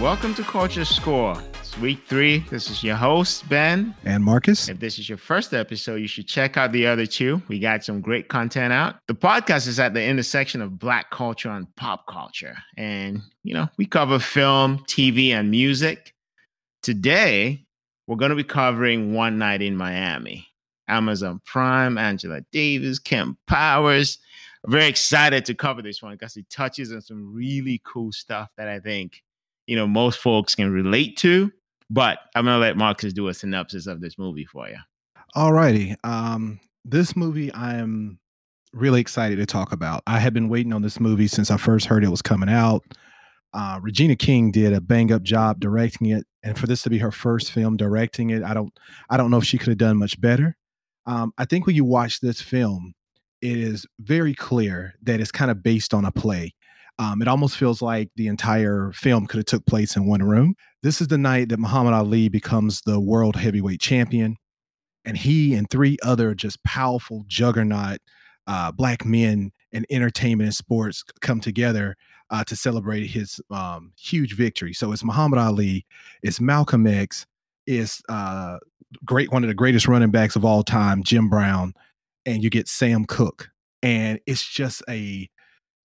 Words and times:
welcome 0.00 0.34
to 0.34 0.42
Culture 0.42 0.84
Score. 0.84 1.40
It's 1.60 1.78
week 1.78 2.02
three. 2.06 2.40
This 2.50 2.70
is 2.70 2.82
your 2.82 2.96
host, 2.96 3.48
Ben. 3.48 3.94
And 4.04 4.22
Marcus. 4.22 4.68
If 4.68 4.78
this 4.78 4.98
is 4.98 5.08
your 5.08 5.16
first 5.16 5.54
episode, 5.54 5.96
you 5.96 6.06
should 6.06 6.26
check 6.26 6.56
out 6.58 6.72
the 6.72 6.86
other 6.86 7.06
two. 7.06 7.40
We 7.48 7.58
got 7.58 7.82
some 7.82 8.02
great 8.02 8.28
content 8.28 8.72
out. 8.72 8.96
The 9.08 9.14
podcast 9.14 9.66
is 9.66 9.80
at 9.80 9.94
the 9.94 10.04
intersection 10.04 10.60
of 10.60 10.78
Black 10.78 11.10
culture 11.10 11.48
and 11.48 11.74
pop 11.76 12.06
culture. 12.06 12.56
And, 12.76 13.22
you 13.42 13.54
know, 13.54 13.68
we 13.78 13.86
cover 13.86 14.18
film, 14.18 14.80
TV, 14.80 15.30
and 15.30 15.50
music. 15.50 16.12
Today, 16.82 17.64
we're 18.06 18.16
going 18.16 18.30
to 18.30 18.36
be 18.36 18.44
covering 18.44 19.14
One 19.14 19.38
Night 19.38 19.62
in 19.62 19.76
Miami. 19.76 20.46
Amazon 20.88 21.40
Prime, 21.46 21.96
Angela 21.96 22.42
Davis, 22.52 22.98
Kemp 22.98 23.38
Powers. 23.46 24.18
I'm 24.64 24.72
very 24.72 24.86
excited 24.86 25.44
to 25.46 25.54
cover 25.54 25.80
this 25.80 26.02
one 26.02 26.12
because 26.12 26.36
it 26.36 26.50
touches 26.50 26.92
on 26.92 27.00
some 27.00 27.32
really 27.34 27.80
cool 27.84 28.12
stuff 28.12 28.50
that 28.56 28.68
I 28.68 28.78
think 28.78 29.22
you 29.66 29.76
know 29.76 29.86
most 29.86 30.18
folks 30.18 30.54
can 30.54 30.70
relate 30.70 31.16
to. 31.18 31.52
But 31.88 32.18
I'm 32.34 32.44
gonna 32.44 32.58
let 32.58 32.76
Marcus 32.76 33.12
do 33.12 33.28
a 33.28 33.34
synopsis 33.34 33.86
of 33.86 34.00
this 34.00 34.18
movie 34.18 34.44
for 34.44 34.68
you. 34.68 34.78
All 35.34 35.52
righty. 35.52 35.94
Um, 36.04 36.60
this 36.84 37.16
movie 37.16 37.52
I 37.52 37.76
am 37.76 38.18
really 38.72 39.00
excited 39.00 39.36
to 39.36 39.46
talk 39.46 39.72
about. 39.72 40.02
I 40.06 40.18
have 40.18 40.34
been 40.34 40.48
waiting 40.48 40.72
on 40.72 40.82
this 40.82 41.00
movie 41.00 41.28
since 41.28 41.50
I 41.50 41.56
first 41.56 41.86
heard 41.86 42.04
it 42.04 42.10
was 42.10 42.22
coming 42.22 42.48
out. 42.48 42.84
Uh, 43.52 43.78
Regina 43.80 44.16
King 44.16 44.50
did 44.50 44.72
a 44.72 44.80
bang 44.80 45.10
up 45.12 45.22
job 45.22 45.60
directing 45.60 46.08
it, 46.08 46.26
and 46.42 46.58
for 46.58 46.66
this 46.66 46.82
to 46.82 46.90
be 46.90 46.98
her 46.98 47.10
first 47.10 47.52
film 47.52 47.76
directing 47.76 48.30
it, 48.30 48.42
I 48.42 48.52
don't, 48.52 48.72
I 49.08 49.16
don't 49.16 49.30
know 49.30 49.38
if 49.38 49.44
she 49.44 49.56
could 49.56 49.68
have 49.68 49.78
done 49.78 49.96
much 49.96 50.20
better. 50.20 50.56
Um, 51.06 51.32
I 51.38 51.46
think 51.46 51.66
when 51.66 51.76
you 51.76 51.84
watch 51.84 52.20
this 52.20 52.40
film, 52.40 52.94
it 53.40 53.56
is 53.56 53.86
very 53.98 54.34
clear 54.34 54.94
that 55.02 55.20
it's 55.20 55.32
kind 55.32 55.50
of 55.50 55.62
based 55.62 55.94
on 55.94 56.04
a 56.04 56.12
play. 56.12 56.54
Um, 56.98 57.20
it 57.20 57.28
almost 57.28 57.56
feels 57.58 57.82
like 57.82 58.10
the 58.16 58.26
entire 58.26 58.90
film 58.92 59.26
could 59.26 59.38
have 59.38 59.46
took 59.46 59.66
place 59.66 59.96
in 59.96 60.06
one 60.06 60.22
room. 60.22 60.54
This 60.82 61.00
is 61.00 61.08
the 61.08 61.18
night 61.18 61.50
that 61.50 61.58
Muhammad 61.58 61.92
Ali 61.92 62.28
becomes 62.28 62.80
the 62.82 62.98
world 62.98 63.36
heavyweight 63.36 63.80
champion, 63.80 64.36
and 65.04 65.16
he 65.16 65.54
and 65.54 65.68
three 65.68 65.98
other 66.02 66.34
just 66.34 66.62
powerful 66.64 67.24
juggernaut 67.26 67.98
uh, 68.46 68.72
black 68.72 69.04
men 69.04 69.52
in 69.72 69.84
entertainment 69.90 70.46
and 70.46 70.54
sports 70.54 71.04
come 71.20 71.40
together 71.40 71.96
uh, 72.30 72.44
to 72.44 72.56
celebrate 72.56 73.06
his 73.06 73.40
um, 73.50 73.92
huge 73.98 74.34
victory. 74.34 74.72
So 74.72 74.92
it's 74.92 75.04
Muhammad 75.04 75.38
Ali, 75.38 75.84
it's 76.22 76.40
Malcolm 76.40 76.86
X, 76.86 77.26
it's 77.66 78.02
uh, 78.08 78.58
great 79.04 79.30
one 79.30 79.44
of 79.44 79.48
the 79.48 79.54
greatest 79.54 79.88
running 79.88 80.10
backs 80.10 80.36
of 80.36 80.44
all 80.44 80.62
time, 80.62 81.02
Jim 81.02 81.28
Brown, 81.28 81.74
and 82.24 82.42
you 82.42 82.50
get 82.50 82.68
Sam 82.68 83.04
Cooke, 83.04 83.50
and 83.82 84.18
it's 84.26 84.46
just 84.46 84.82
a 84.88 85.28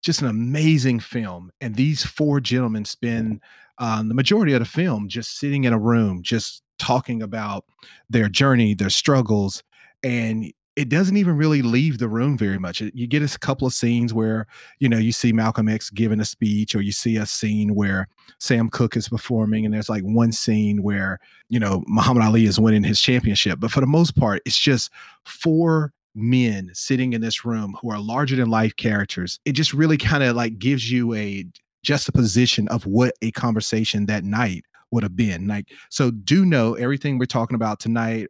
just 0.01 0.21
an 0.21 0.27
amazing 0.27 0.99
film. 0.99 1.51
And 1.61 1.75
these 1.75 2.05
four 2.05 2.39
gentlemen 2.39 2.85
spend 2.85 3.41
um, 3.77 4.07
the 4.09 4.15
majority 4.15 4.53
of 4.53 4.59
the 4.59 4.65
film 4.65 5.07
just 5.07 5.37
sitting 5.37 5.63
in 5.63 5.73
a 5.73 5.79
room, 5.79 6.21
just 6.21 6.63
talking 6.79 7.21
about 7.21 7.65
their 8.09 8.29
journey, 8.29 8.73
their 8.73 8.89
struggles, 8.89 9.63
and 10.03 10.51
it 10.75 10.87
doesn't 10.87 11.17
even 11.17 11.35
really 11.35 11.61
leave 11.61 11.97
the 11.97 12.07
room 12.07 12.37
very 12.37 12.57
much. 12.57 12.81
You 12.81 13.05
get 13.05 13.21
a 13.21 13.39
couple 13.39 13.67
of 13.67 13.73
scenes 13.73 14.13
where 14.13 14.47
you 14.79 14.87
know 14.87 14.97
you 14.97 15.11
see 15.11 15.33
Malcolm 15.33 15.67
X 15.67 15.89
giving 15.89 16.19
a 16.19 16.25
speech, 16.25 16.75
or 16.75 16.81
you 16.81 16.91
see 16.91 17.17
a 17.17 17.25
scene 17.25 17.75
where 17.75 18.07
Sam 18.39 18.69
Cooke 18.69 18.95
is 18.95 19.09
performing, 19.09 19.65
and 19.65 19.73
there's 19.73 19.89
like 19.89 20.03
one 20.03 20.31
scene 20.31 20.81
where 20.81 21.19
you 21.49 21.59
know 21.59 21.83
Muhammad 21.87 22.23
Ali 22.23 22.45
is 22.45 22.59
winning 22.59 22.83
his 22.83 23.01
championship. 23.01 23.59
But 23.59 23.71
for 23.71 23.81
the 23.81 23.87
most 23.87 24.15
part, 24.15 24.41
it's 24.45 24.57
just 24.57 24.91
four 25.25 25.91
men 26.15 26.71
sitting 26.73 27.13
in 27.13 27.21
this 27.21 27.45
room 27.45 27.75
who 27.81 27.91
are 27.91 27.99
larger 27.99 28.35
than 28.35 28.49
life 28.49 28.75
characters, 28.75 29.39
it 29.45 29.53
just 29.53 29.73
really 29.73 29.97
kind 29.97 30.23
of 30.23 30.35
like 30.35 30.59
gives 30.59 30.91
you 30.91 31.13
a 31.13 31.45
juxtaposition 31.83 32.67
of 32.67 32.85
what 32.85 33.13
a 33.21 33.31
conversation 33.31 34.05
that 34.05 34.23
night 34.23 34.65
would 34.91 35.03
have 35.03 35.15
been. 35.15 35.47
Like, 35.47 35.69
so 35.89 36.11
do 36.11 36.45
know 36.45 36.75
everything 36.75 37.17
we're 37.17 37.25
talking 37.25 37.55
about 37.55 37.79
tonight. 37.79 38.27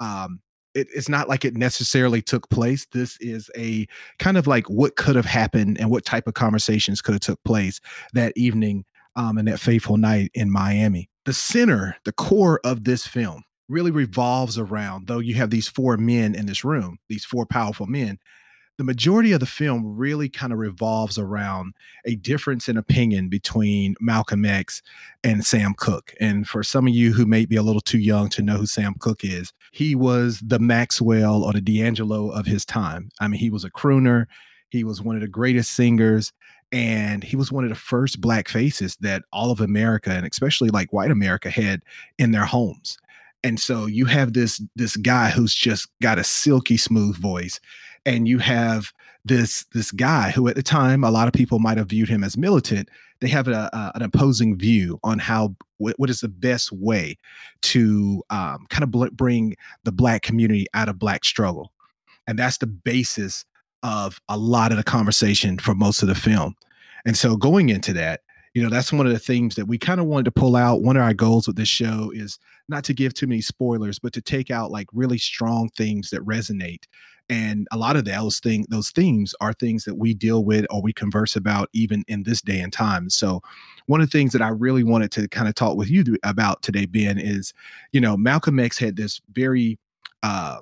Um, 0.00 0.40
it, 0.74 0.88
it's 0.94 1.08
not 1.08 1.28
like 1.28 1.44
it 1.44 1.56
necessarily 1.56 2.22
took 2.22 2.48
place. 2.50 2.86
This 2.92 3.16
is 3.20 3.50
a 3.56 3.86
kind 4.18 4.36
of 4.36 4.46
like 4.46 4.68
what 4.68 4.96
could 4.96 5.16
have 5.16 5.24
happened 5.24 5.78
and 5.80 5.90
what 5.90 6.04
type 6.04 6.26
of 6.26 6.34
conversations 6.34 7.00
could 7.00 7.14
have 7.14 7.20
took 7.20 7.42
place 7.44 7.80
that 8.12 8.32
evening 8.36 8.84
um, 9.16 9.38
and 9.38 9.46
that 9.48 9.60
fateful 9.60 9.96
night 9.96 10.30
in 10.34 10.50
Miami. 10.50 11.08
The 11.24 11.32
center, 11.32 11.96
the 12.04 12.12
core 12.12 12.60
of 12.64 12.84
this 12.84 13.06
film 13.06 13.44
really 13.68 13.90
revolves 13.90 14.58
around, 14.58 15.06
though 15.06 15.18
you 15.18 15.34
have 15.34 15.50
these 15.50 15.68
four 15.68 15.96
men 15.96 16.34
in 16.34 16.46
this 16.46 16.64
room, 16.64 16.98
these 17.08 17.24
four 17.24 17.46
powerful 17.46 17.86
men, 17.86 18.18
the 18.76 18.84
majority 18.84 19.30
of 19.32 19.40
the 19.40 19.46
film 19.46 19.96
really 19.96 20.28
kind 20.28 20.52
of 20.52 20.58
revolves 20.58 21.16
around 21.16 21.74
a 22.04 22.16
difference 22.16 22.68
in 22.68 22.76
opinion 22.76 23.28
between 23.28 23.94
Malcolm 24.00 24.44
X 24.44 24.82
and 25.22 25.44
Sam 25.44 25.74
Cooke. 25.76 26.12
And 26.20 26.46
for 26.48 26.64
some 26.64 26.88
of 26.88 26.94
you 26.94 27.12
who 27.12 27.24
may 27.24 27.46
be 27.46 27.56
a 27.56 27.62
little 27.62 27.80
too 27.80 27.98
young 27.98 28.28
to 28.30 28.42
know 28.42 28.56
who 28.56 28.66
Sam 28.66 28.94
Cooke 28.98 29.24
is, 29.24 29.52
he 29.70 29.94
was 29.94 30.40
the 30.40 30.58
Maxwell 30.58 31.44
or 31.44 31.52
the 31.52 31.60
D'Angelo 31.60 32.30
of 32.30 32.46
his 32.46 32.64
time. 32.64 33.10
I 33.20 33.28
mean, 33.28 33.38
he 33.38 33.50
was 33.50 33.64
a 33.64 33.70
crooner, 33.70 34.26
he 34.70 34.82
was 34.82 35.00
one 35.00 35.14
of 35.14 35.22
the 35.22 35.28
greatest 35.28 35.70
singers. 35.70 36.32
And 36.72 37.22
he 37.22 37.36
was 37.36 37.52
one 37.52 37.62
of 37.62 37.70
the 37.70 37.76
first 37.76 38.20
black 38.20 38.48
faces 38.48 38.96
that 38.96 39.22
all 39.32 39.52
of 39.52 39.60
America 39.60 40.10
and 40.10 40.26
especially 40.26 40.70
like 40.70 40.92
white 40.92 41.12
America 41.12 41.48
had 41.48 41.82
in 42.18 42.32
their 42.32 42.46
homes 42.46 42.98
and 43.44 43.60
so 43.60 43.84
you 43.84 44.06
have 44.06 44.32
this 44.32 44.60
this 44.74 44.96
guy 44.96 45.28
who's 45.28 45.54
just 45.54 45.86
got 46.02 46.18
a 46.18 46.24
silky 46.24 46.78
smooth 46.78 47.16
voice 47.16 47.60
and 48.06 48.26
you 48.26 48.38
have 48.38 48.90
this 49.24 49.66
this 49.72 49.92
guy 49.92 50.30
who 50.30 50.48
at 50.48 50.56
the 50.56 50.62
time 50.62 51.04
a 51.04 51.10
lot 51.10 51.28
of 51.28 51.34
people 51.34 51.58
might 51.58 51.76
have 51.76 51.88
viewed 51.88 52.08
him 52.08 52.24
as 52.24 52.36
militant. 52.36 52.88
They 53.20 53.28
have 53.28 53.46
a, 53.46 53.70
a, 53.72 53.92
an 53.94 54.02
opposing 54.02 54.58
view 54.58 54.98
on 55.04 55.18
how 55.18 55.56
what, 55.76 55.94
what 55.98 56.10
is 56.10 56.20
the 56.20 56.28
best 56.28 56.72
way 56.72 57.16
to 57.62 58.22
um, 58.30 58.66
kind 58.70 58.82
of 58.82 58.90
bl- 58.90 59.06
bring 59.12 59.56
the 59.84 59.92
black 59.92 60.22
community 60.22 60.66
out 60.74 60.88
of 60.88 60.98
black 60.98 61.24
struggle. 61.24 61.70
And 62.26 62.38
that's 62.38 62.58
the 62.58 62.66
basis 62.66 63.44
of 63.82 64.20
a 64.28 64.38
lot 64.38 64.72
of 64.72 64.78
the 64.78 64.84
conversation 64.84 65.58
for 65.58 65.74
most 65.74 66.02
of 66.02 66.08
the 66.08 66.14
film. 66.14 66.54
And 67.04 67.16
so 67.16 67.36
going 67.36 67.68
into 67.68 67.92
that 67.92 68.22
you 68.54 68.62
know 68.62 68.68
that's 68.68 68.92
one 68.92 69.06
of 69.06 69.12
the 69.12 69.18
things 69.18 69.56
that 69.56 69.66
we 69.66 69.78
kind 69.78 70.00
of 70.00 70.06
wanted 70.06 70.24
to 70.26 70.30
pull 70.30 70.56
out. 70.56 70.82
One 70.82 70.96
of 70.96 71.02
our 71.02 71.14
goals 71.14 71.46
with 71.46 71.56
this 71.56 71.68
show 71.68 72.10
is 72.14 72.38
not 72.68 72.84
to 72.84 72.94
give 72.94 73.12
too 73.12 73.26
many 73.26 73.40
spoilers 73.40 73.98
but 73.98 74.12
to 74.14 74.22
take 74.22 74.50
out 74.50 74.70
like 74.70 74.86
really 74.92 75.18
strong 75.18 75.68
things 75.70 76.10
that 76.10 76.24
resonate. 76.24 76.84
And 77.28 77.66
a 77.72 77.76
lot 77.76 77.96
of 77.96 78.04
those 78.04 78.38
things 78.38 78.66
those 78.68 78.90
themes 78.90 79.34
are 79.40 79.52
things 79.52 79.84
that 79.84 79.96
we 79.96 80.14
deal 80.14 80.44
with 80.44 80.66
or 80.70 80.80
we 80.80 80.92
converse 80.92 81.36
about 81.36 81.68
even 81.72 82.04
in 82.06 82.22
this 82.22 82.40
day 82.40 82.60
and 82.60 82.72
time. 82.72 83.10
So 83.10 83.42
one 83.86 84.00
of 84.00 84.06
the 84.10 84.18
things 84.18 84.32
that 84.32 84.42
i 84.42 84.48
really 84.48 84.84
wanted 84.84 85.10
to 85.12 85.28
kind 85.28 85.48
of 85.48 85.54
talk 85.54 85.76
with 85.76 85.90
you 85.90 86.04
about 86.22 86.62
today 86.62 86.86
ben 86.86 87.18
is 87.18 87.52
you 87.92 88.00
know 88.00 88.16
malcolm 88.16 88.58
x 88.58 88.78
had 88.78 88.96
this 88.96 89.20
very 89.32 89.78
uh 90.22 90.58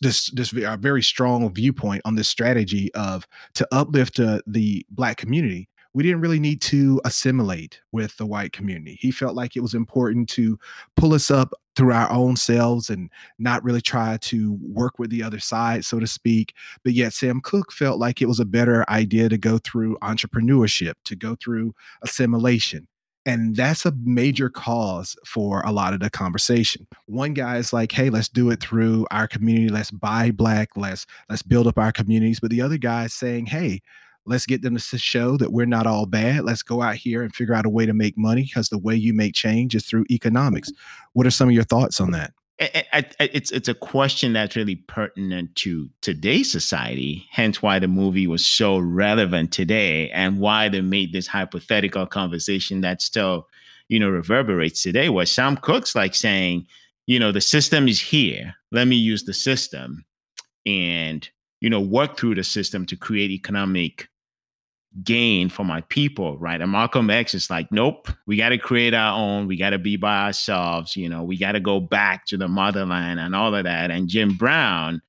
this 0.00 0.30
this 0.30 0.50
very 0.50 1.02
strong 1.02 1.52
viewpoint 1.52 2.00
on 2.04 2.14
this 2.14 2.28
strategy 2.28 2.92
of 2.94 3.26
to 3.54 3.66
uplift 3.72 4.20
uh, 4.20 4.40
the 4.46 4.86
black 4.90 5.16
community 5.16 5.68
we 5.94 6.02
didn't 6.02 6.20
really 6.20 6.40
need 6.40 6.60
to 6.62 7.00
assimilate 7.04 7.80
with 7.92 8.16
the 8.16 8.26
white 8.26 8.52
community. 8.52 8.98
He 9.00 9.10
felt 9.10 9.34
like 9.34 9.56
it 9.56 9.60
was 9.60 9.74
important 9.74 10.28
to 10.30 10.58
pull 10.96 11.14
us 11.14 11.30
up 11.30 11.52
through 11.76 11.92
our 11.92 12.10
own 12.10 12.36
selves 12.36 12.90
and 12.90 13.10
not 13.38 13.62
really 13.62 13.80
try 13.80 14.16
to 14.18 14.58
work 14.60 14.98
with 14.98 15.10
the 15.10 15.22
other 15.22 15.38
side, 15.38 15.84
so 15.84 16.00
to 16.00 16.06
speak. 16.06 16.54
But 16.84 16.92
yet, 16.92 17.12
Sam 17.12 17.40
Cooke 17.40 17.72
felt 17.72 17.98
like 17.98 18.20
it 18.20 18.26
was 18.26 18.40
a 18.40 18.44
better 18.44 18.84
idea 18.90 19.28
to 19.28 19.38
go 19.38 19.58
through 19.58 19.96
entrepreneurship, 20.02 20.94
to 21.04 21.16
go 21.16 21.36
through 21.40 21.74
assimilation. 22.02 22.88
And 23.24 23.56
that's 23.56 23.84
a 23.84 23.92
major 24.04 24.48
cause 24.48 25.14
for 25.26 25.60
a 25.60 25.70
lot 25.70 25.92
of 25.92 26.00
the 26.00 26.08
conversation. 26.08 26.86
One 27.06 27.34
guy 27.34 27.58
is 27.58 27.72
like, 27.74 27.92
hey, 27.92 28.08
let's 28.08 28.28
do 28.28 28.50
it 28.50 28.60
through 28.60 29.06
our 29.10 29.28
community. 29.28 29.68
Let's 29.68 29.90
buy 29.90 30.30
black. 30.30 30.70
Let's 30.76 31.06
let's 31.28 31.42
build 31.42 31.66
up 31.66 31.78
our 31.78 31.92
communities. 31.92 32.40
But 32.40 32.50
the 32.50 32.62
other 32.62 32.78
guy 32.78 33.04
is 33.04 33.12
saying, 33.12 33.46
hey, 33.46 33.82
Let's 34.28 34.46
get 34.46 34.62
them 34.62 34.76
to 34.76 34.98
show 34.98 35.36
that 35.38 35.52
we're 35.52 35.66
not 35.66 35.86
all 35.86 36.06
bad. 36.06 36.44
Let's 36.44 36.62
go 36.62 36.82
out 36.82 36.96
here 36.96 37.22
and 37.22 37.34
figure 37.34 37.54
out 37.54 37.66
a 37.66 37.70
way 37.70 37.86
to 37.86 37.94
make 37.94 38.16
money 38.16 38.44
because 38.44 38.68
the 38.68 38.78
way 38.78 38.94
you 38.94 39.14
make 39.14 39.34
change 39.34 39.74
is 39.74 39.86
through 39.86 40.04
economics. 40.10 40.70
What 41.14 41.26
are 41.26 41.30
some 41.30 41.48
of 41.48 41.54
your 41.54 41.64
thoughts 41.64 42.00
on 42.00 42.10
that? 42.12 42.32
it's 42.60 43.52
it's 43.52 43.68
a 43.68 43.74
question 43.74 44.32
that's 44.32 44.56
really 44.56 44.74
pertinent 44.74 45.54
to 45.54 45.88
today's 46.00 46.50
society 46.50 47.24
hence 47.30 47.62
why 47.62 47.78
the 47.78 47.86
movie 47.86 48.26
was 48.26 48.44
so 48.44 48.78
relevant 48.78 49.52
today 49.52 50.10
and 50.10 50.40
why 50.40 50.68
they 50.68 50.80
made 50.80 51.12
this 51.12 51.28
hypothetical 51.28 52.04
conversation 52.04 52.80
that 52.80 53.00
still 53.00 53.46
you 53.88 54.00
know 54.00 54.08
reverberates 54.08 54.82
today 54.82 55.08
where 55.08 55.24
sam 55.24 55.56
cooke's 55.56 55.94
like 55.94 56.16
saying 56.16 56.66
you 57.06 57.20
know 57.20 57.30
the 57.30 57.40
system 57.40 57.86
is 57.86 58.00
here 58.00 58.56
let 58.72 58.88
me 58.88 58.96
use 58.96 59.22
the 59.22 59.34
system 59.34 60.04
and 60.66 61.28
you 61.60 61.70
know 61.70 61.80
work 61.80 62.16
through 62.18 62.34
the 62.34 62.44
system 62.44 62.84
to 62.84 62.96
create 62.96 63.30
economic 63.30 64.08
gain 65.02 65.48
for 65.48 65.64
my 65.64 65.80
people, 65.82 66.38
right? 66.38 66.60
And 66.60 66.72
Malcolm 66.72 67.10
X 67.10 67.34
is 67.34 67.50
like, 67.50 67.70
nope, 67.70 68.08
we 68.26 68.36
got 68.36 68.50
to 68.50 68.58
create 68.58 68.94
our 68.94 69.16
own. 69.16 69.46
We 69.46 69.56
got 69.56 69.70
to 69.70 69.78
be 69.78 69.96
by 69.96 70.26
ourselves. 70.26 70.96
You 70.96 71.08
know, 71.08 71.22
we 71.22 71.36
got 71.36 71.52
to 71.52 71.60
go 71.60 71.80
back 71.80 72.26
to 72.26 72.36
the 72.36 72.48
motherland 72.48 73.20
and 73.20 73.34
all 73.36 73.54
of 73.54 73.64
that. 73.64 73.90
And 73.90 74.08
Jim 74.08 74.36
Brown, 74.36 75.02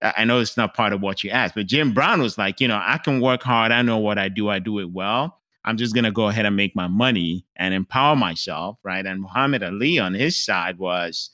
I 0.00 0.24
know 0.24 0.38
it's 0.40 0.56
not 0.56 0.74
part 0.74 0.92
of 0.92 1.00
what 1.00 1.24
you 1.24 1.30
asked, 1.30 1.56
but 1.56 1.66
Jim 1.66 1.92
Brown 1.92 2.22
was 2.22 2.38
like, 2.38 2.60
you 2.60 2.68
know, 2.68 2.80
I 2.82 2.98
can 2.98 3.20
work 3.20 3.42
hard. 3.42 3.72
I 3.72 3.82
know 3.82 3.98
what 3.98 4.18
I 4.18 4.28
do. 4.28 4.48
I 4.48 4.60
do 4.60 4.78
it 4.78 4.90
well. 4.90 5.40
I'm 5.64 5.76
just 5.76 5.94
gonna 5.94 6.12
go 6.12 6.28
ahead 6.28 6.46
and 6.46 6.56
make 6.56 6.74
my 6.74 6.86
money 6.86 7.44
and 7.56 7.74
empower 7.74 8.16
myself, 8.16 8.78
right? 8.84 9.04
And 9.04 9.20
Muhammad 9.20 9.62
Ali 9.62 9.98
on 9.98 10.14
his 10.14 10.38
side 10.40 10.78
was, 10.78 11.30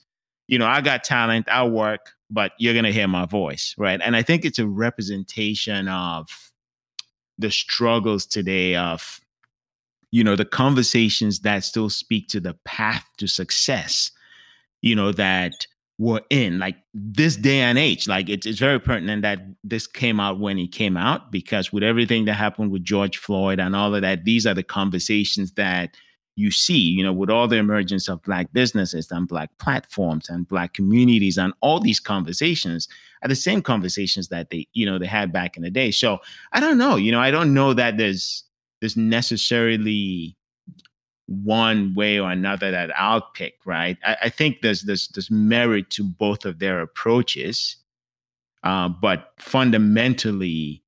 you 0.49 0.59
know, 0.59 0.67
I 0.67 0.81
got 0.81 1.05
talent, 1.05 1.49
I 1.49 1.65
work, 1.67 2.13
but 2.31 2.53
you're 2.59 2.75
gonna 2.75 2.91
hear 2.91 3.07
my 3.07 3.27
voice, 3.27 3.75
right? 3.79 4.01
And 4.03 4.17
I 4.17 4.23
think 4.23 4.45
it's 4.45 4.59
a 4.59 4.67
representation 4.67 5.87
of 5.89 6.27
the 7.39 7.51
struggles 7.51 8.27
today 8.27 8.77
of, 8.77 9.21
you 10.11 10.23
know, 10.23 10.37
the 10.37 10.45
conversations 10.45 11.41
that 11.41 11.65
still 11.65 11.91
speak 11.91 12.29
to 12.29 12.41
the 12.41 12.55
path 12.65 13.07
to 13.19 13.27
success, 13.27 14.11
you 14.83 14.95
know, 14.95 15.13
that 15.13 15.67
we're 15.99 16.21
in 16.31 16.59
like 16.59 16.77
this 16.93 17.37
day 17.37 17.61
and 17.61 17.79
age 17.79 18.09
like 18.09 18.29
it's, 18.29 18.47
it's 18.47 18.59
very 18.59 18.81
pertinent 18.81 19.23
that 19.23 19.39
this 19.63 19.87
came 19.87 20.19
out 20.19 20.41
when 20.41 20.59
it 20.59 20.73
came 20.73 20.97
out 20.97 21.31
because 21.31 21.73
with 21.73 21.85
everything 21.85 22.25
that 22.25 22.35
happened 22.35 22.73
with 22.73 22.83
george 22.83 23.17
floyd 23.17 23.61
and 23.61 23.77
all 23.77 23.95
of 23.95 24.03
that 24.03 24.25
these 24.25 24.47
are 24.47 24.55
the 24.55 24.63
conversations 24.63 25.53
that 25.53 25.97
you 26.35 26.51
see 26.51 26.79
you 26.79 27.03
know 27.03 27.13
with 27.13 27.31
all 27.31 27.47
the 27.47 27.57
emergence 27.57 28.09
of 28.09 28.21
black 28.23 28.53
businesses 28.53 29.09
and 29.13 29.29
black 29.29 29.51
platforms 29.59 30.29
and 30.29 30.49
black 30.49 30.75
communities 30.75 31.39
and 31.39 31.53
all 31.61 31.79
these 31.79 32.01
conversations 32.01 32.89
are 33.25 33.29
the 33.29 33.35
same 33.35 33.63
conversations 33.63 34.29
that 34.29 34.51
they 34.51 34.67
you 34.73 34.85
know 34.87 34.99
they 34.99 35.07
had 35.07 35.33
back 35.33 35.57
in 35.57 35.63
the 35.63 35.71
day 35.71 35.91
so 35.91 36.19
i 36.53 36.61
don't 36.61 36.79
know 36.79 36.97
you 36.97 37.11
know 37.11 37.21
i 37.21 37.31
don't 37.31 37.55
know 37.55 37.73
that 37.73 37.97
there's 37.97 38.45
there's 38.81 38.97
necessarily 38.97 40.37
one 41.27 41.95
way 41.95 42.21
or 42.21 42.31
another 42.31 42.71
that 42.71 42.97
I'll 42.99 43.23
pick, 43.35 43.55
right? 43.65 43.97
I, 44.05 44.17
I 44.25 44.29
think 44.29 44.61
there's 44.61 44.83
there's 44.83 45.09
there's 45.09 45.31
merit 45.31 45.91
to 45.91 46.05
both 46.05 46.45
of 46.45 46.59
their 46.59 46.81
approaches, 46.81 47.77
uh, 48.63 48.89
but 48.89 49.33
fundamentally, 49.39 50.83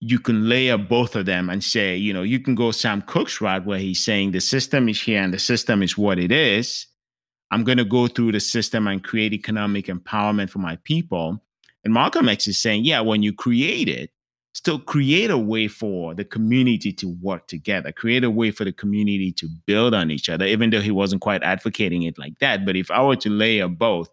you 0.00 0.18
can 0.18 0.48
layer 0.48 0.76
both 0.76 1.16
of 1.16 1.26
them 1.26 1.48
and 1.48 1.64
say, 1.64 1.96
you 1.96 2.12
know, 2.12 2.22
you 2.22 2.40
can 2.40 2.54
go 2.54 2.70
Sam 2.70 3.02
Cooke's 3.02 3.40
route 3.40 3.64
where 3.64 3.78
he's 3.78 4.04
saying 4.04 4.32
the 4.32 4.40
system 4.40 4.88
is 4.88 5.00
here 5.00 5.22
and 5.22 5.32
the 5.32 5.38
system 5.38 5.82
is 5.82 5.96
what 5.96 6.18
it 6.18 6.30
is. 6.30 6.86
I'm 7.50 7.64
going 7.64 7.78
to 7.78 7.84
go 7.84 8.08
through 8.08 8.32
the 8.32 8.40
system 8.40 8.86
and 8.86 9.02
create 9.02 9.32
economic 9.32 9.86
empowerment 9.86 10.50
for 10.50 10.58
my 10.58 10.76
people. 10.84 11.42
And 11.84 11.94
Malcolm 11.94 12.28
X 12.28 12.48
is 12.48 12.58
saying, 12.58 12.84
yeah, 12.84 13.00
when 13.00 13.22
you 13.22 13.32
create 13.32 13.88
it, 13.88 14.10
still 14.52 14.78
create 14.78 15.30
a 15.30 15.38
way 15.38 15.68
for 15.68 16.14
the 16.14 16.24
community 16.24 16.90
to 16.90 17.14
work 17.20 17.46
together, 17.46 17.92
create 17.92 18.24
a 18.24 18.30
way 18.30 18.50
for 18.50 18.64
the 18.64 18.72
community 18.72 19.30
to 19.30 19.48
build 19.66 19.94
on 19.94 20.10
each 20.10 20.28
other, 20.28 20.46
even 20.46 20.70
though 20.70 20.80
he 20.80 20.90
wasn't 20.90 21.20
quite 21.20 21.42
advocating 21.42 22.02
it 22.02 22.18
like 22.18 22.38
that. 22.40 22.64
But 22.64 22.74
if 22.74 22.90
I 22.90 23.02
were 23.02 23.16
to 23.16 23.30
layer 23.30 23.68
both, 23.68 24.08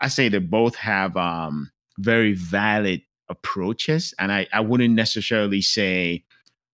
I 0.00 0.08
say 0.08 0.28
that 0.30 0.50
both 0.50 0.74
have 0.76 1.16
um, 1.16 1.70
very 1.98 2.32
valid 2.32 3.02
approaches. 3.28 4.14
And 4.18 4.32
I, 4.32 4.46
I 4.52 4.60
wouldn't 4.60 4.94
necessarily 4.94 5.60
say 5.60 6.24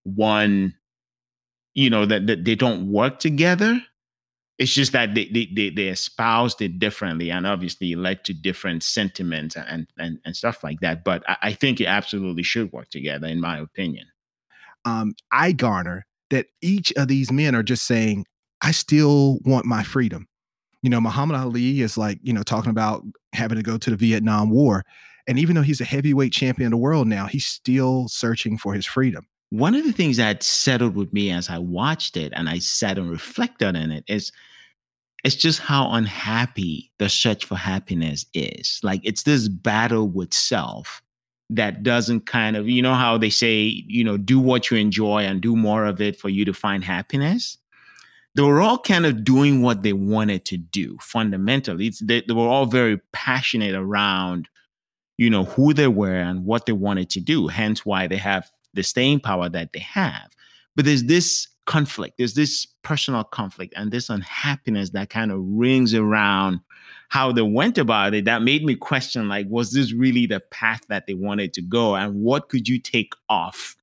one, 0.05 0.75
you 1.75 1.91
know, 1.91 2.07
that, 2.07 2.27
that 2.29 2.45
they 2.45 2.55
don't 2.55 2.91
work 2.91 3.19
together 3.19 3.83
it's 4.59 4.73
just 4.73 4.93
that 4.93 5.15
they, 5.15 5.27
they, 5.27 5.49
they, 5.55 5.71
they, 5.71 5.89
espoused 5.89 6.61
it 6.61 6.79
differently 6.79 7.31
and 7.31 7.47
obviously 7.47 7.95
led 7.95 8.23
to 8.25 8.35
different 8.35 8.83
sentiments 8.83 9.57
and, 9.57 9.87
and, 9.99 10.19
and 10.25 10.37
stuff 10.37 10.63
like 10.63 10.81
that. 10.81 11.05
But 11.05 11.23
I, 11.29 11.37
I 11.43 11.53
think 11.53 11.81
it 11.81 11.87
absolutely 11.87 12.43
should 12.43 12.73
work 12.73 12.91
together, 12.91 13.27
in 13.27 13.41
my 13.41 13.59
opinion. 13.59 14.07
Um, 14.85 15.15
I 15.31 15.53
garner 15.53 16.07
that 16.31 16.47
each 16.61 16.93
of 16.97 17.09
these 17.09 17.33
men 17.33 17.55
are 17.55 17.63
just 17.63 17.85
saying, 17.85 18.27
I 18.63 18.71
still 18.73 19.39
want 19.45 19.67
my 19.67 19.83
freedom. 19.83 20.29
You 20.83 20.91
know, 20.91 21.01
Muhammad 21.01 21.37
Ali 21.37 21.81
is 21.81 21.97
like, 21.97 22.19
you 22.23 22.33
know, 22.33 22.43
talking 22.43 22.71
about 22.71 23.03
having 23.33 23.57
to 23.57 23.63
go 23.63 23.79
to 23.79 23.91
the 23.91 23.97
Vietnam 23.97 24.51
War. 24.51 24.85
And 25.27 25.39
even 25.39 25.55
though 25.55 25.63
he's 25.63 25.81
a 25.81 25.85
heavyweight 25.85 26.33
champion 26.33 26.67
of 26.67 26.71
the 26.73 26.77
world 26.77 27.07
now, 27.07 27.27
he's 27.27 27.47
still 27.47 28.09
searching 28.09 28.59
for 28.59 28.75
his 28.75 28.87
freedom. 28.87 29.27
One 29.53 29.75
of 29.75 29.85
the 29.85 29.93
things 29.93 30.17
that 30.17 30.43
settled 30.43 30.97
with 30.97 31.13
me 31.13 31.31
as 31.31 31.51
I 31.51 31.59
watched 31.59 32.17
it 32.17 32.33
and 32.35 32.49
I 32.49 32.59
sat 32.59 32.97
and 32.97 33.11
reflected 33.11 33.77
on 33.77 33.91
it 33.91 34.03
is 34.09 34.33
it's 35.25 35.37
just 35.37 35.59
how 35.59 35.93
unhappy 35.93 36.91
the 36.99 37.11
search 37.11 37.45
for 37.45 37.57
happiness 37.57 38.25
is. 38.33 38.81
Like 38.83 39.03
it's 39.05 39.25
this 39.25 39.49
battle 39.49 40.09
with 40.09 40.33
self 40.33 41.03
that 41.51 41.83
doesn't 41.83 42.25
kind 42.25 42.57
of, 42.57 42.67
you 42.67 42.81
know, 42.81 42.95
how 42.95 43.19
they 43.19 43.29
say, 43.29 43.85
you 43.87 44.03
know, 44.03 44.17
do 44.17 44.41
what 44.41 44.71
you 44.71 44.79
enjoy 44.79 45.25
and 45.25 45.43
do 45.43 45.55
more 45.55 45.85
of 45.85 46.01
it 46.01 46.19
for 46.19 46.31
you 46.31 46.47
to 46.47 46.55
find 46.55 46.83
happiness. 46.83 47.59
They 48.35 48.41
were 48.41 48.63
all 48.63 48.79
kind 48.79 49.05
of 49.05 49.23
doing 49.23 49.61
what 49.61 49.83
they 49.83 49.93
wanted 49.93 50.47
to 50.47 50.57
do 50.57 50.97
fundamentally. 51.03 51.89
It's, 51.89 51.99
they, 51.99 52.23
they 52.23 52.33
were 52.33 52.49
all 52.49 52.65
very 52.65 53.03
passionate 53.13 53.75
around, 53.75 54.49
you 55.19 55.29
know, 55.29 55.45
who 55.45 55.75
they 55.75 55.89
were 55.89 56.15
and 56.15 56.47
what 56.47 56.65
they 56.65 56.73
wanted 56.73 57.11
to 57.11 57.21
do. 57.21 57.49
Hence 57.49 57.85
why 57.85 58.07
they 58.07 58.17
have 58.17 58.51
the 58.75 58.83
staying 58.83 59.21
power 59.21 59.49
that 59.49 59.73
they 59.73 59.81
have. 59.81 60.35
But 60.75 60.85
there's 60.85 61.05
this 61.05 61.49
conflict, 61.67 62.17
there's 62.19 62.35
this 62.35 62.67
personal 62.83 63.25
conflict 63.25 63.75
and 63.77 63.91
this 63.91 64.11
unhappiness 64.11 64.91
that 64.91 65.11
kind 65.11 65.31
of 65.31 65.39
rings 65.43 65.95
around 65.95 66.61
how 67.09 67.31
they 67.31 67.43
went 67.43 67.77
about 67.77 68.15
it 68.15 68.25
that 68.25 68.43
made 68.43 68.65
me 68.65 68.75
question 68.75 69.29
like 69.29 69.47
was 69.51 69.73
this 69.73 69.93
really 69.93 70.25
the 70.25 70.41
path 70.51 70.81
that 70.89 71.07
they 71.07 71.13
wanted 71.13 71.53
to 71.53 71.61
go 71.61 71.95
and 71.95 72.15
what 72.15 72.49
could 72.49 72.67
you 72.67 72.81
take 72.81 73.13
off 73.29 73.77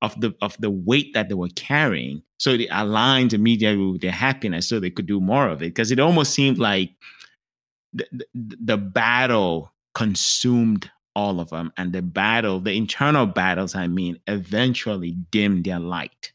of 0.00 0.18
the 0.20 0.32
of 0.40 0.56
the 0.60 0.70
weight 0.70 1.12
that 1.12 1.28
they 1.28 1.34
were 1.34 1.48
carrying 1.56 2.22
so 2.38 2.50
it 2.50 2.68
aligned 2.70 3.32
immediately 3.32 3.84
with 3.84 4.00
their 4.00 4.12
happiness 4.12 4.68
so 4.68 4.78
they 4.78 4.90
could 4.90 5.06
do 5.06 5.20
more 5.20 5.48
of 5.48 5.60
it 5.60 5.74
because 5.74 5.90
it 5.90 5.98
almost 5.98 6.32
seemed 6.34 6.58
like 6.58 6.90
the, 7.92 8.06
the, 8.12 8.56
the 8.60 8.76
battle 8.76 9.72
consumed 9.94 10.90
all 11.16 11.40
of 11.40 11.48
them. 11.48 11.72
And 11.78 11.92
the 11.92 12.02
battle, 12.02 12.60
the 12.60 12.76
internal 12.76 13.26
battles, 13.26 13.74
I 13.74 13.86
mean, 13.86 14.20
eventually 14.26 15.16
dim 15.30 15.62
their 15.62 15.80
light. 15.80 16.32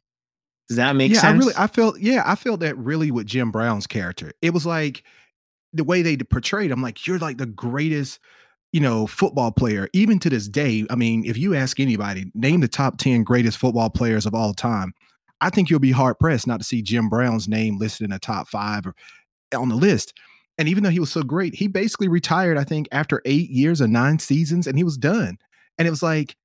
Does 0.67 0.77
that 0.77 0.95
make 0.95 1.13
yeah, 1.13 1.19
sense? 1.19 1.35
I 1.35 1.37
really, 1.37 1.53
I 1.55 1.67
felt, 1.67 1.99
yeah, 1.99 2.23
I 2.25 2.35
felt 2.35 2.61
that 2.61 2.75
really 2.77 3.11
with 3.11 3.27
Jim 3.27 3.51
Brown's 3.51 3.85
character. 3.85 4.31
It 4.41 4.53
was 4.55 4.65
like 4.65 5.03
the 5.71 5.83
way 5.83 6.01
they 6.01 6.17
portrayed 6.17 6.71
him, 6.71 6.81
like, 6.81 7.05
you're 7.05 7.19
like 7.19 7.37
the 7.37 7.45
greatest, 7.45 8.19
you 8.73 8.81
know, 8.81 9.05
football 9.05 9.51
player, 9.51 9.87
even 9.93 10.17
to 10.19 10.31
this 10.31 10.47
day. 10.47 10.85
I 10.89 10.95
mean, 10.95 11.25
if 11.25 11.37
you 11.37 11.53
ask 11.53 11.79
anybody, 11.79 12.31
name 12.33 12.61
the 12.61 12.67
top 12.67 12.97
10 12.97 13.23
greatest 13.23 13.59
football 13.59 13.91
players 13.91 14.25
of 14.25 14.33
all 14.33 14.53
time, 14.53 14.93
I 15.41 15.51
think 15.51 15.69
you'll 15.69 15.79
be 15.79 15.91
hard 15.91 16.17
pressed 16.19 16.47
not 16.47 16.59
to 16.59 16.65
see 16.65 16.81
Jim 16.81 17.07
Brown's 17.07 17.47
name 17.47 17.77
listed 17.77 18.05
in 18.05 18.11
the 18.11 18.19
top 18.19 18.47
five 18.47 18.87
or 18.87 18.95
on 19.55 19.69
the 19.69 19.75
list. 19.75 20.13
And 20.61 20.69
even 20.69 20.83
though 20.83 20.91
he 20.91 20.99
was 20.99 21.11
so 21.11 21.23
great, 21.23 21.55
he 21.55 21.65
basically 21.65 22.07
retired, 22.07 22.55
I 22.55 22.63
think, 22.63 22.87
after 22.91 23.19
eight 23.25 23.49
years 23.49 23.81
or 23.81 23.87
nine 23.87 24.19
seasons, 24.19 24.67
and 24.67 24.77
he 24.77 24.83
was 24.83 24.95
done. 24.95 25.39
And 25.79 25.87
it 25.87 25.89
was 25.89 26.03
like, 26.03 26.35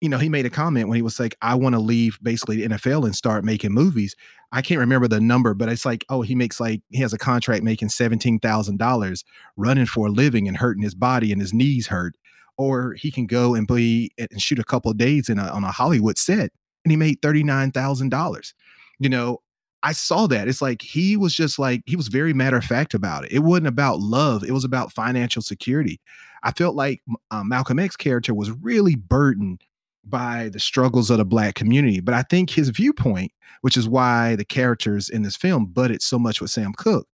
you 0.00 0.08
know, 0.08 0.18
he 0.18 0.28
made 0.28 0.46
a 0.46 0.50
comment 0.50 0.88
when 0.88 0.96
he 0.96 1.02
was 1.02 1.20
like, 1.20 1.36
I 1.40 1.54
want 1.54 1.76
to 1.76 1.78
leave 1.78 2.18
basically 2.20 2.56
the 2.56 2.74
NFL 2.74 3.04
and 3.04 3.14
start 3.14 3.44
making 3.44 3.70
movies. 3.70 4.16
I 4.50 4.62
can't 4.62 4.80
remember 4.80 5.06
the 5.06 5.20
number, 5.20 5.54
but 5.54 5.68
it's 5.68 5.86
like, 5.86 6.04
oh, 6.08 6.22
he 6.22 6.34
makes 6.34 6.58
like, 6.58 6.80
he 6.88 7.02
has 7.02 7.12
a 7.12 7.18
contract 7.18 7.62
making 7.62 7.86
$17,000 7.86 9.24
running 9.56 9.86
for 9.86 10.08
a 10.08 10.10
living 10.10 10.48
and 10.48 10.56
hurting 10.56 10.82
his 10.82 10.96
body 10.96 11.30
and 11.30 11.40
his 11.40 11.54
knees 11.54 11.86
hurt. 11.86 12.16
Or 12.58 12.94
he 12.94 13.12
can 13.12 13.26
go 13.26 13.54
and 13.54 13.64
be 13.64 14.10
and 14.18 14.42
shoot 14.42 14.58
a 14.58 14.64
couple 14.64 14.92
days 14.92 15.28
in 15.28 15.38
a, 15.38 15.46
on 15.46 15.62
a 15.62 15.70
Hollywood 15.70 16.18
set 16.18 16.50
and 16.84 16.90
he 16.90 16.96
made 16.96 17.22
$39,000. 17.22 18.54
You 18.98 19.08
know, 19.08 19.41
I 19.82 19.92
saw 19.92 20.26
that. 20.28 20.48
It's 20.48 20.62
like 20.62 20.82
he 20.82 21.16
was 21.16 21.34
just 21.34 21.58
like 21.58 21.82
he 21.86 21.96
was 21.96 22.08
very 22.08 22.32
matter 22.32 22.56
of 22.56 22.64
fact 22.64 22.94
about 22.94 23.24
it. 23.24 23.32
It 23.32 23.40
wasn't 23.40 23.66
about 23.66 24.00
love. 24.00 24.44
It 24.44 24.52
was 24.52 24.64
about 24.64 24.92
financial 24.92 25.42
security. 25.42 26.00
I 26.44 26.52
felt 26.52 26.74
like 26.74 27.02
uh, 27.30 27.44
Malcolm 27.44 27.78
X 27.78 27.96
character 27.96 28.34
was 28.34 28.50
really 28.50 28.94
burdened 28.94 29.62
by 30.04 30.50
the 30.52 30.60
struggles 30.60 31.10
of 31.10 31.18
the 31.18 31.24
black 31.24 31.54
community. 31.54 32.00
But 32.00 32.14
I 32.14 32.22
think 32.22 32.50
his 32.50 32.70
viewpoint, 32.70 33.32
which 33.60 33.76
is 33.76 33.88
why 33.88 34.36
the 34.36 34.44
characters 34.44 35.08
in 35.08 35.22
this 35.22 35.36
film 35.36 35.66
butted 35.66 36.02
so 36.02 36.18
much 36.18 36.40
with 36.40 36.50
Sam 36.50 36.72
Cooke. 36.76 37.06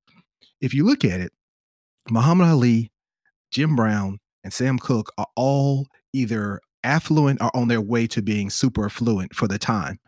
If 0.60 0.74
you 0.74 0.84
look 0.84 1.04
at 1.04 1.20
it, 1.20 1.32
Muhammad 2.10 2.48
Ali, 2.48 2.90
Jim 3.50 3.76
Brown, 3.76 4.18
and 4.44 4.52
Sam 4.52 4.78
Cooke 4.78 5.12
are 5.18 5.26
all 5.36 5.86
either 6.12 6.60
affluent 6.84 7.42
or 7.42 7.54
on 7.54 7.68
their 7.68 7.80
way 7.80 8.06
to 8.06 8.22
being 8.22 8.50
super 8.50 8.86
affluent 8.86 9.34
for 9.34 9.46
the 9.46 9.58
time. 9.58 9.98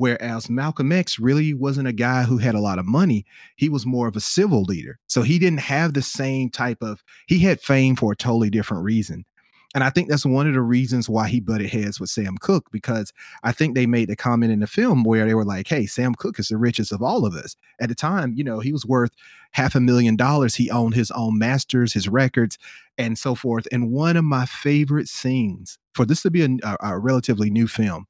Whereas 0.00 0.48
Malcolm 0.48 0.92
X 0.92 1.18
really 1.18 1.52
wasn't 1.52 1.86
a 1.86 1.92
guy 1.92 2.22
who 2.22 2.38
had 2.38 2.54
a 2.54 2.60
lot 2.60 2.78
of 2.78 2.86
money. 2.86 3.26
He 3.56 3.68
was 3.68 3.84
more 3.84 4.08
of 4.08 4.16
a 4.16 4.20
civil 4.20 4.62
leader. 4.62 4.98
So 5.08 5.20
he 5.20 5.38
didn't 5.38 5.60
have 5.60 5.92
the 5.92 6.00
same 6.00 6.48
type 6.48 6.78
of, 6.80 7.04
he 7.26 7.40
had 7.40 7.60
fame 7.60 7.96
for 7.96 8.12
a 8.12 8.16
totally 8.16 8.48
different 8.48 8.82
reason. 8.82 9.26
And 9.74 9.84
I 9.84 9.90
think 9.90 10.08
that's 10.08 10.24
one 10.24 10.46
of 10.46 10.54
the 10.54 10.62
reasons 10.62 11.10
why 11.10 11.28
he 11.28 11.38
butted 11.38 11.68
heads 11.68 12.00
with 12.00 12.08
Sam 12.08 12.38
Cooke, 12.38 12.70
because 12.72 13.12
I 13.42 13.52
think 13.52 13.74
they 13.74 13.84
made 13.84 14.08
the 14.08 14.16
comment 14.16 14.52
in 14.52 14.60
the 14.60 14.66
film 14.66 15.04
where 15.04 15.26
they 15.26 15.34
were 15.34 15.44
like, 15.44 15.68
hey, 15.68 15.84
Sam 15.84 16.14
Cooke 16.14 16.38
is 16.38 16.48
the 16.48 16.56
richest 16.56 16.92
of 16.92 17.02
all 17.02 17.26
of 17.26 17.34
us. 17.34 17.54
At 17.78 17.90
the 17.90 17.94
time, 17.94 18.32
you 18.34 18.42
know, 18.42 18.60
he 18.60 18.72
was 18.72 18.86
worth 18.86 19.12
half 19.50 19.74
a 19.74 19.80
million 19.80 20.16
dollars. 20.16 20.54
He 20.54 20.70
owned 20.70 20.94
his 20.94 21.10
own 21.10 21.36
masters, 21.36 21.92
his 21.92 22.08
records, 22.08 22.56
and 22.96 23.18
so 23.18 23.34
forth. 23.34 23.68
And 23.70 23.92
one 23.92 24.16
of 24.16 24.24
my 24.24 24.46
favorite 24.46 25.08
scenes 25.08 25.78
for 25.92 26.06
this 26.06 26.22
to 26.22 26.30
be 26.30 26.42
a, 26.42 26.48
a, 26.62 26.76
a 26.92 26.98
relatively 26.98 27.50
new 27.50 27.68
film, 27.68 28.06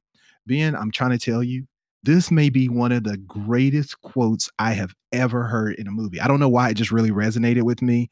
Ben, 0.47 0.77
I'm 0.77 0.93
trying 0.93 1.11
to 1.11 1.19
tell 1.19 1.43
you, 1.43 1.67
this 2.03 2.31
may 2.31 2.49
be 2.49 2.69
one 2.69 2.93
of 2.93 3.05
the 3.05 3.17
greatest 3.19 4.01
quotes 4.01 4.51
I 4.59 4.73
have 4.73 4.95
ever 5.13 5.45
heard 5.45 5.75
in 5.75 5.87
a 5.87 5.91
movie. 5.91 6.21
I 6.21 6.29
don't 6.29 6.41
know 6.41 6.49
why 6.49 6.71
it 6.71 6.75
just 6.75 6.93
really 6.93 7.11
resonated 7.11 7.63
with 7.63 7.83
me. 7.83 8.11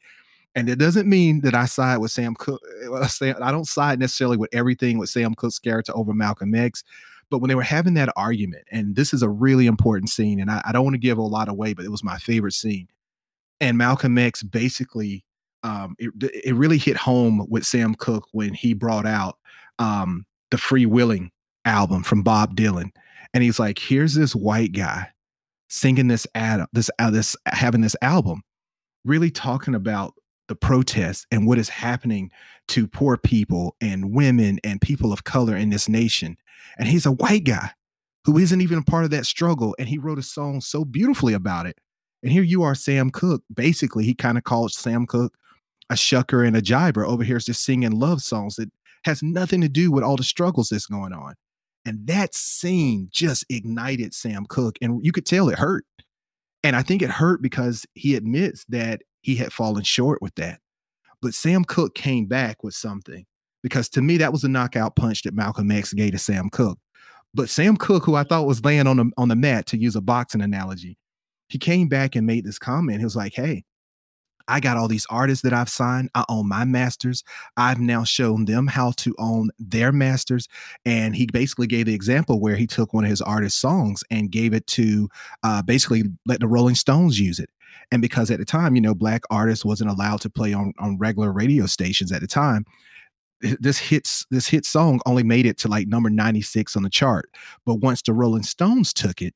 And 0.55 0.69
it 0.69 0.77
doesn't 0.77 1.07
mean 1.07 1.41
that 1.41 1.53
I 1.55 1.65
side 1.65 1.97
with 1.97 2.11
Sam 2.11 2.35
Cooke. 2.35 2.61
Eh, 2.83 3.33
I 3.41 3.51
don't 3.51 3.67
side 3.67 3.99
necessarily 3.99 4.37
with 4.37 4.49
everything 4.53 4.97
with 4.97 5.09
Sam 5.09 5.33
Cooke's 5.35 5.59
character 5.59 5.95
over 5.95 6.13
Malcolm 6.13 6.53
X, 6.55 6.83
But 7.29 7.39
when 7.39 7.49
they 7.49 7.55
were 7.55 7.61
having 7.61 7.93
that 7.95 8.11
argument, 8.15 8.65
and 8.71 8.95
this 8.95 9.13
is 9.13 9.21
a 9.21 9.29
really 9.29 9.67
important 9.67 10.09
scene, 10.09 10.39
and 10.39 10.49
I, 10.49 10.61
I 10.65 10.71
don't 10.71 10.83
want 10.83 10.95
to 10.95 10.99
give 10.99 11.17
a 11.17 11.23
lot 11.23 11.49
away, 11.49 11.73
but 11.73 11.85
it 11.85 11.91
was 11.91 12.03
my 12.03 12.17
favorite 12.17 12.53
scene. 12.53 12.87
And 13.61 13.77
Malcolm 13.77 14.17
X 14.17 14.41
basically, 14.41 15.23
um, 15.63 15.95
it, 15.99 16.11
it 16.43 16.55
really 16.55 16.77
hit 16.77 16.97
home 16.97 17.45
with 17.49 17.65
Sam 17.65 17.93
Cooke 17.95 18.27
when 18.31 18.53
he 18.53 18.73
brought 18.73 19.05
out 19.05 19.37
um, 19.77 20.25
the 20.49 20.57
Freewheeling 20.57 21.29
album 21.65 22.03
from 22.03 22.23
Bob 22.23 22.55
Dylan. 22.55 22.91
And 23.33 23.43
he's 23.43 23.59
like, 23.59 23.79
here's 23.79 24.15
this 24.15 24.35
white 24.35 24.71
guy 24.71 25.09
singing 25.67 26.07
this 26.07 26.25
ad, 26.33 26.65
this, 26.73 26.89
uh, 26.97 27.11
this, 27.11 27.35
having 27.45 27.81
this 27.81 27.95
album, 28.01 28.41
really 29.05 29.29
talking 29.29 29.75
about 29.75 30.13
the 30.47 30.55
protests 30.55 31.27
and 31.31 31.45
what 31.45 31.59
is 31.59 31.69
happening 31.69 32.31
to 32.69 32.87
poor 32.87 33.17
people 33.17 33.75
and 33.79 34.13
women 34.13 34.59
and 34.63 34.81
people 34.81 35.13
of 35.13 35.23
color 35.23 35.55
in 35.55 35.69
this 35.69 35.87
nation. 35.87 36.37
And 36.77 36.87
he's 36.87 37.05
a 37.05 37.11
white 37.11 37.43
guy 37.43 37.71
who 38.25 38.37
isn't 38.37 38.61
even 38.61 38.79
a 38.79 38.83
part 38.83 39.05
of 39.05 39.11
that 39.11 39.25
struggle. 39.25 39.75
And 39.77 39.87
he 39.87 39.97
wrote 39.97 40.19
a 40.19 40.23
song 40.23 40.59
so 40.61 40.83
beautifully 40.83 41.33
about 41.33 41.67
it. 41.67 41.77
And 42.23 42.31
here 42.31 42.43
you 42.43 42.63
are, 42.63 42.75
Sam 42.75 43.11
Cooke. 43.11 43.43
Basically, 43.53 44.03
he 44.03 44.13
kind 44.13 44.37
of 44.37 44.43
calls 44.43 44.75
Sam 44.75 45.05
Cooke 45.05 45.35
a 45.89 45.95
shucker 45.95 46.45
and 46.45 46.55
a 46.55 46.61
jiber 46.61 47.05
over 47.05 47.23
here 47.23 47.37
is 47.37 47.45
just 47.45 47.63
singing 47.63 47.91
love 47.91 48.21
songs 48.21 48.55
that 48.55 48.69
has 49.05 49.23
nothing 49.23 49.61
to 49.61 49.69
do 49.69 49.91
with 49.91 50.03
all 50.03 50.17
the 50.17 50.23
struggles 50.23 50.69
that's 50.69 50.85
going 50.85 51.13
on. 51.13 51.35
And 51.85 52.07
that 52.07 52.35
scene 52.35 53.09
just 53.11 53.45
ignited 53.49 54.13
Sam 54.13 54.45
Cooke. 54.47 54.77
And 54.81 55.03
you 55.03 55.11
could 55.11 55.25
tell 55.25 55.49
it 55.49 55.59
hurt. 55.59 55.85
And 56.63 56.75
I 56.75 56.81
think 56.81 57.01
it 57.01 57.09
hurt 57.09 57.41
because 57.41 57.85
he 57.93 58.15
admits 58.15 58.65
that 58.69 59.01
he 59.21 59.35
had 59.35 59.53
fallen 59.53 59.83
short 59.83 60.21
with 60.21 60.35
that. 60.35 60.59
But 61.21 61.33
Sam 61.33 61.63
Cooke 61.63 61.95
came 61.95 62.25
back 62.25 62.63
with 62.63 62.73
something 62.73 63.25
because 63.61 63.89
to 63.89 64.01
me, 64.01 64.17
that 64.17 64.31
was 64.31 64.43
a 64.43 64.49
knockout 64.49 64.95
punch 64.95 65.23
that 65.23 65.33
Malcolm 65.33 65.71
X 65.71 65.93
gave 65.93 66.11
to 66.11 66.17
Sam 66.17 66.49
Cooke. 66.49 66.79
But 67.33 67.49
Sam 67.49 67.77
Cooke, 67.77 68.05
who 68.05 68.15
I 68.15 68.23
thought 68.23 68.47
was 68.47 68.63
laying 68.63 68.87
on 68.87 68.97
the, 68.97 69.11
on 69.17 69.27
the 69.27 69.35
mat 69.35 69.65
to 69.67 69.77
use 69.77 69.95
a 69.95 70.01
boxing 70.01 70.41
analogy, 70.41 70.97
he 71.47 71.57
came 71.57 71.87
back 71.87 72.15
and 72.15 72.25
made 72.25 72.45
this 72.45 72.59
comment. 72.59 72.99
He 72.99 73.05
was 73.05 73.15
like, 73.15 73.33
Hey, 73.33 73.65
I 74.49 74.59
got 74.59 74.75
all 74.75 74.87
these 74.87 75.05
artists 75.09 75.43
that 75.43 75.53
I've 75.53 75.69
signed. 75.69 76.09
I 76.15 76.25
own 76.27 76.49
my 76.49 76.65
masters. 76.65 77.23
I've 77.55 77.79
now 77.79 78.03
shown 78.03 78.45
them 78.45 78.67
how 78.67 78.91
to 78.97 79.15
own 79.19 79.51
their 79.59 79.91
masters. 79.91 80.47
And 80.83 81.15
he 81.15 81.27
basically 81.27 81.67
gave 81.67 81.85
the 81.85 81.93
example 81.93 82.41
where 82.41 82.55
he 82.55 82.67
took 82.67 82.93
one 82.93 83.03
of 83.03 83.09
his 83.09 83.21
artist 83.21 83.59
songs 83.61 84.03
and 84.09 84.31
gave 84.31 84.53
it 84.53 84.65
to 84.67 85.07
uh, 85.43 85.61
basically 85.61 86.03
let 86.25 86.39
the 86.39 86.47
Rolling 86.47 86.75
Stones 86.75 87.19
use 87.19 87.39
it. 87.39 87.49
And 87.91 88.01
because 88.01 88.31
at 88.31 88.39
the 88.39 88.45
time, 88.45 88.75
you 88.75 88.81
know, 88.81 88.95
black 88.95 89.21
artists 89.29 89.63
wasn't 89.63 89.91
allowed 89.91 90.21
to 90.21 90.29
play 90.29 90.53
on, 90.53 90.73
on 90.79 90.97
regular 90.97 91.31
radio 91.31 91.67
stations 91.67 92.11
at 92.11 92.21
the 92.21 92.27
time, 92.27 92.65
this 93.41 93.77
hits 93.77 94.25
this 94.29 94.47
hit 94.47 94.65
song 94.65 94.99
only 95.05 95.23
made 95.23 95.45
it 95.45 95.57
to 95.59 95.67
like 95.67 95.87
number 95.87 96.09
96 96.09 96.75
on 96.75 96.83
the 96.83 96.89
chart. 96.89 97.29
But 97.65 97.75
once 97.75 98.01
the 98.01 98.13
Rolling 98.13 98.43
Stones 98.43 98.93
took 98.93 99.21
it, 99.21 99.33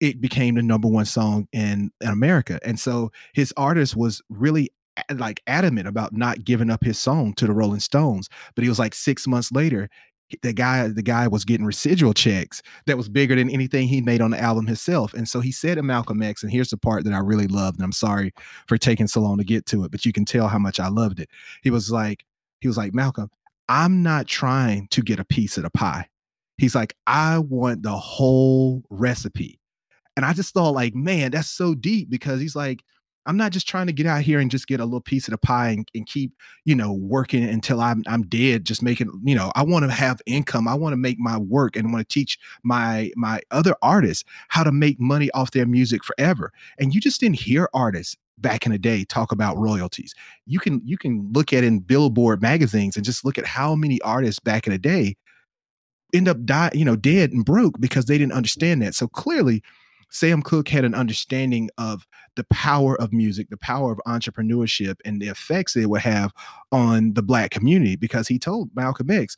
it 0.00 0.20
became 0.20 0.54
the 0.56 0.62
number 0.62 0.88
one 0.88 1.06
song 1.06 1.48
in, 1.52 1.90
in 2.00 2.08
America. 2.08 2.58
And 2.64 2.78
so 2.78 3.10
his 3.32 3.52
artist 3.56 3.96
was 3.96 4.22
really 4.28 4.70
like 5.14 5.42
adamant 5.46 5.88
about 5.88 6.12
not 6.12 6.44
giving 6.44 6.70
up 6.70 6.84
his 6.84 6.98
song 6.98 7.34
to 7.34 7.46
the 7.46 7.52
Rolling 7.52 7.80
Stones. 7.80 8.28
But 8.54 8.62
he 8.62 8.68
was 8.68 8.78
like 8.78 8.94
six 8.94 9.26
months 9.26 9.52
later, 9.52 9.88
the 10.42 10.52
guy 10.52 10.88
the 10.88 11.02
guy 11.02 11.28
was 11.28 11.44
getting 11.44 11.66
residual 11.66 12.12
checks 12.12 12.60
that 12.86 12.96
was 12.96 13.08
bigger 13.08 13.36
than 13.36 13.48
anything 13.48 13.86
he 13.86 14.00
made 14.00 14.20
on 14.20 14.32
the 14.32 14.40
album 14.40 14.66
himself. 14.66 15.14
And 15.14 15.28
so 15.28 15.40
he 15.40 15.52
said 15.52 15.76
to 15.76 15.82
Malcolm 15.82 16.22
X, 16.22 16.42
and 16.42 16.50
here's 16.50 16.70
the 16.70 16.76
part 16.76 17.04
that 17.04 17.12
I 17.12 17.18
really 17.18 17.46
loved, 17.46 17.78
and 17.78 17.84
I'm 17.84 17.92
sorry 17.92 18.32
for 18.66 18.76
taking 18.76 19.06
so 19.06 19.20
long 19.20 19.38
to 19.38 19.44
get 19.44 19.66
to 19.66 19.84
it, 19.84 19.92
but 19.92 20.04
you 20.04 20.12
can 20.12 20.24
tell 20.24 20.48
how 20.48 20.58
much 20.58 20.80
I 20.80 20.88
loved 20.88 21.20
it. 21.20 21.30
He 21.62 21.70
was 21.70 21.90
like, 21.90 22.24
he 22.60 22.68
was 22.68 22.76
like, 22.76 22.92
Malcolm, 22.92 23.30
I'm 23.68 24.02
not 24.02 24.26
trying 24.26 24.88
to 24.88 25.02
get 25.02 25.20
a 25.20 25.24
piece 25.24 25.56
of 25.56 25.62
the 25.62 25.70
pie. 25.70 26.08
He's 26.58 26.74
like, 26.74 26.96
I 27.06 27.38
want 27.38 27.82
the 27.82 27.96
whole 27.96 28.82
recipe. 28.90 29.60
And 30.16 30.24
I 30.24 30.32
just 30.32 30.54
thought, 30.54 30.70
like, 30.70 30.94
man, 30.94 31.30
that's 31.30 31.50
so 31.50 31.74
deep 31.74 32.08
because 32.08 32.40
he's 32.40 32.56
like, 32.56 32.82
I'm 33.26 33.36
not 33.36 33.50
just 33.50 33.68
trying 33.68 33.88
to 33.88 33.92
get 33.92 34.06
out 34.06 34.22
here 34.22 34.38
and 34.38 34.50
just 34.50 34.68
get 34.68 34.80
a 34.80 34.84
little 34.84 35.00
piece 35.00 35.26
of 35.26 35.32
the 35.32 35.38
pie 35.38 35.70
and, 35.70 35.88
and 35.94 36.06
keep, 36.06 36.32
you 36.64 36.74
know, 36.76 36.92
working 36.92 37.42
until 37.42 37.80
I'm 37.80 38.04
I'm 38.06 38.22
dead, 38.22 38.64
just 38.64 38.82
making, 38.82 39.10
you 39.24 39.34
know, 39.34 39.50
I 39.54 39.64
want 39.64 39.84
to 39.84 39.90
have 39.90 40.22
income. 40.26 40.68
I 40.68 40.74
want 40.74 40.92
to 40.92 40.96
make 40.96 41.18
my 41.18 41.36
work 41.36 41.76
and 41.76 41.92
want 41.92 42.08
to 42.08 42.14
teach 42.14 42.38
my 42.62 43.10
my 43.16 43.40
other 43.50 43.74
artists 43.82 44.24
how 44.48 44.62
to 44.62 44.72
make 44.72 45.00
money 45.00 45.30
off 45.32 45.50
their 45.50 45.66
music 45.66 46.04
forever. 46.04 46.52
And 46.78 46.94
you 46.94 47.00
just 47.00 47.20
didn't 47.20 47.40
hear 47.40 47.68
artists 47.74 48.16
back 48.38 48.66
in 48.66 48.72
the 48.72 48.78
day 48.78 49.04
talk 49.04 49.32
about 49.32 49.56
royalties. 49.56 50.14
You 50.46 50.60
can 50.60 50.80
you 50.84 50.96
can 50.96 51.30
look 51.32 51.52
at 51.52 51.64
in 51.64 51.80
Billboard 51.80 52.40
magazines 52.40 52.96
and 52.96 53.04
just 53.04 53.24
look 53.24 53.38
at 53.38 53.46
how 53.46 53.74
many 53.74 54.00
artists 54.02 54.38
back 54.38 54.66
in 54.66 54.72
the 54.72 54.78
day 54.78 55.16
end 56.14 56.28
up 56.28 56.44
die, 56.44 56.70
you 56.74 56.84
know, 56.84 56.96
dead 56.96 57.32
and 57.32 57.44
broke 57.44 57.80
because 57.80 58.04
they 58.04 58.18
didn't 58.18 58.32
understand 58.32 58.82
that. 58.82 58.94
So 58.94 59.08
clearly 59.08 59.62
Sam 60.16 60.40
Cooke 60.40 60.70
had 60.70 60.86
an 60.86 60.94
understanding 60.94 61.68
of 61.76 62.06
the 62.36 62.44
power 62.44 62.98
of 62.98 63.12
music, 63.12 63.50
the 63.50 63.58
power 63.58 63.92
of 63.92 64.00
entrepreneurship, 64.06 64.96
and 65.04 65.20
the 65.20 65.28
effects 65.28 65.76
it 65.76 65.90
would 65.90 66.00
have 66.00 66.32
on 66.72 67.12
the 67.12 67.22
black 67.22 67.50
community 67.50 67.96
because 67.96 68.26
he 68.26 68.38
told 68.38 68.70
Malcolm 68.74 69.10
X, 69.10 69.36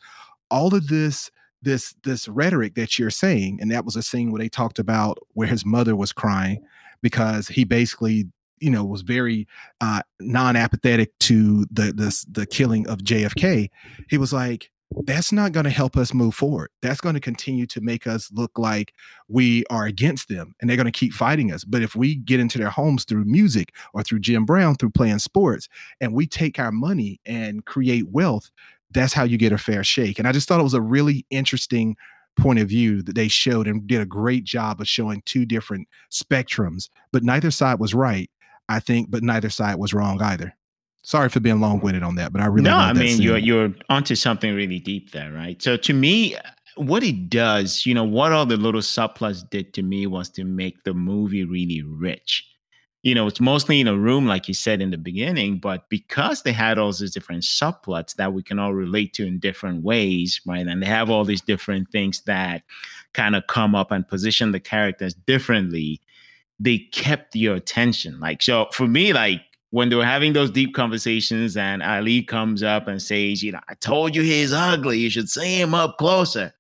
all 0.53 0.73
of 0.73 0.87
this 0.87 1.33
this 1.63 1.97
this 2.05 2.29
rhetoric 2.29 2.77
that 2.77 2.97
you're 2.97 3.11
saying 3.11 3.59
and 3.61 3.73
that 3.73 3.85
was 3.85 3.97
a 3.97 4.03
scene 4.03 4.31
where 4.31 4.39
they 4.39 4.49
talked 4.49 4.79
about 4.79 5.19
where 5.33 5.49
his 5.49 5.67
mother 5.67 5.97
was 5.97 6.13
crying 6.13 6.63
because 7.03 7.49
he 7.49 7.65
basically 7.65 8.29
you 8.61 8.71
know 8.71 8.85
was 8.85 9.03
very 9.03 9.49
uh 9.81 10.01
non-apathetic 10.21 11.11
to 11.19 11.67
the 11.73 11.93
the 11.93 12.25
the 12.31 12.47
killing 12.47 12.87
of 12.87 12.99
JFK 12.99 13.71
he 14.09 14.19
was 14.19 14.33
like 14.33 14.71
that's 15.05 15.33
not 15.33 15.53
going 15.53 15.65
to 15.65 15.71
help 15.71 15.97
us 15.97 16.15
move 16.15 16.35
forward. 16.35 16.71
That's 16.81 17.01
going 17.01 17.15
to 17.15 17.21
continue 17.21 17.67
to 17.67 17.81
make 17.81 18.07
us 18.07 18.31
look 18.33 18.59
like 18.59 18.95
we 19.29 19.65
are 19.71 19.85
against 19.85 20.29
them 20.29 20.55
and 20.61 20.69
they're 20.69 20.77
going 20.77 20.87
to 20.87 20.93
keep 20.93 21.13
fighting 21.13 21.53
us. 21.53 21.65
But 21.65 21.83
if 21.83 21.95
we 21.95 22.15
get 22.15 22.41
into 22.41 22.59
their 22.59 22.71
homes 22.71 23.05
through 23.05 23.25
music 23.25 23.75
or 23.93 24.03
through 24.03 24.21
Jim 24.21 24.45
Brown, 24.47 24.77
through 24.77 24.91
playing 24.91 25.19
sports, 25.19 25.69
and 26.01 26.15
we 26.15 26.27
take 26.27 26.59
our 26.59 26.73
money 26.73 27.21
and 27.27 27.65
create 27.67 28.09
wealth, 28.09 28.51
that's 28.91 29.13
how 29.13 29.25
you 29.25 29.37
get 29.37 29.53
a 29.53 29.59
fair 29.59 29.85
shake. 29.85 30.19
And 30.19 30.27
I 30.27 30.33
just 30.33 30.49
thought 30.49 30.61
it 30.61 30.65
was 30.65 30.75
a 30.75 30.81
really 30.81 31.27
interesting 31.31 31.97
point 32.39 32.59
of 32.59 32.69
view 32.69 33.03
that 33.03 33.15
they 33.15 33.29
showed 33.29 33.67
and 33.67 33.87
did 33.87 34.01
a 34.01 34.07
great 34.07 34.45
job 34.45 34.81
of 34.81 34.89
showing 34.89 35.23
two 35.27 35.45
different 35.45 35.89
spectrums, 36.11 36.89
but 37.13 37.23
neither 37.23 37.51
side 37.51 37.81
was 37.81 37.95
right, 37.95 38.31
I 38.69 38.81
think, 38.81 39.11
but 39.11 39.23
neither 39.23 39.51
side 39.51 39.77
was 39.77 39.93
wrong 39.93 40.23
either. 40.23 40.55
Sorry 41.09 41.31
for 41.31 41.41
being 41.41 41.59
long 41.59 41.81
winded 41.81 42.03
on 42.03 42.17
that, 42.17 42.35
but 42.35 42.43
I 42.43 42.45
really 42.49 42.69
no. 42.69 42.77
I 42.77 42.93
mean, 42.93 43.23
you're 43.23 43.39
you're 43.39 43.73
onto 43.89 44.15
something 44.15 44.55
really 44.55 44.79
deep 44.79 45.13
there, 45.13 45.33
right? 45.33 45.61
So 45.63 45.79
to 45.79 45.95
me, 45.95 46.37
what 46.77 47.03
it 47.03 47.31
does, 47.31 47.87
you 47.87 47.95
know, 47.95 48.05
what 48.05 48.31
all 48.31 48.45
the 48.45 48.59
little 48.59 48.83
subplots 48.83 49.49
did 49.49 49.73
to 49.73 49.83
me 49.83 50.07
was 50.07 50.29
to 50.33 50.45
make 50.45 50.85
the 50.85 50.93
movie 50.93 51.47
really 51.47 51.81
rich. 51.83 52.47
You 53.03 53.15
know, 53.15 53.27
it's 53.27 53.41
mostly 53.41 53.81
in 53.81 53.89
a 53.89 53.97
room, 53.97 54.27
like 54.27 54.49
you 54.49 54.55
said 54.55 54.83
in 54.83 54.91
the 54.91 54.99
beginning, 54.99 55.61
but 55.61 55.89
because 55.89 56.43
they 56.43 56.53
had 56.53 56.77
all 56.77 56.93
these 56.93 57.15
different 57.15 57.45
subplots 57.45 58.17
that 58.17 58.35
we 58.35 58.43
can 58.43 58.59
all 58.59 58.75
relate 58.75 59.15
to 59.15 59.27
in 59.27 59.39
different 59.39 59.83
ways, 59.83 60.43
right? 60.45 60.67
And 60.67 60.83
they 60.83 60.89
have 60.89 61.09
all 61.09 61.25
these 61.25 61.41
different 61.41 61.91
things 61.91 62.21
that 62.27 62.65
kind 63.15 63.35
of 63.35 63.47
come 63.47 63.75
up 63.75 63.91
and 63.91 64.07
position 64.07 64.53
the 64.53 64.61
characters 64.61 65.15
differently. 65.15 66.03
They 66.61 66.81
kept 66.81 67.35
your 67.35 67.55
attention. 67.55 68.21
Like, 68.21 68.43
so 68.43 68.67
for 68.73 68.87
me, 68.87 69.15
like 69.15 69.41
when 69.71 69.91
they 69.91 69.97
were 69.97 70.05
having 70.05 70.33
those 70.33 70.51
deep 70.51 70.75
conversations 70.75 71.57
and 71.57 71.83
Ali 71.83 72.23
comes 72.23 72.63
up 72.63 72.89
and 72.89 73.03
says, 73.03 73.43
you 73.43 73.53
know, 73.53 73.61
I 73.69 73.75
told 73.75 74.17
you 74.17 74.23
he's 74.23 74.53
ugly. 74.53 74.99
You 74.99 75.11
should 75.11 75.29
see 75.29 75.61
him 75.61 75.75
up 75.75 75.99
closer. 75.99 76.55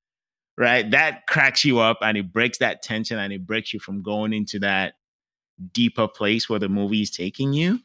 Right. 0.56 0.90
That 0.90 1.26
cracks 1.28 1.64
you 1.64 1.78
up 1.78 1.98
and 2.02 2.18
it 2.18 2.32
breaks 2.32 2.58
that 2.58 2.82
tension 2.82 3.18
and 3.18 3.32
it 3.32 3.46
breaks 3.46 3.72
you 3.72 3.78
from 3.78 4.02
going 4.02 4.32
into 4.32 4.58
that 4.58 4.94
deeper 5.72 6.08
place 6.08 6.48
where 6.48 6.58
the 6.58 6.68
movie 6.68 7.02
is 7.02 7.10
taking 7.10 7.52
you. 7.52 7.80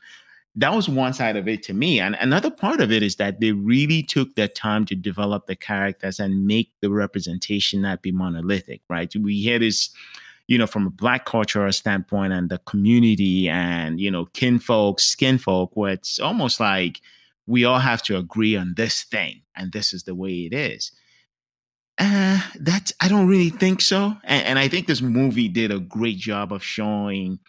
That 0.56 0.74
was 0.74 0.89
one 0.89 1.13
side 1.13 1.36
of 1.36 1.48
it 1.48 1.63
to 1.63 1.74
me. 1.74 2.00
And 2.00 2.15
another 2.20 2.51
part 2.51 2.82
of 2.82 2.92
it 2.92 3.01
is 3.01 3.15
that 3.15 3.39
they 3.39 3.51
really 3.51 4.03
took 4.03 4.36
their 4.36 4.48
time 4.48 4.86
to 4.86 4.96
develop 4.96 5.46
the 5.46 5.56
characters 5.56 6.20
and 6.20 6.46
make 6.46 6.72
the 6.82 6.92
representation 6.92 7.82
not 7.82 8.01
be 8.01 8.12
monolithic, 8.12 8.82
right? 8.89 9.12
We 9.15 9.39
hear 9.42 9.60
this 9.60 9.89
you 10.47 10.57
know, 10.57 10.67
from 10.67 10.88
a 10.88 10.91
black 10.91 11.25
cultural 11.25 11.71
standpoint 11.71 12.33
and 12.33 12.50
the 12.50 12.57
community 12.59 13.47
and, 13.47 14.00
you 14.00 14.12
know, 14.12 14.25
kinfolk, 14.33 15.00
skinfolk, 15.00 15.69
where 15.73 15.93
it's 15.93 16.19
almost 16.19 16.59
like 16.59 17.00
we 17.47 17.65
all 17.65 17.79
have 17.79 18.03
to 18.03 18.17
agree 18.17 18.55
on 18.55 18.73
this 18.75 19.03
thing 19.03 19.41
and 19.55 19.71
this 19.71 19.93
is 19.93 20.03
the 20.03 20.15
way 20.15 20.31
it 20.31 20.53
is. 20.53 20.91
Uh, 22.00 22.41
that's 22.59 22.91
I 23.00 23.07
don't 23.07 23.27
really 23.27 23.51
think 23.51 23.79
so. 23.81 24.17
And, 24.23 24.45
and 24.45 24.59
I 24.59 24.67
think 24.67 24.88
this 24.88 25.01
movie 25.01 25.47
did 25.47 25.71
a 25.71 25.79
great 25.79 26.17
job 26.17 26.51
of 26.51 26.63
showing 26.63 27.39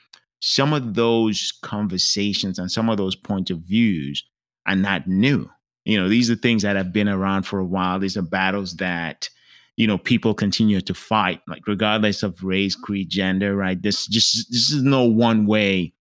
some 0.40 0.74
of 0.74 0.94
those 0.94 1.52
conversations 1.62 2.58
and 2.58 2.70
some 2.70 2.90
of 2.90 2.98
those 2.98 3.16
points 3.16 3.50
of 3.50 3.60
views 3.60 4.22
are 4.66 4.76
not 4.76 5.08
new. 5.08 5.50
You 5.84 6.00
know, 6.00 6.08
these 6.08 6.30
are 6.30 6.36
things 6.36 6.62
that 6.62 6.76
have 6.76 6.92
been 6.92 7.08
around 7.08 7.44
for 7.44 7.58
a 7.58 7.64
while. 7.64 7.98
These 7.98 8.16
are 8.16 8.22
battles 8.22 8.76
that 8.76 9.30
you 9.76 9.86
know 9.86 9.98
people 9.98 10.34
continue 10.34 10.80
to 10.80 10.94
fight 10.94 11.40
like 11.48 11.66
regardless 11.66 12.22
of 12.22 12.42
race 12.44 12.76
creed 12.76 13.08
gender 13.08 13.56
right 13.56 13.82
this 13.82 14.06
just 14.06 14.50
this 14.50 14.70
is 14.70 14.82
no 14.82 15.04
one 15.04 15.46
way 15.46 15.92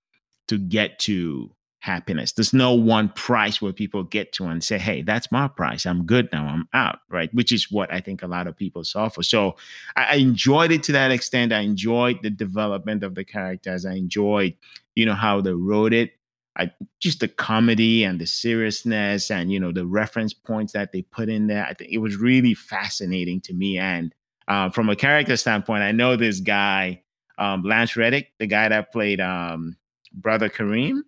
to 0.47 0.57
get 0.57 0.99
to 0.99 1.49
happiness. 1.83 2.31
There's 2.31 2.53
no 2.53 2.73
one 2.73 3.09
price 3.09 3.61
where 3.61 3.73
people 3.73 4.03
get 4.03 4.31
to 4.33 4.45
and 4.45 4.63
say, 4.63 4.77
hey, 4.77 5.01
that's 5.01 5.33
my 5.33 5.49
price. 5.49 5.85
I'm 5.85 6.05
good 6.05 6.29
now. 6.31 6.47
I'm 6.47 6.69
out. 6.73 6.99
Right. 7.09 7.29
Which 7.33 7.51
is 7.51 7.69
what 7.69 7.91
I 7.93 7.99
think 7.99 8.23
a 8.23 8.27
lot 8.27 8.47
of 8.47 8.55
people 8.55 8.85
suffer. 8.85 9.21
So 9.21 9.57
I, 9.97 10.15
enjoyed 10.15 10.71
it 10.71 10.81
to 10.83 10.93
that 10.93 11.11
extent. 11.11 11.51
I 11.51 11.59
enjoyed 11.59 12.19
the 12.23 12.29
development 12.29 13.03
of 13.03 13.15
the 13.15 13.25
characters. 13.25 13.85
I 13.85 13.95
enjoyed, 13.95 14.55
you 14.95 15.05
know, 15.05 15.13
how 15.13 15.41
they 15.41 15.51
wrote 15.51 15.93
it. 15.93 16.13
I 16.57 16.71
just 16.99 17.19
the 17.19 17.27
comedy 17.27 18.03
and 18.03 18.21
the 18.21 18.27
seriousness 18.27 19.31
and 19.31 19.51
you 19.51 19.59
know 19.59 19.71
the 19.71 19.85
reference 19.85 20.33
points 20.33 20.73
that 20.73 20.91
they 20.91 21.01
put 21.01 21.29
in 21.29 21.47
there. 21.47 21.65
I 21.65 21.73
think 21.73 21.91
it 21.91 21.97
was 21.97 22.15
really 22.15 22.53
fascinating 22.53 23.41
to 23.41 23.53
me. 23.53 23.77
And 23.77 24.13
uh, 24.47 24.69
from 24.69 24.89
a 24.89 24.95
character 24.95 25.37
standpoint, 25.37 25.83
I 25.83 25.91
know 25.91 26.15
this 26.15 26.39
guy, 26.39 27.01
um, 27.37 27.63
Lance 27.63 27.95
Reddick, 27.95 28.33
the 28.39 28.47
guy 28.47 28.69
that 28.69 28.91
played 28.91 29.19
um, 29.19 29.77
Brother 30.13 30.49
Kareem 30.49 31.01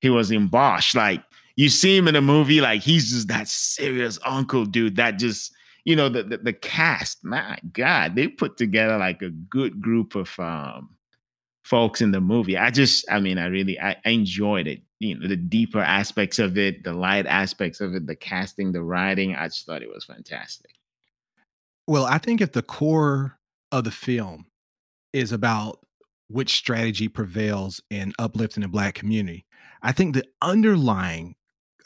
he 0.00 0.10
was 0.10 0.30
in 0.30 0.48
Bosch. 0.48 0.94
Like 0.94 1.22
you 1.56 1.68
see 1.68 1.96
him 1.96 2.08
in 2.08 2.16
a 2.16 2.20
movie, 2.20 2.60
like 2.60 2.82
he's 2.82 3.10
just 3.10 3.28
that 3.28 3.48
serious 3.48 4.18
uncle 4.24 4.64
dude 4.64 4.96
that 4.96 5.18
just, 5.18 5.52
you 5.84 5.96
know, 5.96 6.08
the, 6.08 6.22
the, 6.22 6.38
the 6.38 6.52
cast, 6.52 7.24
my 7.24 7.58
God, 7.72 8.14
they 8.14 8.28
put 8.28 8.56
together 8.56 8.98
like 8.98 9.22
a 9.22 9.30
good 9.30 9.80
group 9.80 10.14
of 10.14 10.38
um 10.38 10.90
folks 11.68 12.00
in 12.00 12.12
the 12.12 12.20
movie. 12.20 12.56
I 12.56 12.70
just, 12.70 13.04
I 13.10 13.20
mean, 13.20 13.36
I 13.36 13.46
really 13.46 13.78
I, 13.78 13.96
I 14.04 14.10
enjoyed 14.10 14.66
it. 14.66 14.80
You 15.00 15.18
know, 15.18 15.28
the 15.28 15.36
deeper 15.36 15.80
aspects 15.80 16.38
of 16.38 16.56
it, 16.56 16.82
the 16.82 16.94
light 16.94 17.26
aspects 17.26 17.80
of 17.80 17.94
it, 17.94 18.06
the 18.06 18.16
casting, 18.16 18.72
the 18.72 18.82
writing. 18.82 19.34
I 19.34 19.48
just 19.48 19.66
thought 19.66 19.82
it 19.82 19.90
was 19.92 20.04
fantastic. 20.04 20.70
Well, 21.86 22.04
I 22.04 22.18
think 22.18 22.40
if 22.40 22.52
the 22.52 22.62
core 22.62 23.38
of 23.70 23.84
the 23.84 23.90
film 23.90 24.46
is 25.12 25.30
about 25.30 25.80
which 26.28 26.54
strategy 26.54 27.08
prevails 27.08 27.82
in 27.90 28.12
uplifting 28.18 28.62
the 28.62 28.68
black 28.68 28.94
community, 28.94 29.46
I 29.82 29.92
think 29.92 30.14
the 30.14 30.24
underlying 30.42 31.36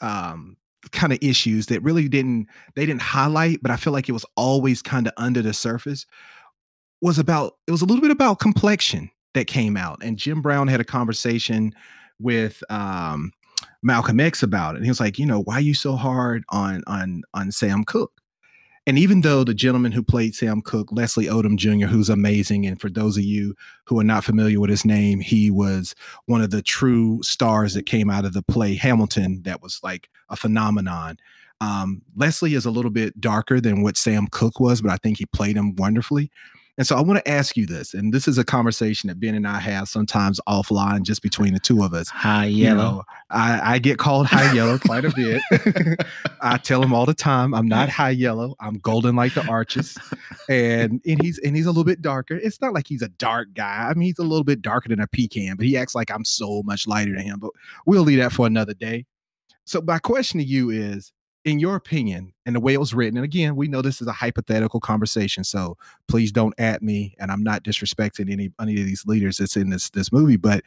um, 0.01 0.57
kind 0.91 1.13
of 1.13 1.19
issues 1.21 1.67
that 1.67 1.83
really 1.83 2.07
didn't 2.07 2.47
they 2.75 2.85
didn't 2.85 3.01
highlight, 3.01 3.61
but 3.61 3.71
I 3.71 3.75
feel 3.75 3.93
like 3.93 4.09
it 4.09 4.13
was 4.13 4.25
always 4.35 4.81
kind 4.81 5.07
of 5.07 5.13
under 5.17 5.41
the 5.41 5.53
surface 5.53 6.05
was 7.01 7.19
about 7.19 7.55
it 7.67 7.71
was 7.71 7.81
a 7.81 7.85
little 7.85 8.01
bit 8.01 8.11
about 8.11 8.39
complexion 8.39 9.11
that 9.33 9.47
came 9.47 9.77
out. 9.77 10.03
And 10.03 10.17
Jim 10.17 10.41
Brown 10.41 10.67
had 10.67 10.81
a 10.81 10.85
conversation 10.85 11.73
with 12.19 12.63
um, 12.69 13.31
Malcolm 13.81 14.19
X 14.19 14.43
about 14.43 14.75
it. 14.75 14.77
And 14.77 14.85
he 14.85 14.91
was 14.91 14.99
like, 14.99 15.19
you 15.19 15.25
know, 15.25 15.41
why 15.41 15.55
are 15.55 15.61
you 15.61 15.73
so 15.73 15.95
hard 15.95 16.43
on 16.49 16.83
on 16.87 17.23
on 17.33 17.51
Sam 17.51 17.83
Cooke? 17.83 18.13
And 18.85 18.99
even 18.99 19.21
though 19.21 19.45
the 19.45 19.53
gentleman 19.53 19.93
who 19.93 20.03
played 20.03 20.35
Sam 20.35 20.61
Cooke, 20.61 20.91
Leslie 20.91 21.27
Odom 21.27 21.55
Jr., 21.55 21.87
who's 21.87 22.09
amazing, 22.09 22.65
and 22.65 22.81
for 22.81 22.89
those 22.89 23.15
of 23.17 23.23
you 23.23 23.55
who 23.85 23.97
are 23.97 24.03
not 24.03 24.25
familiar 24.25 24.59
with 24.59 24.69
his 24.69 24.83
name, 24.83 25.21
he 25.21 25.49
was 25.49 25.95
one 26.25 26.41
of 26.41 26.49
the 26.49 26.61
true 26.61 27.21
stars 27.23 27.75
that 27.75 27.85
came 27.85 28.09
out 28.09 28.25
of 28.25 28.33
the 28.33 28.41
play 28.41 28.75
Hamilton 28.75 29.41
that 29.43 29.61
was 29.61 29.79
like 29.83 30.09
a 30.29 30.35
phenomenon. 30.35 31.17
Um, 31.61 32.01
Leslie 32.17 32.55
is 32.55 32.65
a 32.65 32.71
little 32.71 32.91
bit 32.91 33.21
darker 33.21 33.61
than 33.61 33.83
what 33.83 33.95
Sam 33.95 34.27
Cooke 34.27 34.59
was, 34.59 34.81
but 34.81 34.91
I 34.91 34.97
think 34.97 35.17
he 35.17 35.25
played 35.27 35.55
him 35.55 35.77
wonderfully. 35.77 36.29
And 36.75 36.87
so 36.87 36.95
I 36.95 37.01
want 37.01 37.23
to 37.23 37.31
ask 37.31 37.55
you 37.55 37.67
this, 37.67 37.93
and 37.93 38.11
this 38.11 38.27
is 38.27 38.39
a 38.39 38.43
conversation 38.43 39.07
that 39.07 39.19
Ben 39.19 39.35
and 39.35 39.47
I 39.47 39.59
have 39.59 39.87
sometimes 39.87 40.39
offline, 40.49 41.03
just 41.03 41.21
between 41.21 41.53
the 41.53 41.59
two 41.59 41.83
of 41.83 41.93
us. 41.93 42.09
High 42.09 42.45
yellow. 42.45 42.77
You 42.77 42.77
know, 42.77 43.03
I, 43.29 43.75
I, 43.75 43.79
get 43.79 43.99
called 43.99 44.25
high 44.25 44.51
yellow 44.53 44.79
quite 44.79 45.05
a 45.05 45.11
bit. 45.11 45.43
I 46.41 46.57
tell 46.57 46.81
him 46.81 46.91
all 46.91 47.05
the 47.05 47.13
time, 47.13 47.53
I'm 47.53 47.67
not 47.67 47.89
high 47.89 48.09
yellow. 48.09 48.55
I'm 48.59 48.79
golden 48.79 49.15
like 49.15 49.35
the 49.35 49.45
arches, 49.47 49.95
and 50.49 50.99
and 51.05 51.21
he's 51.21 51.37
and 51.39 51.55
he's 51.55 51.67
a 51.67 51.69
little 51.69 51.83
bit 51.83 52.01
darker. 52.01 52.37
It's 52.37 52.59
not 52.59 52.73
like 52.73 52.87
he's 52.87 53.03
a 53.03 53.09
dark 53.09 53.53
guy. 53.53 53.87
I 53.89 53.93
mean, 53.93 54.07
he's 54.07 54.17
a 54.17 54.23
little 54.23 54.43
bit 54.43 54.63
darker 54.63 54.89
than 54.89 54.99
a 54.99 55.07
pecan, 55.07 55.57
but 55.57 55.67
he 55.67 55.77
acts 55.77 55.93
like 55.93 56.09
I'm 56.09 56.25
so 56.25 56.63
much 56.63 56.87
lighter 56.87 57.13
than 57.13 57.21
him. 57.21 57.37
But 57.39 57.51
we'll 57.85 58.01
leave 58.01 58.17
that 58.17 58.31
for 58.31 58.47
another 58.47 58.73
day. 58.73 59.05
So 59.65 59.79
my 59.81 59.99
question 59.99 60.39
to 60.39 60.45
you 60.45 60.71
is 60.71 61.13
in 61.45 61.59
your 61.59 61.75
opinion, 61.75 62.33
and 62.45 62.55
the 62.55 62.59
way 62.59 62.73
it 62.73 62.79
was 62.79 62.93
written, 62.93 63.17
and 63.17 63.25
again, 63.25 63.55
we 63.55 63.67
know 63.67 63.81
this 63.81 64.01
is 64.01 64.07
a 64.07 64.13
hypothetical 64.13 64.79
conversation, 64.79 65.43
so 65.43 65.77
please 66.07 66.31
don't 66.31 66.53
at 66.57 66.81
me. 66.81 67.15
And 67.19 67.31
I'm 67.31 67.43
not 67.43 67.63
disrespecting 67.63 68.31
any 68.31 68.51
any 68.61 68.79
of 68.79 68.85
these 68.85 69.05
leaders 69.05 69.37
that's 69.37 69.57
in 69.57 69.69
this 69.69 69.89
this 69.89 70.11
movie, 70.11 70.37
but 70.37 70.63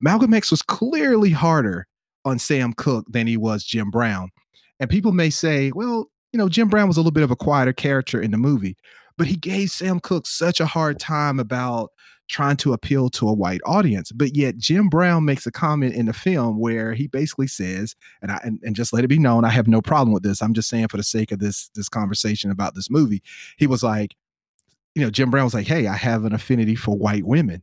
Malcolm 0.00 0.34
X 0.34 0.50
was 0.50 0.62
clearly 0.62 1.30
harder 1.30 1.86
on 2.24 2.38
Sam 2.38 2.72
Cooke 2.72 3.06
than 3.08 3.26
he 3.26 3.36
was 3.36 3.64
Jim 3.64 3.90
Brown. 3.90 4.30
And 4.78 4.88
people 4.88 5.12
may 5.12 5.30
say, 5.30 5.72
well, 5.72 6.10
you 6.32 6.38
know, 6.38 6.48
Jim 6.48 6.68
Brown 6.68 6.88
was 6.88 6.96
a 6.96 7.00
little 7.00 7.12
bit 7.12 7.22
of 7.24 7.30
a 7.30 7.36
quieter 7.36 7.72
character 7.72 8.20
in 8.20 8.30
the 8.30 8.38
movie, 8.38 8.76
but 9.18 9.26
he 9.26 9.36
gave 9.36 9.70
Sam 9.70 10.00
Cooke 10.00 10.26
such 10.26 10.60
a 10.60 10.66
hard 10.66 10.98
time 10.98 11.40
about 11.40 11.90
trying 12.30 12.56
to 12.56 12.72
appeal 12.72 13.10
to 13.10 13.28
a 13.28 13.32
white 13.32 13.60
audience. 13.66 14.12
But 14.12 14.36
yet 14.36 14.56
Jim 14.56 14.88
Brown 14.88 15.24
makes 15.24 15.46
a 15.46 15.50
comment 15.50 15.94
in 15.94 16.06
the 16.06 16.12
film 16.12 16.58
where 16.58 16.94
he 16.94 17.06
basically 17.08 17.48
says, 17.48 17.96
and 18.22 18.30
I 18.30 18.40
and, 18.44 18.60
and, 18.62 18.76
just 18.76 18.92
let 18.92 19.04
it 19.04 19.08
be 19.08 19.18
known, 19.18 19.44
I 19.44 19.50
have 19.50 19.68
no 19.68 19.82
problem 19.82 20.14
with 20.14 20.22
this. 20.22 20.40
I'm 20.40 20.54
just 20.54 20.68
saying 20.68 20.88
for 20.88 20.96
the 20.96 21.02
sake 21.02 21.32
of 21.32 21.40
this 21.40 21.70
this 21.74 21.88
conversation 21.88 22.50
about 22.50 22.74
this 22.74 22.88
movie, 22.88 23.22
he 23.58 23.66
was 23.66 23.82
like, 23.82 24.14
you 24.94 25.02
know, 25.02 25.10
Jim 25.10 25.30
Brown 25.30 25.44
was 25.44 25.54
like, 25.54 25.66
hey, 25.66 25.86
I 25.88 25.96
have 25.96 26.24
an 26.24 26.32
affinity 26.32 26.76
for 26.76 26.96
white 26.96 27.24
women. 27.24 27.62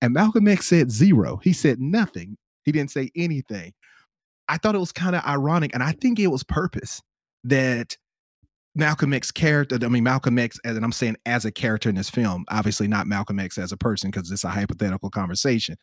And 0.00 0.14
Malcolm 0.14 0.48
X 0.48 0.66
said 0.66 0.90
zero. 0.90 1.40
He 1.42 1.52
said 1.52 1.80
nothing. 1.80 2.36
He 2.64 2.72
didn't 2.72 2.90
say 2.90 3.10
anything. 3.14 3.72
I 4.48 4.56
thought 4.56 4.74
it 4.74 4.78
was 4.78 4.92
kind 4.92 5.14
of 5.14 5.24
ironic, 5.24 5.72
and 5.74 5.82
I 5.82 5.92
think 5.92 6.18
it 6.18 6.28
was 6.28 6.42
purpose 6.42 7.02
that 7.44 7.96
Malcolm 8.74 9.12
X 9.12 9.30
character, 9.30 9.78
I 9.82 9.88
mean 9.88 10.04
Malcolm 10.04 10.38
X, 10.38 10.60
and 10.64 10.84
I'm 10.84 10.92
saying 10.92 11.16
as 11.26 11.44
a 11.44 11.50
character 11.50 11.88
in 11.88 11.96
this 11.96 12.10
film, 12.10 12.44
obviously 12.48 12.86
not 12.86 13.06
Malcolm 13.06 13.40
X 13.40 13.58
as 13.58 13.72
a 13.72 13.76
person 13.76 14.10
because 14.10 14.30
it's 14.30 14.44
a 14.44 14.48
hypothetical 14.48 15.10
conversation. 15.10 15.76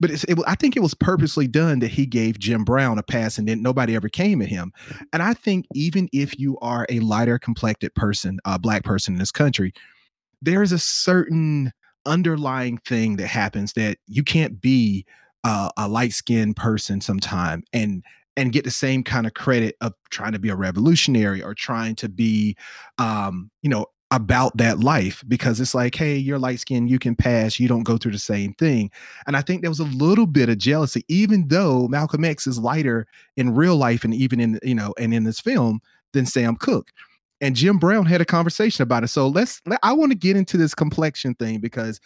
But 0.00 0.10
it, 0.10 0.38
I 0.46 0.56
think 0.56 0.76
it 0.76 0.82
was 0.82 0.94
purposely 0.94 1.46
done 1.46 1.78
that 1.78 1.92
he 1.92 2.04
gave 2.04 2.38
Jim 2.38 2.64
Brown 2.64 2.98
a 2.98 3.02
pass, 3.02 3.38
and 3.38 3.46
then 3.46 3.62
nobody 3.62 3.94
ever 3.94 4.08
came 4.08 4.42
at 4.42 4.48
him. 4.48 4.72
And 5.12 5.22
I 5.22 5.34
think 5.34 5.66
even 5.72 6.08
if 6.12 6.38
you 6.38 6.58
are 6.58 6.86
a 6.88 6.98
lighter 7.00 7.38
complected 7.38 7.94
person, 7.94 8.40
a 8.44 8.58
black 8.58 8.82
person 8.82 9.14
in 9.14 9.20
this 9.20 9.30
country, 9.30 9.72
there 10.42 10.62
is 10.62 10.72
a 10.72 10.78
certain 10.78 11.72
underlying 12.06 12.78
thing 12.78 13.16
that 13.16 13.28
happens 13.28 13.72
that 13.74 13.98
you 14.06 14.24
can't 14.24 14.60
be 14.60 15.06
uh, 15.44 15.70
a 15.76 15.88
light 15.88 16.12
skinned 16.12 16.56
person 16.56 17.00
sometime 17.00 17.62
and 17.72 18.02
and 18.36 18.52
get 18.52 18.64
the 18.64 18.70
same 18.70 19.02
kind 19.02 19.26
of 19.26 19.34
credit 19.34 19.76
of 19.80 19.92
trying 20.10 20.32
to 20.32 20.38
be 20.38 20.48
a 20.48 20.56
revolutionary 20.56 21.42
or 21.42 21.54
trying 21.54 21.94
to 21.96 22.08
be 22.08 22.56
um 22.98 23.50
you 23.62 23.70
know 23.70 23.86
about 24.10 24.56
that 24.56 24.78
life 24.78 25.24
because 25.26 25.60
it's 25.60 25.74
like 25.74 25.94
hey 25.94 26.16
you're 26.16 26.38
light 26.38 26.60
skinned 26.60 26.88
you 26.88 26.98
can 26.98 27.16
pass 27.16 27.58
you 27.58 27.66
don't 27.66 27.82
go 27.82 27.96
through 27.96 28.12
the 28.12 28.18
same 28.18 28.52
thing. 28.54 28.90
And 29.26 29.36
i 29.36 29.42
think 29.42 29.62
there 29.62 29.70
was 29.70 29.80
a 29.80 29.84
little 29.84 30.26
bit 30.26 30.48
of 30.48 30.58
jealousy 30.58 31.04
even 31.08 31.48
though 31.48 31.88
malcolm 31.88 32.24
x 32.24 32.46
is 32.46 32.58
lighter 32.58 33.06
in 33.36 33.54
real 33.54 33.76
life 33.76 34.04
and 34.04 34.14
even 34.14 34.40
in 34.40 34.60
you 34.62 34.74
know 34.74 34.94
and 34.98 35.12
in 35.12 35.24
this 35.24 35.40
film 35.40 35.80
than 36.12 36.26
sam 36.26 36.56
cooke. 36.56 36.90
And 37.40 37.56
jim 37.56 37.78
brown 37.78 38.06
had 38.06 38.20
a 38.20 38.24
conversation 38.24 38.82
about 38.82 39.04
it. 39.04 39.08
So 39.08 39.26
let's 39.26 39.60
i 39.82 39.92
want 39.92 40.12
to 40.12 40.18
get 40.18 40.36
into 40.36 40.56
this 40.56 40.74
complexion 40.74 41.34
thing 41.34 41.58
because 41.58 42.00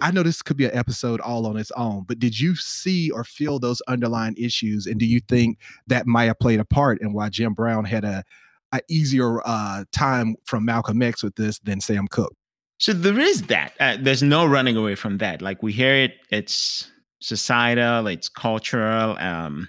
I 0.00 0.10
know 0.10 0.22
this 0.22 0.42
could 0.42 0.56
be 0.56 0.66
an 0.66 0.74
episode 0.74 1.20
all 1.20 1.46
on 1.46 1.56
its 1.56 1.70
own, 1.72 2.04
but 2.06 2.18
did 2.18 2.38
you 2.38 2.56
see 2.56 3.10
or 3.10 3.24
feel 3.24 3.58
those 3.58 3.80
underlying 3.82 4.34
issues, 4.38 4.86
and 4.86 4.98
do 4.98 5.06
you 5.06 5.20
think 5.20 5.58
that 5.86 6.06
might 6.06 6.24
have 6.24 6.38
played 6.38 6.60
a 6.60 6.64
part 6.64 7.00
in 7.00 7.12
why 7.12 7.28
Jim 7.28 7.54
Brown 7.54 7.84
had 7.84 8.04
a, 8.04 8.24
a 8.72 8.80
easier 8.88 9.40
uh, 9.46 9.84
time 9.92 10.36
from 10.44 10.64
Malcolm 10.64 11.02
X 11.02 11.22
with 11.22 11.36
this 11.36 11.58
than 11.60 11.80
Sam 11.80 12.08
Cooke? 12.08 12.34
So 12.78 12.92
there 12.92 13.18
is 13.18 13.42
that. 13.42 13.72
Uh, 13.80 13.96
there's 13.98 14.22
no 14.22 14.44
running 14.46 14.76
away 14.76 14.94
from 14.94 15.18
that. 15.18 15.40
Like 15.40 15.62
we 15.62 15.72
hear 15.72 15.94
it, 15.94 16.14
it's 16.30 16.90
societal, 17.20 18.06
it's 18.06 18.28
cultural. 18.28 19.16
Um, 19.18 19.68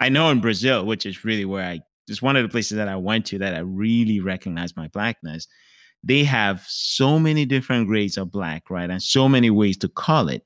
I 0.00 0.10
know 0.10 0.30
in 0.30 0.40
Brazil, 0.40 0.84
which 0.84 1.06
is 1.06 1.24
really 1.24 1.46
where 1.46 1.64
I, 1.64 1.80
it's 2.06 2.20
one 2.20 2.36
of 2.36 2.42
the 2.42 2.50
places 2.50 2.76
that 2.76 2.88
I 2.88 2.96
went 2.96 3.24
to 3.26 3.38
that 3.38 3.54
I 3.54 3.60
really 3.60 4.20
recognized 4.20 4.76
my 4.76 4.88
blackness 4.88 5.48
they 6.04 6.22
have 6.24 6.64
so 6.68 7.18
many 7.18 7.46
different 7.46 7.86
grades 7.86 8.18
of 8.18 8.30
black, 8.30 8.68
right? 8.68 8.90
And 8.90 9.02
so 9.02 9.28
many 9.28 9.48
ways 9.48 9.78
to 9.78 9.88
call 9.88 10.28
it 10.28 10.44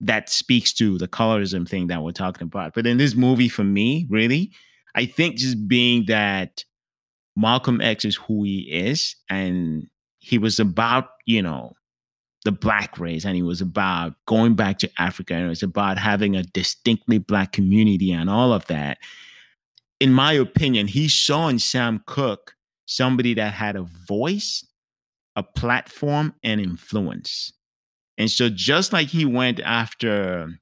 that 0.00 0.30
speaks 0.30 0.72
to 0.74 0.96
the 0.96 1.08
colorism 1.08 1.68
thing 1.68 1.88
that 1.88 2.02
we're 2.02 2.12
talking 2.12 2.44
about. 2.44 2.74
But 2.74 2.86
in 2.86 2.96
this 2.96 3.14
movie, 3.14 3.48
for 3.48 3.64
me, 3.64 4.06
really, 4.08 4.52
I 4.94 5.04
think 5.04 5.36
just 5.36 5.68
being 5.68 6.06
that 6.06 6.64
Malcolm 7.36 7.82
X 7.82 8.06
is 8.06 8.16
who 8.16 8.44
he 8.44 8.60
is, 8.70 9.16
and 9.28 9.86
he 10.18 10.38
was 10.38 10.58
about, 10.58 11.08
you 11.26 11.42
know, 11.42 11.74
the 12.44 12.52
black 12.52 12.98
race, 12.98 13.26
and 13.26 13.36
he 13.36 13.42
was 13.42 13.60
about 13.60 14.14
going 14.26 14.54
back 14.54 14.78
to 14.78 14.90
Africa, 14.98 15.34
and 15.34 15.44
it 15.44 15.48
was 15.48 15.62
about 15.62 15.98
having 15.98 16.36
a 16.36 16.42
distinctly 16.42 17.18
black 17.18 17.52
community 17.52 18.12
and 18.12 18.30
all 18.30 18.52
of 18.52 18.66
that. 18.66 18.98
In 20.00 20.12
my 20.12 20.32
opinion, 20.32 20.86
he 20.86 21.08
saw 21.08 21.48
in 21.48 21.58
Sam 21.58 22.02
Cooke 22.06 22.54
somebody 22.86 23.34
that 23.34 23.52
had 23.52 23.76
a 23.76 23.82
voice 23.82 24.64
a 25.36 25.42
platform 25.42 26.34
and 26.42 26.60
influence. 26.60 27.52
And 28.18 28.30
so, 28.30 28.48
just 28.48 28.92
like 28.92 29.08
he 29.08 29.24
went 29.24 29.60
after 29.60 30.58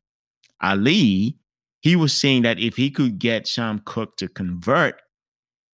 Ali, 0.61 1.39
he 1.81 1.97
was 1.97 2.13
saying 2.13 2.43
that 2.43 2.59
if 2.59 2.77
he 2.77 2.91
could 2.91 3.19
get 3.19 3.47
Sam 3.47 3.81
Cooke 3.85 4.17
to 4.17 4.29
convert, 4.29 5.01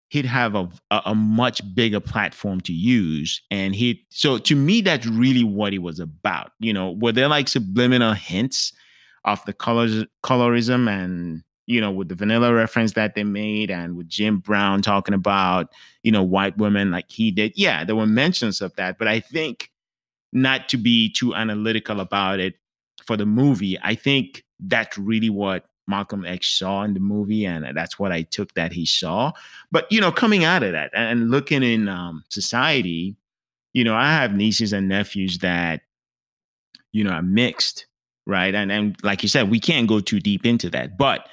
he'd 0.10 0.26
have 0.26 0.56
a, 0.56 0.70
a, 0.90 1.02
a, 1.08 1.16
much 1.16 1.62
bigger 1.76 2.00
platform 2.00 2.62
to 2.62 2.74
use. 2.74 3.42
And 3.52 3.76
he, 3.76 4.06
so 4.10 4.38
to 4.38 4.56
me, 4.56 4.82
that's 4.82 5.06
really 5.06 5.44
what 5.44 5.74
he 5.74 5.80
was 5.80 6.00
about. 6.00 6.52
You 6.60 6.74
know, 6.74 6.94
were 7.00 7.12
there 7.12 7.28
like 7.28 7.48
subliminal 7.48 8.14
hints 8.14 8.72
of 9.26 9.44
the 9.46 9.54
colors 9.54 10.06
colorism 10.24 10.90
and 10.90 11.44
you 11.68 11.80
know 11.80 11.92
with 11.92 12.10
the 12.10 12.16
vanilla 12.16 12.54
reference 12.54 12.94
that 12.94 13.14
they 13.14 13.24
made 13.24 13.70
and 13.70 13.96
with 13.96 14.08
Jim 14.08 14.40
Brown 14.40 14.82
talking 14.82 15.14
about 15.14 15.72
you 16.04 16.12
know 16.12 16.24
white 16.24 16.58
women 16.58 16.92
like 16.92 17.12
he 17.12 17.30
did 17.30 17.54
yeah 17.56 17.84
there 17.84 17.96
were 17.96 18.08
mentions 18.08 18.62
of 18.62 18.76
that 18.76 18.98
but 18.98 19.08
I 19.08 19.20
think 19.20 19.72
not 20.34 20.68
to 20.70 20.78
be 20.78 21.12
too 21.12 21.36
analytical 21.36 22.00
about 22.00 22.40
it 22.40 22.56
for 23.06 23.16
the 23.16 23.26
movie 23.26 23.78
I 23.84 23.96
think 23.96 24.44
that's 24.60 24.98
really 24.98 25.30
what 25.30 25.66
Malcolm 25.88 26.26
X 26.26 26.48
saw 26.48 26.84
in 26.84 26.94
the 26.94 27.00
movie, 27.00 27.46
and 27.46 27.66
that's 27.76 27.98
what 27.98 28.12
I 28.12 28.24
took 28.24 28.54
that 28.54 28.74
he 28.74 28.86
saw. 28.86 29.32
But 29.72 29.90
you 29.92 30.02
know, 30.02 30.12
coming 30.12 30.44
out 30.44 30.64
of 30.64 30.74
that 30.74 30.92
and 30.94 31.32
looking 31.32 31.64
in 31.64 31.88
um, 31.88 32.24
society, 32.30 33.16
you 33.74 33.84
know, 33.84 33.96
I 33.96 34.12
have 34.12 34.36
nieces 34.36 34.74
and 34.74 34.90
nephews 34.90 35.40
that 35.40 35.82
you 36.92 37.04
know 37.04 37.12
are 37.12 37.22
mixed, 37.22 37.88
right? 38.26 38.54
And 38.54 38.72
and 38.72 38.98
like 39.02 39.24
you 39.24 39.30
said, 39.30 39.50
we 39.50 39.60
can't 39.60 39.88
go 39.88 40.00
too 40.00 40.20
deep 40.20 40.46
into 40.46 40.70
that, 40.72 40.98
but 40.98 41.28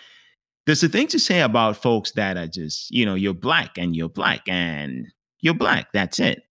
there's 0.66 0.83
a 0.83 0.88
thing 0.88 1.07
to 1.09 1.18
say 1.18 1.40
about 1.40 1.77
folks 1.77 2.12
that 2.12 2.37
are 2.37 2.46
just 2.46 2.90
you 2.90 3.05
know 3.05 3.14
you're 3.14 3.35
black 3.35 3.77
and 3.79 3.94
you're 3.94 4.09
black 4.09 4.42
and 4.48 5.07
you're 5.40 5.55
black. 5.55 5.88
That's 5.92 6.18
it. 6.18 6.42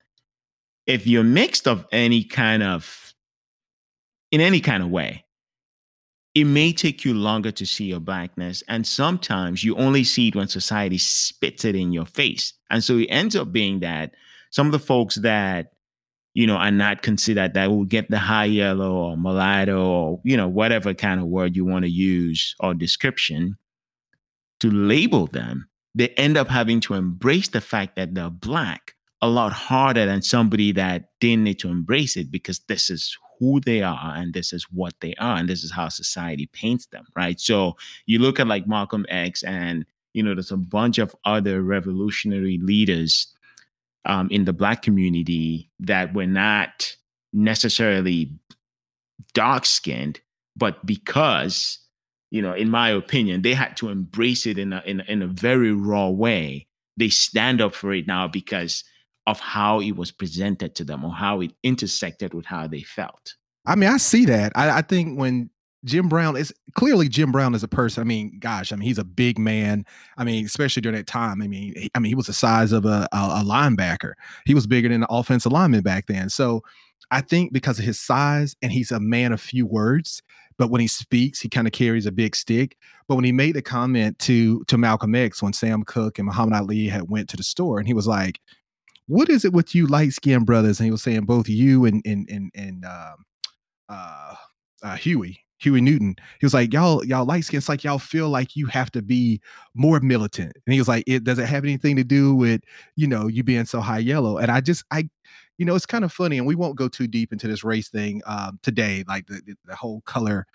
If 0.85 1.07
you're 1.07 1.23
mixed 1.23 1.67
of 1.67 1.85
any 1.91 2.23
kind 2.23 2.61
of 2.61 3.13
in 4.31 4.41
any 4.41 4.61
kind 4.61 4.83
of 4.83 4.89
way, 4.89 5.25
it 6.35 6.45
may 6.45 6.73
take 6.73 7.05
you 7.05 7.13
longer 7.13 7.51
to 7.51 7.65
see 7.65 7.85
your 7.85 7.99
blackness. 7.99 8.63
And 8.67 8.85
sometimes 8.85 9.63
you 9.63 9.75
only 9.77 10.03
see 10.03 10.29
it 10.29 10.35
when 10.35 10.47
society 10.47 10.97
spits 10.97 11.65
it 11.65 11.75
in 11.75 11.91
your 11.91 12.05
face. 12.05 12.53
And 12.69 12.83
so 12.83 12.97
it 12.97 13.07
ends 13.09 13.35
up 13.35 13.51
being 13.51 13.81
that 13.81 14.13
some 14.49 14.65
of 14.67 14.71
the 14.71 14.79
folks 14.79 15.15
that, 15.15 15.73
you 16.33 16.47
know, 16.47 16.55
are 16.55 16.71
not 16.71 17.03
considered 17.03 17.53
that 17.53 17.69
will 17.69 17.85
get 17.85 18.09
the 18.09 18.17
high 18.17 18.45
yellow 18.45 18.91
or 18.93 19.17
mulatto 19.17 19.85
or, 19.85 20.21
you 20.23 20.35
know, 20.35 20.47
whatever 20.47 20.93
kind 20.95 21.19
of 21.19 21.27
word 21.27 21.55
you 21.55 21.65
want 21.65 21.85
to 21.85 21.91
use 21.91 22.55
or 22.59 22.73
description 22.73 23.57
to 24.63 24.71
label 24.71 25.27
them, 25.27 25.67
they 25.93 26.07
end 26.09 26.37
up 26.37 26.47
having 26.47 26.79
to 26.79 26.93
embrace 26.93 27.49
the 27.49 27.59
fact 27.59 27.97
that 27.97 28.15
they're 28.15 28.29
black 28.29 28.95
a 29.21 29.27
lot 29.27 29.51
harder 29.51 30.05
than 30.05 30.21
somebody 30.21 30.71
that 30.71 31.09
didn't 31.19 31.43
need 31.43 31.59
to 31.59 31.67
embrace 31.67 32.15
it 32.15 32.31
because 32.31 32.59
this 32.69 32.89
is 32.89 33.17
who 33.39 33.59
they 33.59 33.81
are 33.81 34.13
and 34.15 34.33
this 34.33 34.53
is 34.53 34.63
what 34.71 34.93
they 35.01 35.13
are 35.15 35.35
and 35.35 35.49
this 35.49 35.65
is 35.65 35.71
how 35.73 35.89
society 35.89 36.45
paints 36.53 36.85
them 36.87 37.05
right? 37.13 37.41
So 37.41 37.75
you 38.05 38.19
look 38.19 38.39
at 38.39 38.47
like 38.47 38.65
malcolm 38.65 39.05
x 39.09 39.43
and 39.43 39.85
you 40.13 40.23
know 40.23 40.33
there's 40.33 40.51
a 40.51 40.57
bunch 40.57 40.97
of 40.97 41.13
other 41.25 41.61
revolutionary 41.61 42.57
leaders 42.61 43.27
um, 44.05 44.29
in 44.31 44.45
the 44.45 44.53
black 44.53 44.81
community 44.81 45.69
that 45.81 46.13
were 46.13 46.27
not 46.27 46.95
necessarily 47.33 48.31
dark 49.33 49.65
skinned 49.65 50.21
but 50.55 50.85
because 50.85 51.79
you 52.33 52.41
know 52.41 52.53
in 52.53 52.69
my 52.69 52.89
opinion 52.89 53.41
they 53.41 53.53
had 53.53 53.77
to 53.77 53.87
embrace 53.87 54.45
it 54.45 54.57
in 54.57 54.73
a, 54.73 54.83
in, 54.85 54.99
in 55.01 55.21
a 55.21 55.27
very 55.27 55.71
raw 55.71 56.09
way 56.09 56.67
they 56.97 57.09
stand 57.09 57.61
up 57.61 57.73
for 57.73 57.93
it 57.93 58.07
now 58.07 58.27
because 58.27 58.83
of 59.25 59.39
how 59.39 59.79
it 59.79 59.95
was 59.95 60.11
presented 60.11 60.75
to 60.75 60.83
them 60.83 61.05
or 61.05 61.13
how 61.13 61.41
it 61.41 61.53
intersected 61.63 62.33
with 62.33 62.45
how 62.45 62.67
they 62.67 62.81
felt. 62.81 63.35
I 63.65 63.75
mean, 63.75 63.89
I 63.89 63.97
see 63.97 64.25
that. 64.25 64.51
I, 64.55 64.79
I 64.79 64.81
think 64.81 65.17
when 65.17 65.49
Jim 65.85 66.07
Brown 66.07 66.35
is 66.35 66.53
clearly 66.75 67.09
Jim 67.09 67.31
Brown 67.31 67.55
as 67.55 67.63
a 67.63 67.67
person. 67.67 68.01
I 68.01 68.05
mean, 68.05 68.37
gosh, 68.39 68.71
I 68.71 68.75
mean, 68.77 68.87
he's 68.87 68.97
a 68.97 69.03
big 69.03 69.37
man. 69.37 69.85
I 70.17 70.23
mean, 70.23 70.45
especially 70.45 70.81
during 70.81 70.97
that 70.97 71.07
time. 71.07 71.41
I 71.41 71.47
mean, 71.47 71.73
he, 71.75 71.91
I 71.93 71.99
mean, 71.99 72.09
he 72.09 72.15
was 72.15 72.27
the 72.27 72.33
size 72.33 72.71
of 72.71 72.85
a, 72.85 73.07
a, 73.11 73.17
a 73.17 73.43
linebacker. 73.45 74.13
He 74.45 74.53
was 74.53 74.65
bigger 74.65 74.87
than 74.87 75.01
the 75.01 75.07
offensive 75.09 75.51
lineman 75.51 75.81
back 75.81 76.05
then. 76.07 76.29
So 76.29 76.63
I 77.11 77.19
think 77.19 77.51
because 77.51 77.79
of 77.79 77.85
his 77.85 77.99
size 77.99 78.55
and 78.61 78.71
he's 78.71 78.91
a 78.91 78.99
man 78.99 79.33
of 79.33 79.41
few 79.41 79.65
words, 79.65 80.21
but 80.57 80.69
when 80.69 80.81
he 80.81 80.87
speaks, 80.87 81.39
he 81.39 81.49
kind 81.49 81.67
of 81.67 81.73
carries 81.73 82.05
a 82.05 82.11
big 82.11 82.35
stick. 82.35 82.77
But 83.07 83.15
when 83.15 83.25
he 83.25 83.31
made 83.31 83.55
the 83.55 83.61
comment 83.61 84.19
to 84.19 84.63
to 84.65 84.77
Malcolm 84.77 85.15
X 85.15 85.41
when 85.41 85.53
Sam 85.53 85.83
Cooke 85.83 86.19
and 86.19 86.27
Muhammad 86.27 86.59
Ali 86.59 86.87
had 86.87 87.09
went 87.09 87.29
to 87.29 87.37
the 87.37 87.43
store, 87.43 87.79
and 87.79 87.87
he 87.87 87.93
was 87.93 88.07
like, 88.07 88.39
what 89.07 89.29
is 89.29 89.45
it 89.45 89.53
with 89.53 89.75
you 89.75 89.87
light 89.87 90.13
skinned 90.13 90.45
brothers? 90.45 90.79
And 90.79 90.85
he 90.85 90.91
was 90.91 91.03
saying 91.03 91.25
both 91.25 91.49
you 91.49 91.85
and 91.85 92.01
and 92.05 92.29
and 92.29 92.51
and 92.55 92.85
um, 92.85 93.25
uh, 93.89 94.35
uh, 94.83 94.95
Huey. 94.95 95.39
Huey 95.59 95.79
Newton. 95.79 96.15
He 96.41 96.45
was 96.45 96.53
like, 96.53 96.73
y'all, 96.73 97.05
y'all 97.05 97.25
light 97.25 97.45
skin. 97.45 97.57
It's 97.57 97.69
like 97.69 97.85
y'all 97.85 97.97
feel 97.97 98.27
like 98.27 98.53
you 98.55 98.65
have 98.67 98.91
to 98.91 99.01
be 99.01 99.39
more 99.73 100.01
militant. 100.01 100.51
And 100.65 100.73
he 100.73 100.79
was 100.79 100.89
like, 100.89 101.05
it 101.07 101.23
does 101.23 101.39
it 101.39 101.45
have 101.45 101.63
anything 101.63 101.95
to 101.95 102.03
do 102.03 102.35
with, 102.35 102.59
you 102.97 103.07
know, 103.07 103.27
you 103.27 103.43
being 103.43 103.63
so 103.63 103.79
high 103.79 103.99
yellow? 103.99 104.37
And 104.37 104.51
I 104.51 104.59
just, 104.59 104.83
I, 104.91 105.07
you 105.57 105.65
know, 105.65 105.75
it's 105.75 105.85
kind 105.85 106.03
of 106.03 106.11
funny, 106.11 106.37
and 106.37 106.47
we 106.47 106.55
won't 106.55 106.75
go 106.75 106.87
too 106.87 107.07
deep 107.07 107.31
into 107.31 107.47
this 107.47 107.63
race 107.63 107.89
thing 107.89 108.21
um, 108.25 108.59
today, 108.63 109.03
like 109.07 109.27
the, 109.27 109.55
the, 109.65 109.75
whole 109.75 110.01
color 110.01 110.47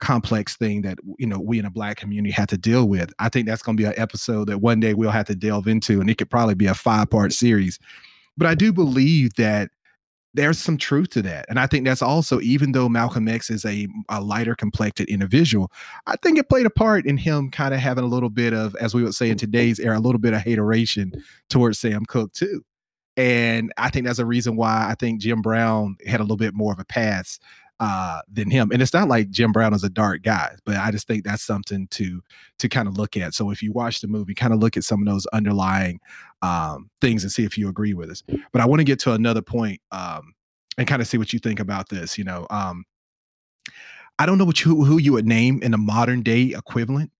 complex 0.00 0.56
thing 0.56 0.82
that 0.82 0.98
you 1.18 1.26
know 1.26 1.40
we 1.40 1.58
in 1.58 1.64
a 1.64 1.70
black 1.70 1.96
community 1.96 2.32
had 2.32 2.48
to 2.50 2.58
deal 2.58 2.86
with. 2.86 3.12
I 3.18 3.28
think 3.28 3.46
that's 3.46 3.62
going 3.62 3.76
to 3.76 3.82
be 3.82 3.86
an 3.86 3.94
episode 3.96 4.48
that 4.48 4.58
one 4.58 4.80
day 4.80 4.94
we'll 4.94 5.10
have 5.10 5.26
to 5.26 5.34
delve 5.34 5.66
into, 5.66 6.00
and 6.00 6.08
it 6.08 6.18
could 6.18 6.30
probably 6.30 6.54
be 6.54 6.66
a 6.66 6.74
five 6.74 7.10
part 7.10 7.32
series. 7.32 7.78
But 8.36 8.46
I 8.46 8.54
do 8.54 8.72
believe 8.72 9.34
that 9.34 9.70
there's 10.34 10.58
some 10.58 10.76
truth 10.76 11.10
to 11.10 11.22
that, 11.22 11.46
and 11.48 11.58
I 11.58 11.66
think 11.66 11.84
that's 11.84 12.02
also 12.02 12.40
even 12.40 12.72
though 12.72 12.88
Malcolm 12.88 13.26
X 13.26 13.50
is 13.50 13.64
a, 13.64 13.88
a 14.08 14.20
lighter 14.20 14.54
complected 14.54 15.08
individual, 15.08 15.72
I 16.06 16.16
think 16.16 16.38
it 16.38 16.48
played 16.48 16.66
a 16.66 16.70
part 16.70 17.06
in 17.06 17.16
him 17.16 17.50
kind 17.50 17.74
of 17.74 17.80
having 17.80 18.04
a 18.04 18.08
little 18.08 18.30
bit 18.30 18.52
of, 18.52 18.76
as 18.76 18.94
we 18.94 19.02
would 19.02 19.14
say 19.14 19.30
in 19.30 19.38
today's 19.38 19.80
era, 19.80 19.98
a 19.98 20.00
little 20.00 20.20
bit 20.20 20.32
of 20.32 20.42
hateration 20.42 21.12
towards 21.50 21.78
Sam 21.80 22.04
Cooke 22.06 22.32
too. 22.32 22.64
And 23.16 23.72
I 23.76 23.90
think 23.90 24.06
that's 24.06 24.18
a 24.18 24.26
reason 24.26 24.56
why 24.56 24.88
I 24.88 24.94
think 24.94 25.20
Jim 25.20 25.40
Brown 25.40 25.96
had 26.06 26.20
a 26.20 26.24
little 26.24 26.36
bit 26.36 26.54
more 26.54 26.72
of 26.72 26.78
a 26.78 26.84
pass 26.84 27.38
uh, 27.80 28.20
than 28.32 28.50
him. 28.50 28.70
And 28.72 28.80
it's 28.80 28.94
not 28.94 29.08
like 29.08 29.30
Jim 29.30 29.52
Brown 29.52 29.74
is 29.74 29.84
a 29.84 29.90
dark 29.90 30.22
guy, 30.22 30.56
but 30.64 30.76
I 30.76 30.90
just 30.90 31.06
think 31.06 31.24
that's 31.24 31.42
something 31.42 31.88
to 31.88 32.22
to 32.58 32.68
kind 32.68 32.88
of 32.88 32.96
look 32.96 33.16
at. 33.16 33.34
So 33.34 33.50
if 33.50 33.62
you 33.62 33.72
watch 33.72 34.00
the 34.00 34.08
movie, 34.08 34.34
kind 34.34 34.52
of 34.52 34.60
look 34.60 34.76
at 34.76 34.84
some 34.84 35.00
of 35.00 35.06
those 35.06 35.26
underlying 35.26 36.00
um, 36.42 36.90
things 37.00 37.22
and 37.24 37.32
see 37.32 37.44
if 37.44 37.58
you 37.58 37.68
agree 37.68 37.94
with 37.94 38.10
us. 38.10 38.22
But 38.52 38.62
I 38.62 38.66
want 38.66 38.80
to 38.80 38.84
get 38.84 39.00
to 39.00 39.12
another 39.12 39.42
point 39.42 39.80
um, 39.90 40.34
and 40.78 40.86
kind 40.86 41.02
of 41.02 41.08
see 41.08 41.18
what 41.18 41.32
you 41.32 41.38
think 41.38 41.60
about 41.60 41.88
this. 41.88 42.16
You 42.16 42.24
know, 42.24 42.46
um, 42.50 42.84
I 44.18 44.26
don't 44.26 44.38
know 44.38 44.44
what 44.44 44.64
you, 44.64 44.84
who 44.84 44.98
you 44.98 45.12
would 45.12 45.26
name 45.26 45.60
in 45.62 45.74
a 45.74 45.78
modern 45.78 46.22
day 46.22 46.54
equivalent. 46.56 47.10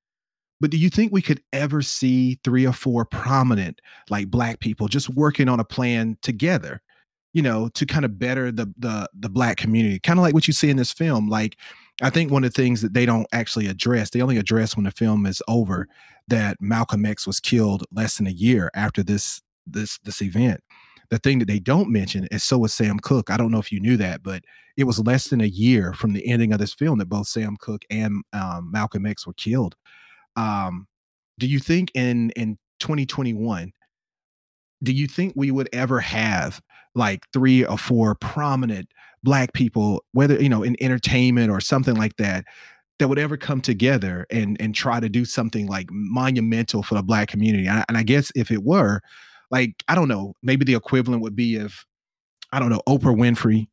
But 0.60 0.70
do 0.70 0.78
you 0.78 0.88
think 0.88 1.12
we 1.12 1.22
could 1.22 1.42
ever 1.52 1.82
see 1.82 2.38
three 2.44 2.66
or 2.66 2.72
four 2.72 3.04
prominent, 3.04 3.80
like 4.08 4.28
black 4.28 4.60
people, 4.60 4.88
just 4.88 5.08
working 5.10 5.48
on 5.48 5.60
a 5.60 5.64
plan 5.64 6.16
together? 6.22 6.80
you 7.34 7.42
know, 7.42 7.68
to 7.74 7.84
kind 7.84 8.04
of 8.04 8.18
better 8.18 8.50
the 8.50 8.72
the 8.78 9.08
the 9.12 9.28
black 9.28 9.58
community. 9.58 9.98
Kind 9.98 10.18
of 10.18 10.22
like 10.22 10.32
what 10.32 10.46
you 10.46 10.54
see 10.54 10.70
in 10.70 10.76
this 10.76 10.92
film. 10.92 11.28
Like, 11.28 11.58
I 12.00 12.08
think 12.08 12.30
one 12.30 12.44
of 12.44 12.54
the 12.54 12.62
things 12.62 12.80
that 12.80 12.94
they 12.94 13.04
don't 13.04 13.26
actually 13.32 13.66
address, 13.66 14.10
they 14.10 14.22
only 14.22 14.38
address 14.38 14.76
when 14.76 14.84
the 14.84 14.92
film 14.92 15.26
is 15.26 15.42
over, 15.48 15.88
that 16.28 16.56
Malcolm 16.60 17.04
X 17.04 17.26
was 17.26 17.40
killed 17.40 17.84
less 17.92 18.16
than 18.16 18.26
a 18.26 18.30
year 18.30 18.70
after 18.74 19.02
this 19.02 19.42
this 19.66 19.98
this 20.04 20.22
event. 20.22 20.60
The 21.10 21.18
thing 21.18 21.40
that 21.40 21.48
they 21.48 21.58
don't 21.58 21.90
mention 21.90 22.26
is 22.30 22.44
so 22.44 22.58
was 22.58 22.72
Sam 22.72 22.98
Cooke. 23.00 23.30
I 23.30 23.36
don't 23.36 23.50
know 23.50 23.58
if 23.58 23.70
you 23.70 23.80
knew 23.80 23.96
that, 23.98 24.22
but 24.22 24.44
it 24.76 24.84
was 24.84 25.00
less 25.00 25.28
than 25.28 25.40
a 25.40 25.46
year 25.46 25.92
from 25.92 26.12
the 26.12 26.26
ending 26.26 26.52
of 26.52 26.60
this 26.60 26.72
film 26.72 26.98
that 26.98 27.08
both 27.08 27.26
Sam 27.26 27.56
Cooke 27.58 27.84
and 27.90 28.22
um, 28.32 28.70
Malcolm 28.72 29.06
X 29.06 29.26
were 29.26 29.34
killed. 29.34 29.74
Um, 30.36 30.86
do 31.38 31.46
you 31.46 31.58
think 31.58 31.90
in 31.94 32.30
in 32.30 32.58
2021 32.80 33.72
do 34.82 34.92
you 34.92 35.06
think 35.06 35.32
we 35.34 35.50
would 35.50 35.68
ever 35.72 36.00
have 36.00 36.60
like 36.94 37.24
three 37.32 37.64
or 37.64 37.78
four 37.78 38.14
prominent 38.14 38.88
black 39.22 39.52
people 39.52 40.04
whether 40.12 40.40
you 40.40 40.48
know 40.48 40.62
in 40.62 40.76
entertainment 40.80 41.50
or 41.50 41.60
something 41.60 41.94
like 41.94 42.16
that 42.16 42.44
that 42.98 43.08
would 43.08 43.18
ever 43.18 43.36
come 43.36 43.60
together 43.60 44.26
and 44.30 44.56
and 44.60 44.74
try 44.74 45.00
to 45.00 45.08
do 45.08 45.24
something 45.24 45.66
like 45.66 45.88
monumental 45.90 46.82
for 46.82 46.94
the 46.94 47.02
black 47.02 47.28
community? 47.28 47.66
And 47.66 47.78
I, 47.80 47.84
and 47.88 47.96
I 47.96 48.02
guess 48.02 48.30
if 48.36 48.50
it 48.50 48.62
were 48.62 49.00
like 49.50 49.82
i 49.88 49.94
don't 49.94 50.08
know 50.08 50.34
maybe 50.42 50.64
the 50.64 50.74
equivalent 50.74 51.22
would 51.22 51.36
be 51.36 51.56
if 51.56 51.84
i 52.52 52.58
don't 52.58 52.70
know 52.70 52.82
oprah 52.88 53.16
winfrey 53.16 53.68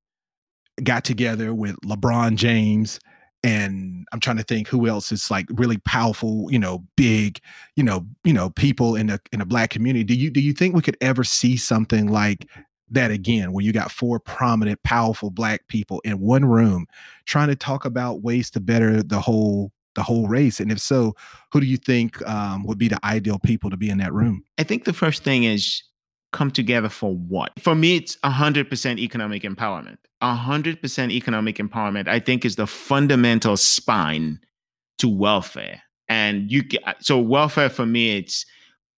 got 0.83 1.03
together 1.03 1.53
with 1.53 1.75
lebron 1.85 2.35
james 2.35 2.99
and 3.43 4.05
I'm 4.11 4.19
trying 4.19 4.37
to 4.37 4.43
think 4.43 4.67
who 4.67 4.87
else 4.87 5.11
is 5.11 5.31
like 5.31 5.47
really 5.49 5.77
powerful, 5.79 6.47
you 6.51 6.59
know, 6.59 6.85
big, 6.95 7.39
you 7.75 7.83
know, 7.83 8.05
you 8.23 8.33
know, 8.33 8.49
people 8.51 8.95
in 8.95 9.09
a 9.09 9.19
in 9.31 9.41
a 9.41 9.45
black 9.45 9.71
community. 9.71 10.03
Do 10.03 10.13
you 10.13 10.29
do 10.29 10.41
you 10.41 10.53
think 10.53 10.75
we 10.75 10.81
could 10.81 10.97
ever 11.01 11.23
see 11.23 11.57
something 11.57 12.07
like 12.07 12.47
that 12.89 13.09
again, 13.09 13.53
where 13.53 13.63
you 13.63 13.71
got 13.71 13.91
four 13.91 14.19
prominent, 14.19 14.83
powerful 14.83 15.31
black 15.31 15.67
people 15.67 16.01
in 16.03 16.19
one 16.19 16.45
room 16.45 16.85
trying 17.25 17.47
to 17.47 17.55
talk 17.55 17.85
about 17.85 18.21
ways 18.21 18.51
to 18.51 18.59
better 18.59 19.01
the 19.01 19.21
whole 19.21 19.71
the 19.95 20.03
whole 20.03 20.27
race? 20.27 20.59
And 20.59 20.71
if 20.71 20.79
so, 20.79 21.15
who 21.51 21.59
do 21.61 21.65
you 21.65 21.77
think 21.77 22.21
um, 22.27 22.63
would 22.65 22.77
be 22.77 22.87
the 22.87 23.03
ideal 23.03 23.39
people 23.39 23.69
to 23.69 23.77
be 23.77 23.89
in 23.89 23.97
that 23.97 24.13
room? 24.13 24.43
I 24.57 24.63
think 24.63 24.85
the 24.85 24.93
first 24.93 25.23
thing 25.23 25.45
is 25.45 25.83
come 26.31 26.51
together 26.51 26.89
for 26.89 27.13
what? 27.13 27.51
For 27.59 27.75
me, 27.75 27.97
it's 27.97 28.17
100% 28.17 28.99
economic 28.99 29.43
empowerment. 29.43 29.97
100% 30.21 31.11
economic 31.11 31.57
empowerment, 31.57 32.07
I 32.07 32.19
think, 32.19 32.45
is 32.45 32.55
the 32.55 32.67
fundamental 32.67 33.57
spine 33.57 34.39
to 34.99 35.09
welfare. 35.09 35.81
And 36.07 36.51
you, 36.51 36.63
uh, 36.85 36.93
so 36.99 37.19
welfare 37.19 37.69
for 37.69 37.85
me, 37.85 38.17
it's 38.17 38.45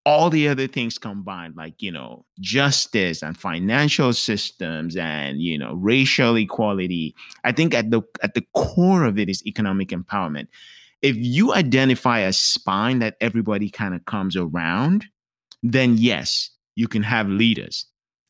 all 0.05 0.29
the 0.29 0.49
other 0.49 0.67
things 0.67 0.97
combined, 0.97 1.55
like, 1.55 1.81
you 1.81 1.91
know, 1.91 2.25
justice 2.39 3.21
and 3.21 3.37
financial 3.37 4.11
systems 4.13 4.97
and, 4.97 5.41
you 5.41 5.57
know, 5.57 5.73
racial 5.75 6.35
equality, 6.35 7.15
I 7.43 7.53
think 7.53 7.73
at 7.73 7.89
the 7.89 8.01
at 8.21 8.33
the 8.33 8.45
core 8.53 9.05
of 9.05 9.17
it 9.17 9.29
is 9.29 9.45
economic 9.45 9.89
empowerment. 9.89 10.47
If 11.01 11.15
you 11.17 11.53
identify 11.53 12.19
a 12.19 12.33
spine 12.33 12.99
that 12.99 13.15
everybody 13.21 13.69
kind 13.69 13.93
of 13.93 14.05
comes 14.05 14.35
around, 14.35 15.05
then 15.61 15.97
yes, 15.97 16.49
you 16.75 16.87
can 16.87 17.03
have 17.03 17.27
leaders 17.27 17.85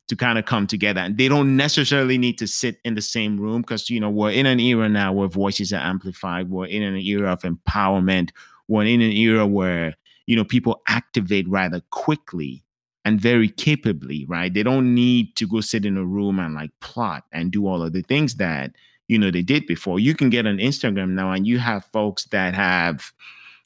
to 0.09 0.15
kind 0.15 0.37
of 0.37 0.45
come 0.45 0.67
together. 0.67 1.01
And 1.01 1.17
they 1.17 1.27
don't 1.27 1.55
necessarily 1.55 2.17
need 2.17 2.37
to 2.39 2.47
sit 2.47 2.77
in 2.83 2.95
the 2.95 3.01
same 3.01 3.39
room 3.39 3.61
because 3.61 3.89
you 3.89 3.99
know 3.99 4.09
we're 4.09 4.31
in 4.31 4.45
an 4.45 4.59
era 4.59 4.89
now 4.89 5.13
where 5.13 5.27
voices 5.27 5.71
are 5.73 5.81
amplified. 5.81 6.49
We're 6.49 6.65
in 6.65 6.83
an 6.83 6.97
era 6.97 7.31
of 7.31 7.41
empowerment. 7.41 8.31
We're 8.67 8.85
in 8.85 9.01
an 9.01 9.11
era 9.11 9.47
where 9.47 9.95
you 10.25 10.35
know 10.35 10.45
people 10.45 10.81
activate 10.87 11.47
rather 11.47 11.81
quickly 11.91 12.63
and 13.05 13.19
very 13.19 13.49
capably 13.49 14.25
right? 14.27 14.53
They 14.53 14.63
don't 14.63 14.93
need 14.93 15.35
to 15.37 15.47
go 15.47 15.61
sit 15.61 15.85
in 15.85 15.97
a 15.97 16.05
room 16.05 16.39
and 16.39 16.53
like 16.53 16.71
plot 16.79 17.23
and 17.31 17.51
do 17.51 17.67
all 17.67 17.81
of 17.81 17.93
the 17.93 18.01
things 18.01 18.35
that 18.35 18.71
you 19.07 19.17
know 19.17 19.31
they 19.31 19.41
did 19.41 19.65
before. 19.67 19.99
You 19.99 20.15
can 20.15 20.29
get 20.29 20.47
on 20.47 20.57
instagram 20.57 21.11
now 21.11 21.31
and 21.31 21.47
you 21.47 21.59
have 21.59 21.85
folks 21.85 22.25
that 22.25 22.53
have 22.55 23.13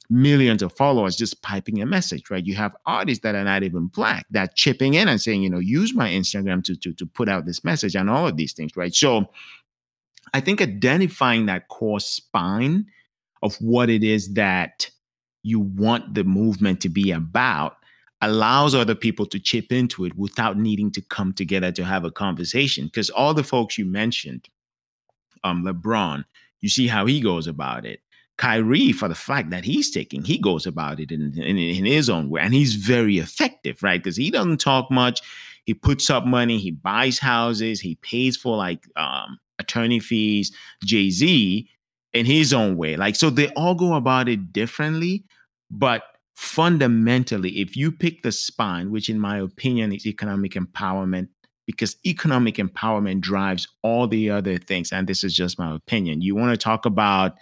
millions 0.10 0.62
of 0.62 0.72
followers 0.72 1.16
just 1.16 1.42
piping 1.42 1.82
a 1.82 1.86
message 1.86 2.30
right 2.30 2.46
you 2.46 2.56
have 2.56 2.76
artists 2.86 3.24
that 3.24 3.36
are 3.36 3.44
not 3.44 3.64
even 3.64 3.88
black 3.88 4.26
that 4.30 4.56
chipping 4.56 4.94
in 4.94 5.08
and 5.08 5.20
saying 5.20 5.44
you 5.44 5.50
know 5.50 5.60
use 5.60 5.94
my 5.94 6.10
instagram 6.10 6.64
to 6.64 6.76
to, 6.76 6.94
to 6.94 7.06
put 7.06 7.28
out 7.28 7.46
this 7.46 7.64
message 7.64 7.96
and 7.96 8.10
all 8.10 8.28
of 8.28 8.38
these 8.38 8.54
things 8.54 8.72
right 8.78 8.96
so 8.96 9.28
i 10.34 10.40
think 10.40 10.62
identifying 10.62 11.46
that 11.46 11.68
core 11.68 12.00
spine 12.00 12.86
of 13.44 13.56
what 13.56 13.90
it 13.90 14.04
is 14.04 14.34
that 14.34 14.90
you 15.44 15.60
want 15.60 16.14
the 16.14 16.24
movement 16.24 16.82
to 16.82 16.90
be 16.90 17.12
about 17.12 17.78
allows 18.22 18.74
other 18.74 18.96
people 18.96 19.26
to 19.28 19.40
chip 19.40 19.72
into 19.72 20.06
it 20.06 20.18
without 20.18 20.58
needing 20.58 20.92
to 20.92 21.02
come 21.02 21.34
together 21.34 21.72
to 21.72 21.86
have 21.86 22.04
a 22.04 22.12
conversation. 22.12 22.86
Because 22.86 23.10
all 23.10 23.34
the 23.34 23.44
folks 23.44 23.78
you 23.78 23.86
mentioned, 23.86 24.50
um, 25.44 25.64
LeBron, 25.64 26.26
you 26.62 26.70
see 26.70 26.88
how 26.88 27.06
he 27.06 27.22
goes 27.22 27.48
about 27.48 27.86
it. 27.86 28.02
Kyrie, 28.38 28.92
for 28.92 29.08
the 29.08 29.16
fact 29.16 29.50
that 29.50 29.66
he's 29.66 29.90
taking, 29.90 30.24
he 30.24 30.38
goes 30.38 30.66
about 30.66 31.00
it 31.00 31.12
in, 31.12 31.34
in, 31.40 31.58
in 31.58 31.86
his 31.86 32.10
own 32.10 32.30
way. 32.30 32.42
And 32.42 32.54
he's 32.54 32.76
very 32.76 33.18
effective, 33.18 33.82
right? 33.82 34.02
Because 34.02 34.16
he 34.16 34.30
doesn't 34.30 34.60
talk 34.60 34.92
much. 34.92 35.22
He 35.66 35.74
puts 35.74 36.10
up 36.10 36.26
money, 36.26 36.60
he 36.60 36.72
buys 36.72 37.20
houses, 37.20 37.82
he 37.82 37.96
pays 37.96 38.38
for 38.38 38.56
like 38.56 38.88
um, 38.96 39.38
attorney 39.60 40.00
fees. 40.00 40.56
Jay 40.84 41.10
Z 41.10 41.68
in 42.14 42.26
his 42.26 42.54
own 42.54 42.78
way. 42.78 42.96
Like, 42.96 43.16
so 43.16 43.30
they 43.30 43.50
all 43.50 43.76
go 43.76 43.96
about 43.96 44.30
it 44.30 44.54
differently. 44.54 45.26
But 45.70 46.04
fundamentally, 46.36 47.60
if 47.60 47.76
you 47.76 47.92
pick 47.92 48.22
the 48.22 48.32
spine, 48.32 48.92
which 48.92 49.10
in 49.10 49.20
my 49.20 49.40
opinion 49.40 49.92
is 49.92 50.06
economic 50.06 50.54
empowerment, 50.54 51.28
because 51.66 51.98
economic 52.06 52.56
empowerment 52.56 53.20
drives 53.20 53.68
all 53.82 54.08
the 54.08 54.30
other 54.30 54.58
things, 54.58 54.94
and 54.94 55.06
this 55.08 55.24
is 55.24 55.36
just 55.36 55.60
my 55.60 55.76
opinion. 55.76 56.22
You 56.22 56.34
want 56.34 56.52
to 56.52 56.58
talk 56.58 56.86
about, 56.86 57.36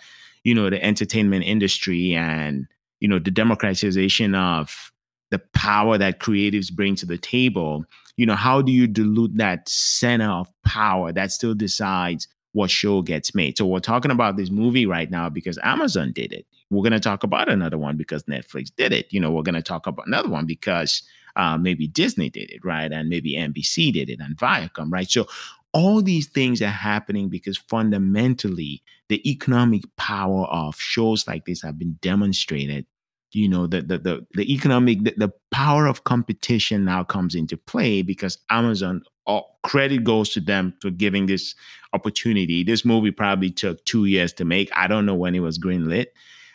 you 0.45 0.55
know, 0.55 0.69
the 0.69 0.81
entertainment 0.81 1.43
industry 1.43 2.13
and, 2.13 2.67
you 3.01 3.09
know, 3.09 3.19
the 3.19 3.31
democratization 3.31 4.33
of 4.33 4.93
the 5.31 5.39
power 5.53 5.97
that 5.97 6.19
creatives 6.19 6.71
bring 6.71 6.95
to 6.95 7.05
the 7.05 7.17
table. 7.17 7.83
You 8.15 8.25
know, 8.25 8.35
how 8.35 8.61
do 8.61 8.71
you 8.71 8.87
dilute 8.87 9.35
that 9.37 9.67
center 9.67 10.29
of 10.29 10.47
power 10.63 11.11
that 11.11 11.33
still 11.33 11.55
decides 11.55 12.29
what 12.55 12.71
show 12.71 13.01
gets 13.01 13.35
made. 13.35 13.57
So 13.57 13.65
we're 13.65 13.81
talking 13.81 14.11
about 14.11 14.37
this 14.37 14.49
movie 14.49 14.85
right 14.85 15.11
now 15.11 15.27
because 15.27 15.59
Amazon 15.61 16.13
did 16.13 16.31
it. 16.31 16.45
We're 16.69 16.83
going 16.83 16.93
to 16.93 17.01
talk 17.01 17.23
about 17.23 17.49
another 17.49 17.77
one 17.77 17.97
because 17.97 18.23
Netflix 18.23 18.73
did 18.73 18.93
it. 18.93 19.07
You 19.11 19.19
know, 19.19 19.29
we're 19.29 19.43
going 19.43 19.55
to 19.55 19.61
talk 19.61 19.87
about 19.87 20.07
another 20.07 20.29
one 20.29 20.45
because 20.45 21.03
uh, 21.35 21.57
maybe 21.57 21.85
Disney 21.85 22.29
did 22.29 22.49
it, 22.49 22.63
right? 22.63 22.89
And 22.93 23.09
maybe 23.09 23.33
NBC 23.33 23.91
did 23.91 24.09
it 24.09 24.21
and 24.21 24.37
Viacom, 24.37 24.89
right? 24.89 25.11
So 25.11 25.27
all 25.75 26.01
these 26.01 26.27
things 26.27 26.61
are 26.61 26.67
happening 26.67 27.27
because 27.27 27.57
fundamentally 27.57 28.81
the 29.09 29.29
economic 29.29 29.83
power 29.97 30.45
of 30.45 30.77
shows 30.77 31.27
like 31.27 31.45
this 31.45 31.61
have 31.61 31.77
been 31.77 31.99
demonstrated. 32.01 32.85
You 33.33 33.49
know 33.49 33.67
the 33.67 33.81
the 33.81 33.97
the, 33.97 34.27
the 34.35 34.53
economic 34.53 35.03
the, 35.03 35.13
the, 35.17 35.33
power 35.51 35.87
of 35.87 36.05
competition 36.05 36.85
now 36.85 37.03
comes 37.03 37.35
into 37.35 37.57
play 37.57 38.01
because 38.01 38.37
amazon 38.49 39.03
all 39.25 39.59
credit 39.63 40.05
goes 40.05 40.29
to 40.29 40.39
them 40.39 40.73
for 40.81 40.89
giving 40.89 41.25
this 41.25 41.53
opportunity. 41.91 42.63
This 42.63 42.85
movie 42.85 43.11
probably 43.11 43.51
took 43.51 43.83
two 43.83 44.05
years 44.05 44.31
to 44.33 44.45
make. 44.45 44.69
I 44.73 44.87
don't 44.87 45.05
know 45.05 45.15
when 45.15 45.35
it 45.35 45.41
was 45.41 45.59
greenlit 45.59 46.07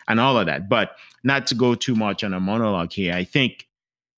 and 0.09 0.19
all 0.19 0.39
of 0.39 0.47
that. 0.47 0.71
But 0.71 0.97
not 1.23 1.47
to 1.49 1.55
go 1.55 1.75
too 1.75 1.95
much 1.95 2.25
on 2.25 2.33
a 2.33 2.41
monologue 2.41 2.93
here 2.93 3.13
i 3.13 3.25
think 3.25 3.69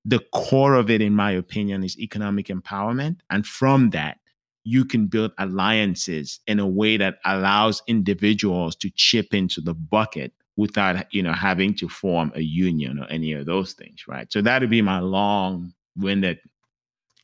the 0.05 0.21
core 0.33 0.75
of 0.75 0.91
it 0.91 1.01
in 1.01 1.15
my 1.15 1.31
opinion 1.33 1.85
is 1.85 1.99
economic 1.99 2.47
empowerment. 2.47 3.19
And 3.31 3.47
from 3.47 3.91
that 3.91 4.19
you 4.65 4.85
can 4.85 5.07
build 5.07 5.33
alliances 5.39 6.41
in 6.47 6.61
a 6.61 6.67
way 6.67 6.97
that 6.97 7.17
allows 7.25 7.83
individuals 7.87 8.77
to 8.77 8.91
chip 8.95 9.35
into 9.35 9.61
the 9.61 9.75
bucket 9.75 10.33
without 10.57 11.13
you 11.13 11.23
know 11.23 11.33
having 11.33 11.75
to 11.75 11.89
form 11.89 12.31
a 12.35 12.43
union 12.43 12.99
or 12.99 13.07
any 13.07 13.33
of 13.33 13.47
those 13.47 13.73
things 13.73 14.05
right? 14.07 14.33
So 14.33 14.43
that'd 14.43 14.71
be 14.71 14.83
my 14.83 15.01
long-winded 15.01 16.39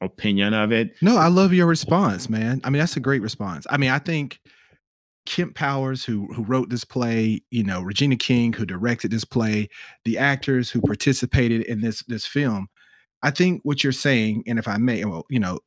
opinion 0.00 0.54
of 0.54 0.72
it. 0.72 0.92
No 1.02 1.16
i 1.16 1.28
love 1.28 1.52
your 1.52 1.66
response 1.66 2.28
man. 2.28 2.60
I 2.64 2.70
mean 2.70 2.80
that's 2.80 2.96
a 2.96 3.00
great 3.00 3.22
response. 3.22 3.66
I 3.70 3.76
mean 3.76 3.90
i 3.90 3.98
think 3.98 4.40
Kemp 5.28 5.54
Powers, 5.54 6.06
who 6.06 6.26
who 6.32 6.42
wrote 6.42 6.70
this 6.70 6.84
play, 6.84 7.42
you 7.50 7.62
know, 7.62 7.82
Regina 7.82 8.16
King, 8.16 8.54
who 8.54 8.64
directed 8.64 9.10
this 9.10 9.26
play, 9.26 9.68
the 10.06 10.16
actors 10.16 10.70
who 10.70 10.80
participated 10.80 11.60
in 11.62 11.82
this 11.82 12.02
this 12.04 12.24
film. 12.24 12.68
I 13.22 13.30
think 13.30 13.60
what 13.62 13.84
you're 13.84 13.92
saying, 13.92 14.44
and 14.46 14.58
if 14.58 14.66
I 14.66 14.78
may, 14.78 15.04
well, 15.04 15.26
you 15.28 15.38
know, 15.38 15.58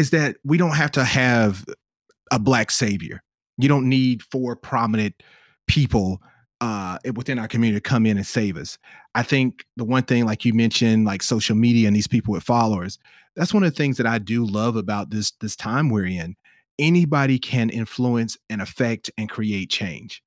is 0.00 0.10
that 0.10 0.36
we 0.44 0.56
don't 0.56 0.76
have 0.76 0.90
to 0.92 1.04
have 1.04 1.62
a 2.32 2.38
black 2.38 2.70
savior. 2.70 3.22
You 3.58 3.68
don't 3.68 3.86
need 3.86 4.22
four 4.22 4.56
prominent 4.56 5.22
people 5.68 6.22
uh, 6.62 6.96
within 7.14 7.38
our 7.38 7.46
community 7.46 7.76
to 7.78 7.86
come 7.86 8.06
in 8.06 8.16
and 8.16 8.26
save 8.26 8.56
us. 8.56 8.78
I 9.14 9.22
think 9.22 9.66
the 9.76 9.84
one 9.84 10.04
thing, 10.04 10.24
like 10.24 10.46
you 10.46 10.54
mentioned, 10.54 11.04
like 11.04 11.22
social 11.22 11.54
media 11.54 11.86
and 11.86 11.94
these 11.94 12.06
people 12.06 12.32
with 12.32 12.42
followers, 12.42 12.98
that's 13.36 13.52
one 13.52 13.62
of 13.62 13.70
the 13.70 13.76
things 13.76 13.98
that 13.98 14.06
I 14.06 14.18
do 14.18 14.46
love 14.46 14.74
about 14.74 15.10
this 15.10 15.32
this 15.42 15.54
time 15.54 15.90
we're 15.90 16.06
in. 16.06 16.34
Anybody 16.78 17.38
can 17.38 17.68
influence 17.68 18.38
and 18.48 18.62
affect 18.62 19.10
and 19.18 19.28
create 19.28 19.68
change, 19.68 20.22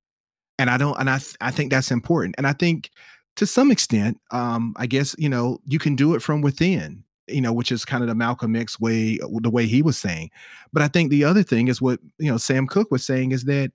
and 0.59 0.69
I 0.69 0.77
don't, 0.77 0.99
and 0.99 1.09
I 1.09 1.19
I 1.41 1.49
think 1.49 1.71
that's 1.71 1.89
important. 1.89 2.35
And 2.37 2.45
I 2.45 2.53
think 2.53 2.91
to 3.37 3.47
some 3.47 3.71
extent, 3.71 4.19
um, 4.29 4.75
I 4.77 4.85
guess 4.85 5.15
you 5.17 5.29
know 5.29 5.57
you 5.65 5.79
can 5.79 5.95
do 5.95 6.13
it 6.13 6.21
from 6.21 6.41
within. 6.41 7.02
You 7.27 7.41
know, 7.41 7.53
which 7.53 7.71
is 7.71 7.85
kind 7.85 8.03
of 8.03 8.09
the 8.09 8.15
Malcolm 8.15 8.55
X 8.55 8.79
way, 8.79 9.17
the 9.17 9.49
way 9.49 9.65
he 9.65 9.81
was 9.81 9.97
saying. 9.97 10.29
But 10.73 10.83
I 10.83 10.87
think 10.87 11.09
the 11.09 11.23
other 11.23 11.43
thing 11.43 11.67
is 11.67 11.81
what 11.81 11.99
you 12.17 12.29
know 12.29 12.37
Sam 12.37 12.67
Cooke 12.67 12.91
was 12.91 13.05
saying 13.05 13.31
is 13.31 13.45
that 13.45 13.71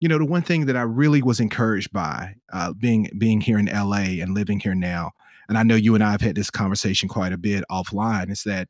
you 0.00 0.08
know, 0.08 0.18
the 0.18 0.24
one 0.24 0.42
thing 0.42 0.66
that 0.66 0.76
I 0.76 0.82
really 0.82 1.22
was 1.22 1.40
encouraged 1.40 1.92
by 1.92 2.34
uh, 2.52 2.72
being 2.72 3.10
being 3.18 3.40
here 3.40 3.58
in 3.58 3.66
LA 3.66 4.20
and 4.22 4.34
living 4.34 4.58
here 4.58 4.74
now, 4.74 5.12
and 5.48 5.58
I 5.58 5.62
know 5.62 5.74
you 5.74 5.94
and 5.94 6.02
I 6.02 6.10
have 6.10 6.22
had 6.22 6.36
this 6.36 6.50
conversation 6.50 7.08
quite 7.08 7.32
a 7.32 7.38
bit 7.38 7.64
offline, 7.70 8.30
is 8.30 8.42
that 8.44 8.68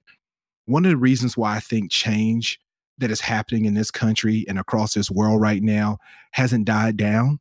one 0.66 0.84
of 0.84 0.90
the 0.90 0.96
reasons 0.96 1.36
why 1.36 1.56
I 1.56 1.60
think 1.60 1.90
change 1.90 2.60
that 2.98 3.12
is 3.12 3.20
happening 3.20 3.64
in 3.64 3.74
this 3.74 3.90
country 3.90 4.44
and 4.48 4.58
across 4.58 4.92
this 4.92 5.10
world 5.10 5.40
right 5.40 5.62
now 5.62 5.98
hasn't 6.32 6.66
died 6.66 6.96
down 6.96 7.38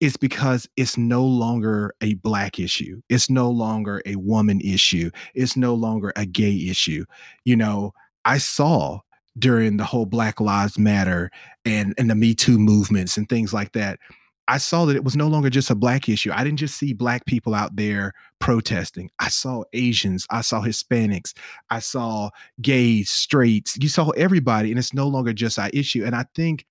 is 0.00 0.16
because 0.16 0.68
it's 0.76 0.98
no 0.98 1.24
longer 1.24 1.94
a 2.00 2.14
black 2.14 2.58
issue. 2.58 3.00
It's 3.08 3.30
no 3.30 3.50
longer 3.50 4.02
a 4.06 4.16
woman 4.16 4.60
issue. 4.60 5.10
It's 5.34 5.56
no 5.56 5.74
longer 5.74 6.12
a 6.16 6.26
gay 6.26 6.66
issue. 6.68 7.04
You 7.44 7.56
know, 7.56 7.92
I 8.24 8.38
saw 8.38 9.00
during 9.38 9.76
the 9.76 9.84
whole 9.84 10.06
Black 10.06 10.40
Lives 10.40 10.78
Matter 10.78 11.30
and 11.64 11.94
and 11.98 12.10
the 12.10 12.14
Me 12.14 12.34
Too 12.34 12.58
movements 12.58 13.16
and 13.16 13.28
things 13.28 13.52
like 13.52 13.72
that. 13.72 13.98
I 14.46 14.58
saw 14.58 14.84
that 14.84 14.96
it 14.96 15.04
was 15.04 15.16
no 15.16 15.26
longer 15.26 15.48
just 15.48 15.70
a 15.70 15.74
black 15.74 16.06
issue. 16.08 16.30
I 16.32 16.44
didn't 16.44 16.58
just 16.58 16.76
see 16.76 16.92
black 16.92 17.24
people 17.24 17.54
out 17.54 17.76
there 17.76 18.12
protesting. 18.40 19.10
I 19.18 19.28
saw 19.28 19.64
Asians, 19.72 20.26
I 20.30 20.42
saw 20.42 20.60
Hispanics, 20.60 21.32
I 21.70 21.78
saw 21.78 22.28
gays, 22.60 23.08
straights. 23.08 23.78
You 23.80 23.88
saw 23.88 24.10
everybody, 24.10 24.70
and 24.70 24.78
it's 24.78 24.92
no 24.92 25.08
longer 25.08 25.32
just 25.32 25.58
our 25.58 25.70
issue. 25.72 26.04
And 26.04 26.14
I 26.14 26.26
think 26.34 26.66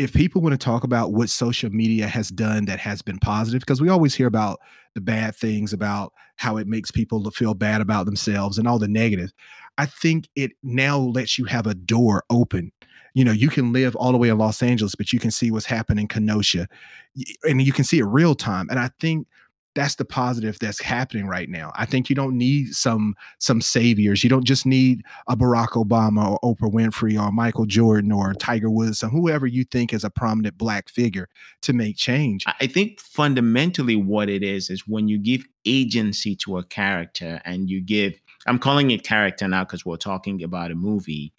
if 0.00 0.14
people 0.14 0.40
want 0.40 0.54
to 0.54 0.58
talk 0.58 0.82
about 0.82 1.12
what 1.12 1.28
social 1.28 1.68
media 1.68 2.06
has 2.06 2.30
done 2.30 2.64
that 2.64 2.78
has 2.78 3.02
been 3.02 3.18
positive, 3.18 3.60
because 3.60 3.82
we 3.82 3.90
always 3.90 4.14
hear 4.14 4.26
about 4.26 4.58
the 4.94 5.00
bad 5.02 5.36
things 5.36 5.74
about 5.74 6.14
how 6.36 6.56
it 6.56 6.66
makes 6.66 6.90
people 6.90 7.30
feel 7.32 7.52
bad 7.52 7.82
about 7.82 8.06
themselves 8.06 8.56
and 8.56 8.66
all 8.66 8.78
the 8.78 8.88
negative. 8.88 9.30
I 9.76 9.84
think 9.84 10.30
it 10.34 10.52
now 10.62 10.98
lets 10.98 11.36
you 11.38 11.44
have 11.44 11.66
a 11.66 11.74
door 11.74 12.24
open. 12.30 12.72
You 13.12 13.26
know, 13.26 13.32
you 13.32 13.50
can 13.50 13.74
live 13.74 13.94
all 13.94 14.12
the 14.12 14.16
way 14.16 14.30
in 14.30 14.38
Los 14.38 14.62
Angeles, 14.62 14.94
but 14.94 15.12
you 15.12 15.18
can 15.18 15.30
see 15.30 15.50
what's 15.50 15.66
happening 15.66 16.04
in 16.04 16.08
Kenosha, 16.08 16.66
and 17.44 17.60
you 17.60 17.72
can 17.72 17.84
see 17.84 17.98
it 17.98 18.04
real 18.04 18.34
time. 18.34 18.68
And 18.70 18.78
I 18.78 18.88
think 19.00 19.26
that's 19.74 19.94
the 19.94 20.04
positive 20.04 20.58
that's 20.58 20.80
happening 20.80 21.26
right 21.26 21.48
now. 21.48 21.72
I 21.76 21.86
think 21.86 22.08
you 22.08 22.16
don't 22.16 22.36
need 22.36 22.74
some 22.74 23.14
some 23.38 23.60
saviors. 23.60 24.24
You 24.24 24.30
don't 24.30 24.44
just 24.44 24.66
need 24.66 25.02
a 25.28 25.36
Barack 25.36 25.70
Obama 25.70 26.38
or 26.42 26.54
Oprah 26.54 26.72
Winfrey 26.72 27.20
or 27.20 27.30
Michael 27.30 27.66
Jordan 27.66 28.10
or 28.10 28.34
Tiger 28.34 28.70
Woods 28.70 29.02
or 29.02 29.08
whoever 29.08 29.46
you 29.46 29.64
think 29.64 29.92
is 29.92 30.04
a 30.04 30.10
prominent 30.10 30.58
black 30.58 30.88
figure 30.88 31.28
to 31.62 31.72
make 31.72 31.96
change. 31.96 32.44
I 32.46 32.66
think 32.66 33.00
fundamentally 33.00 33.96
what 33.96 34.28
it 34.28 34.42
is 34.42 34.70
is 34.70 34.88
when 34.88 35.08
you 35.08 35.18
give 35.18 35.46
agency 35.64 36.34
to 36.36 36.58
a 36.58 36.64
character 36.64 37.40
and 37.44 37.70
you 37.70 37.80
give 37.80 38.20
I'm 38.46 38.58
calling 38.58 38.90
it 38.90 39.04
character 39.04 39.46
now 39.46 39.64
because 39.64 39.84
we're 39.84 39.96
talking 39.96 40.42
about 40.42 40.70
a 40.70 40.74
movie. 40.74 41.32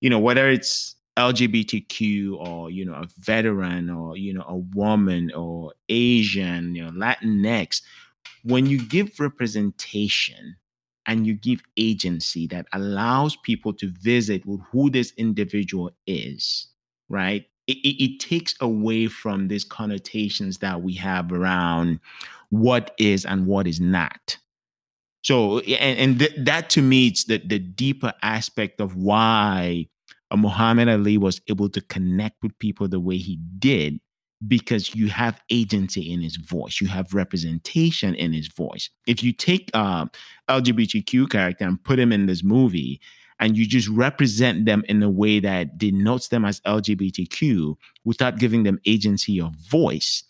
You 0.00 0.10
know, 0.10 0.18
whether 0.18 0.48
it's 0.48 0.95
LGBTQ 1.16 2.36
or 2.36 2.70
you 2.70 2.84
know 2.84 2.94
a 2.94 3.06
veteran 3.18 3.90
or 3.90 4.16
you 4.16 4.32
know 4.34 4.44
a 4.46 4.56
woman 4.56 5.32
or 5.34 5.72
Asian, 5.88 6.74
you 6.74 6.84
know 6.84 6.90
Latinx, 6.90 7.82
when 8.44 8.66
you 8.66 8.82
give 8.86 9.18
representation 9.18 10.56
and 11.06 11.26
you 11.26 11.34
give 11.34 11.62
agency 11.76 12.46
that 12.48 12.66
allows 12.72 13.36
people 13.36 13.72
to 13.72 13.88
visit 14.00 14.44
with 14.44 14.60
who 14.72 14.90
this 14.90 15.12
individual 15.16 15.90
is, 16.06 16.68
right? 17.08 17.46
It, 17.66 17.78
it, 17.78 18.04
it 18.04 18.20
takes 18.20 18.54
away 18.60 19.06
from 19.06 19.48
these 19.48 19.64
connotations 19.64 20.58
that 20.58 20.82
we 20.82 20.94
have 20.94 21.32
around 21.32 22.00
what 22.50 22.94
is 22.98 23.24
and 23.24 23.46
what 23.46 23.66
is 23.66 23.80
not. 23.80 24.36
So, 25.22 25.58
and, 25.60 25.98
and 25.98 26.18
th- 26.20 26.34
that 26.38 26.70
to 26.70 26.82
me, 26.82 27.08
it's 27.08 27.24
the, 27.24 27.38
the 27.38 27.58
deeper 27.58 28.12
aspect 28.22 28.80
of 28.80 28.94
why 28.96 29.88
uh, 30.30 30.36
Muhammad 30.36 30.88
Ali 30.88 31.18
was 31.18 31.40
able 31.48 31.68
to 31.70 31.80
connect 31.80 32.42
with 32.42 32.58
people 32.58 32.88
the 32.88 33.00
way 33.00 33.16
he 33.16 33.38
did 33.58 34.00
because 34.46 34.94
you 34.94 35.08
have 35.08 35.40
agency 35.50 36.12
in 36.12 36.20
his 36.20 36.36
voice 36.36 36.80
you 36.80 36.88
have 36.88 37.14
representation 37.14 38.14
in 38.14 38.32
his 38.34 38.48
voice. 38.48 38.90
If 39.06 39.22
you 39.22 39.32
take 39.32 39.70
uh, 39.72 40.06
lgbtq 40.48 41.30
character 41.30 41.64
and 41.64 41.82
put 41.82 41.98
him 41.98 42.12
in 42.12 42.26
this 42.26 42.44
movie 42.44 43.00
and 43.38 43.56
you 43.56 43.66
just 43.66 43.88
represent 43.88 44.64
them 44.66 44.82
in 44.88 45.02
a 45.02 45.10
way 45.10 45.40
that 45.40 45.78
denotes 45.78 46.28
them 46.28 46.44
as 46.44 46.60
lgbtq 46.60 47.76
without 48.04 48.38
giving 48.38 48.64
them 48.64 48.78
agency 48.84 49.40
or 49.40 49.52
voice 49.70 50.22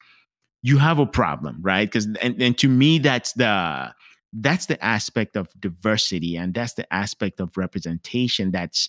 you 0.62 0.78
have 0.78 0.98
a 0.98 1.06
problem 1.06 1.58
right? 1.62 1.88
Because 1.88 2.06
and, 2.22 2.40
and 2.40 2.56
to 2.58 2.68
me 2.68 2.98
that's 2.98 3.32
the 3.32 3.92
that's 4.32 4.66
the 4.66 4.82
aspect 4.84 5.36
of 5.36 5.48
diversity 5.58 6.36
and 6.36 6.54
that's 6.54 6.74
the 6.74 6.92
aspect 6.92 7.40
of 7.40 7.56
representation 7.56 8.50
that's 8.50 8.88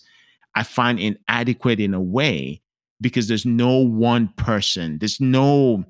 I 0.58 0.64
find 0.64 0.98
inadequate 0.98 1.78
in 1.78 1.94
a 1.94 2.00
way 2.00 2.62
because 3.00 3.28
there's 3.28 3.46
no 3.46 3.76
one 3.76 4.26
person, 4.36 4.98
there's 4.98 5.20
no 5.20 5.84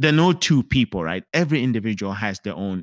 there 0.00 0.08
are 0.08 0.16
no 0.16 0.32
two 0.32 0.64
people, 0.64 1.04
right? 1.04 1.22
Every 1.32 1.62
individual 1.62 2.14
has 2.14 2.40
their 2.40 2.56
own 2.56 2.82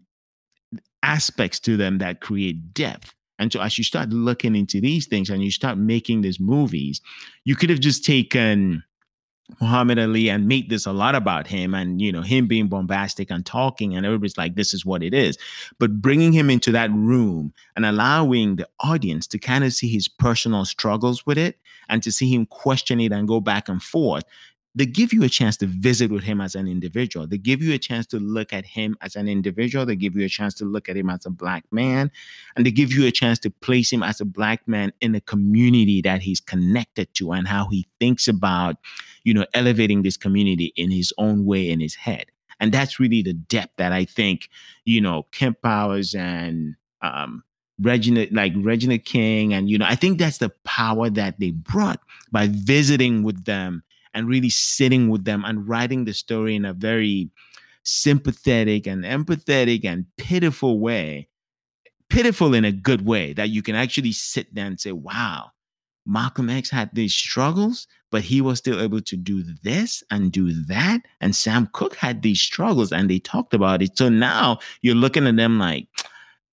aspects 1.04 1.60
to 1.62 1.76
them 1.76 1.98
that 1.98 2.22
create 2.22 2.74
depth. 2.74 3.14
And 3.40 3.52
so 3.52 3.60
as 3.60 3.78
you 3.78 3.84
start 3.84 4.12
looking 4.12 4.56
into 4.56 4.80
these 4.80 5.06
things 5.06 5.30
and 5.30 5.44
you 5.44 5.52
start 5.52 5.78
making 5.78 6.22
these 6.22 6.40
movies, 6.40 7.02
you 7.44 7.58
could 7.58 7.70
have 7.70 7.82
just 7.82 8.06
taken 8.06 8.82
Muhammad 9.62 10.00
Ali 10.00 10.30
and 10.30 10.48
make 10.48 10.70
this 10.70 10.86
a 10.86 10.94
lot 10.94 11.16
about 11.16 11.48
him 11.48 11.74
and 11.74 12.02
you 12.02 12.12
know 12.12 12.22
him 12.22 12.48
being 12.48 12.68
bombastic 12.68 13.30
and 13.30 13.46
talking 13.46 13.96
and 13.96 14.06
everybody's 14.06 14.38
like 14.38 14.56
this 14.56 14.74
is 14.74 14.86
what 14.86 15.04
it 15.04 15.14
is. 15.14 15.38
But 15.80 16.02
bringing 16.02 16.34
him 16.34 16.50
into 16.50 16.72
that 16.72 16.92
room 16.92 17.54
and 17.76 17.86
allowing 17.86 18.58
the 18.58 18.68
audience 18.80 19.28
to 19.28 19.40
kind 19.40 19.64
of 19.64 19.74
see 19.74 19.90
his 19.90 20.08
personal 20.08 20.66
struggles 20.66 21.26
with 21.26 21.38
it 21.38 21.58
and 21.90 22.04
to 22.04 22.12
see 22.12 22.34
him 22.34 22.46
question 22.46 23.00
it 23.00 23.12
and 23.12 23.28
go 23.28 23.42
back 23.42 23.68
and 23.68 23.82
forth 23.82 24.24
they 24.80 24.86
give 24.86 25.12
you 25.12 25.24
a 25.24 25.30
chance 25.30 25.58
to 25.58 25.66
visit 25.66 26.10
with 26.10 26.24
him 26.24 26.40
as 26.40 26.56
an 26.56 26.66
individual. 26.66 27.28
They 27.28 27.38
give 27.38 27.62
you 27.62 27.74
a 27.74 27.78
chance 27.78 28.06
to 28.08 28.18
look 28.18 28.54
at 28.54 28.66
him 28.66 28.96
as 29.02 29.18
an 29.18 29.28
individual. 29.28 29.86
They 29.86 29.98
give 29.98 30.16
you 30.16 30.24
a 30.24 30.30
chance 30.30 30.54
to 30.54 30.66
look 30.66 30.88
at 30.88 30.96
him 30.96 31.10
as 31.10 31.26
a 31.26 31.30
black 31.30 31.66
man. 31.70 32.10
And 32.56 32.66
they 32.66 32.72
give 32.72 32.94
you 32.94 33.06
a 33.06 33.12
chance 33.12 33.40
to 33.40 33.50
place 33.50 33.92
him 33.92 34.04
as 34.04 34.22
a 34.22 34.26
black 34.26 34.66
man 34.70 34.94
in 35.02 35.14
a 35.14 35.20
community 35.20 36.02
that 36.04 36.22
he's 36.22 36.40
connected 36.40 37.14
to 37.16 37.34
and 37.34 37.46
how 37.46 37.68
he 37.68 37.88
thinks 38.00 38.30
about, 38.30 38.78
you 39.26 39.34
know, 39.34 39.46
elevating 39.54 40.02
this 40.04 40.16
community 40.16 40.72
in 40.78 40.92
his 40.92 41.12
own 41.18 41.46
way 41.46 41.70
in 41.70 41.82
his 41.82 41.96
head. 41.96 42.28
And 42.62 42.72
that's 42.72 43.02
really 43.02 43.22
the 43.22 43.34
depth 43.34 43.74
that 43.76 43.92
I 43.92 44.06
think, 44.06 44.48
you 44.86 45.02
know, 45.02 45.24
Kemp 45.34 45.62
Powers 45.62 46.16
and 46.16 46.76
um, 47.02 47.44
Regina, 47.82 48.28
like 48.32 48.54
Regina 48.56 48.98
King, 48.98 49.54
and 49.54 49.70
you 49.70 49.78
know, 49.78 49.86
I 49.88 49.96
think 49.96 50.20
that's 50.20 50.38
the 50.38 50.52
power 50.64 51.10
that 51.10 51.40
they 51.40 51.52
brought 51.52 52.00
by 52.32 52.48
visiting 52.50 53.24
with 53.24 53.46
them 53.46 53.84
and 54.14 54.28
really 54.28 54.50
sitting 54.50 55.10
with 55.10 55.26
them 55.26 55.44
and 55.46 55.68
writing 55.68 56.06
the 56.06 56.14
story 56.14 56.56
in 56.56 56.66
a 56.66 56.74
very 56.74 57.30
sympathetic 57.84 58.86
and 58.86 59.04
empathetic 59.04 59.86
and 59.86 60.06
pitiful 60.18 60.80
way 60.80 61.28
pitiful 62.10 62.54
in 62.54 62.66
a 62.66 62.72
good 62.72 63.06
way 63.06 63.34
that 63.34 63.50
you 63.50 63.62
can 63.62 63.76
actually 63.76 64.12
sit 64.12 64.54
there 64.54 64.66
and 64.66 64.80
say 64.80 64.92
wow 64.92 65.50
malcolm 66.06 66.50
x 66.50 66.70
had 66.70 66.90
these 66.94 67.14
struggles 67.14 67.88
but 68.12 68.24
he 68.24 68.42
was 68.42 68.58
still 68.58 68.82
able 68.82 69.02
to 69.02 69.16
do 69.16 69.44
this 69.64 70.04
and 70.12 70.32
do 70.32 70.52
that 70.52 71.02
and 71.22 71.36
sam 71.36 71.70
cooke 71.72 71.96
had 71.96 72.22
these 72.22 72.42
struggles 72.42 72.92
and 72.92 73.10
they 73.10 73.20
talked 73.20 73.54
about 73.54 73.82
it 73.82 73.98
so 73.98 74.10
now 74.10 74.58
you're 74.82 74.96
looking 74.96 75.26
at 75.26 75.36
them 75.36 75.58
like 75.58 75.88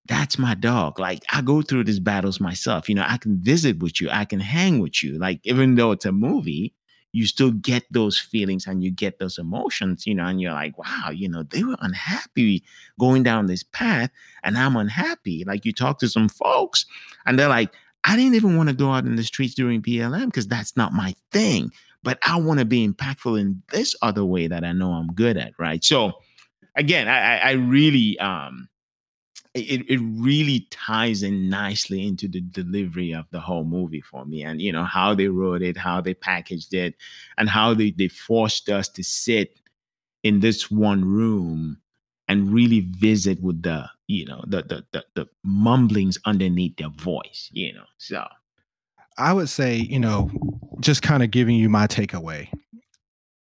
that's 0.08 0.38
my 0.38 0.54
dog. 0.54 0.98
Like 0.98 1.24
I 1.32 1.42
go 1.42 1.62
through 1.62 1.84
these 1.84 2.00
battles 2.00 2.40
myself. 2.40 2.88
You 2.88 2.94
know, 2.94 3.04
I 3.06 3.16
can 3.18 3.38
visit 3.38 3.80
with 3.80 4.00
you, 4.00 4.08
I 4.10 4.24
can 4.24 4.40
hang 4.40 4.78
with 4.78 5.02
you. 5.02 5.18
Like 5.18 5.40
even 5.44 5.74
though 5.74 5.92
it's 5.92 6.04
a 6.04 6.12
movie, 6.12 6.74
you 7.16 7.26
still 7.26 7.50
get 7.50 7.82
those 7.90 8.18
feelings 8.18 8.66
and 8.66 8.84
you 8.84 8.90
get 8.90 9.18
those 9.18 9.38
emotions, 9.38 10.06
you 10.06 10.14
know, 10.14 10.26
and 10.26 10.38
you're 10.38 10.52
like, 10.52 10.76
wow, 10.76 11.08
you 11.10 11.26
know, 11.26 11.42
they 11.44 11.64
were 11.64 11.76
unhappy 11.80 12.62
going 13.00 13.22
down 13.22 13.46
this 13.46 13.62
path 13.62 14.10
and 14.44 14.58
I'm 14.58 14.76
unhappy. 14.76 15.42
Like 15.46 15.64
you 15.64 15.72
talk 15.72 15.98
to 16.00 16.08
some 16.10 16.28
folks 16.28 16.84
and 17.24 17.38
they're 17.38 17.48
like, 17.48 17.72
I 18.04 18.16
didn't 18.16 18.34
even 18.34 18.58
want 18.58 18.68
to 18.68 18.74
go 18.74 18.90
out 18.90 19.06
in 19.06 19.16
the 19.16 19.24
streets 19.24 19.54
during 19.54 19.80
BLM 19.80 20.26
because 20.26 20.46
that's 20.46 20.76
not 20.76 20.92
my 20.92 21.14
thing. 21.32 21.72
But 22.02 22.18
I 22.22 22.38
want 22.38 22.60
to 22.60 22.66
be 22.66 22.86
impactful 22.86 23.40
in 23.40 23.62
this 23.72 23.96
other 24.02 24.24
way 24.24 24.46
that 24.46 24.62
I 24.62 24.72
know 24.72 24.92
I'm 24.92 25.08
good 25.14 25.38
at. 25.38 25.52
Right. 25.58 25.82
So 25.82 26.12
again, 26.76 27.08
I, 27.08 27.38
I 27.38 27.50
really 27.52 28.18
um 28.18 28.68
it, 29.56 29.84
it 29.88 29.98
really 29.98 30.66
ties 30.70 31.22
in 31.22 31.48
nicely 31.48 32.06
into 32.06 32.28
the 32.28 32.40
delivery 32.40 33.12
of 33.12 33.26
the 33.30 33.40
whole 33.40 33.64
movie 33.64 34.00
for 34.00 34.24
me 34.24 34.42
and 34.42 34.60
you 34.60 34.72
know 34.72 34.84
how 34.84 35.14
they 35.14 35.28
wrote 35.28 35.62
it 35.62 35.76
how 35.76 36.00
they 36.00 36.14
packaged 36.14 36.74
it 36.74 36.94
and 37.38 37.48
how 37.48 37.74
they, 37.74 37.90
they 37.90 38.08
forced 38.08 38.68
us 38.68 38.88
to 38.88 39.02
sit 39.02 39.58
in 40.22 40.40
this 40.40 40.70
one 40.70 41.04
room 41.04 41.78
and 42.28 42.52
really 42.52 42.80
visit 42.80 43.40
with 43.42 43.62
the 43.62 43.88
you 44.06 44.24
know 44.24 44.42
the 44.46 44.62
the 44.62 44.84
the, 44.92 45.04
the 45.14 45.28
mumblings 45.44 46.18
underneath 46.24 46.76
their 46.76 46.90
voice 46.90 47.50
you 47.52 47.72
know 47.72 47.84
so. 47.98 48.24
I 49.18 49.32
would 49.32 49.48
say 49.48 49.76
you 49.76 49.98
know 49.98 50.30
just 50.80 51.02
kind 51.02 51.22
of 51.22 51.30
giving 51.30 51.56
you 51.56 51.68
my 51.68 51.86
takeaway. 51.86 52.48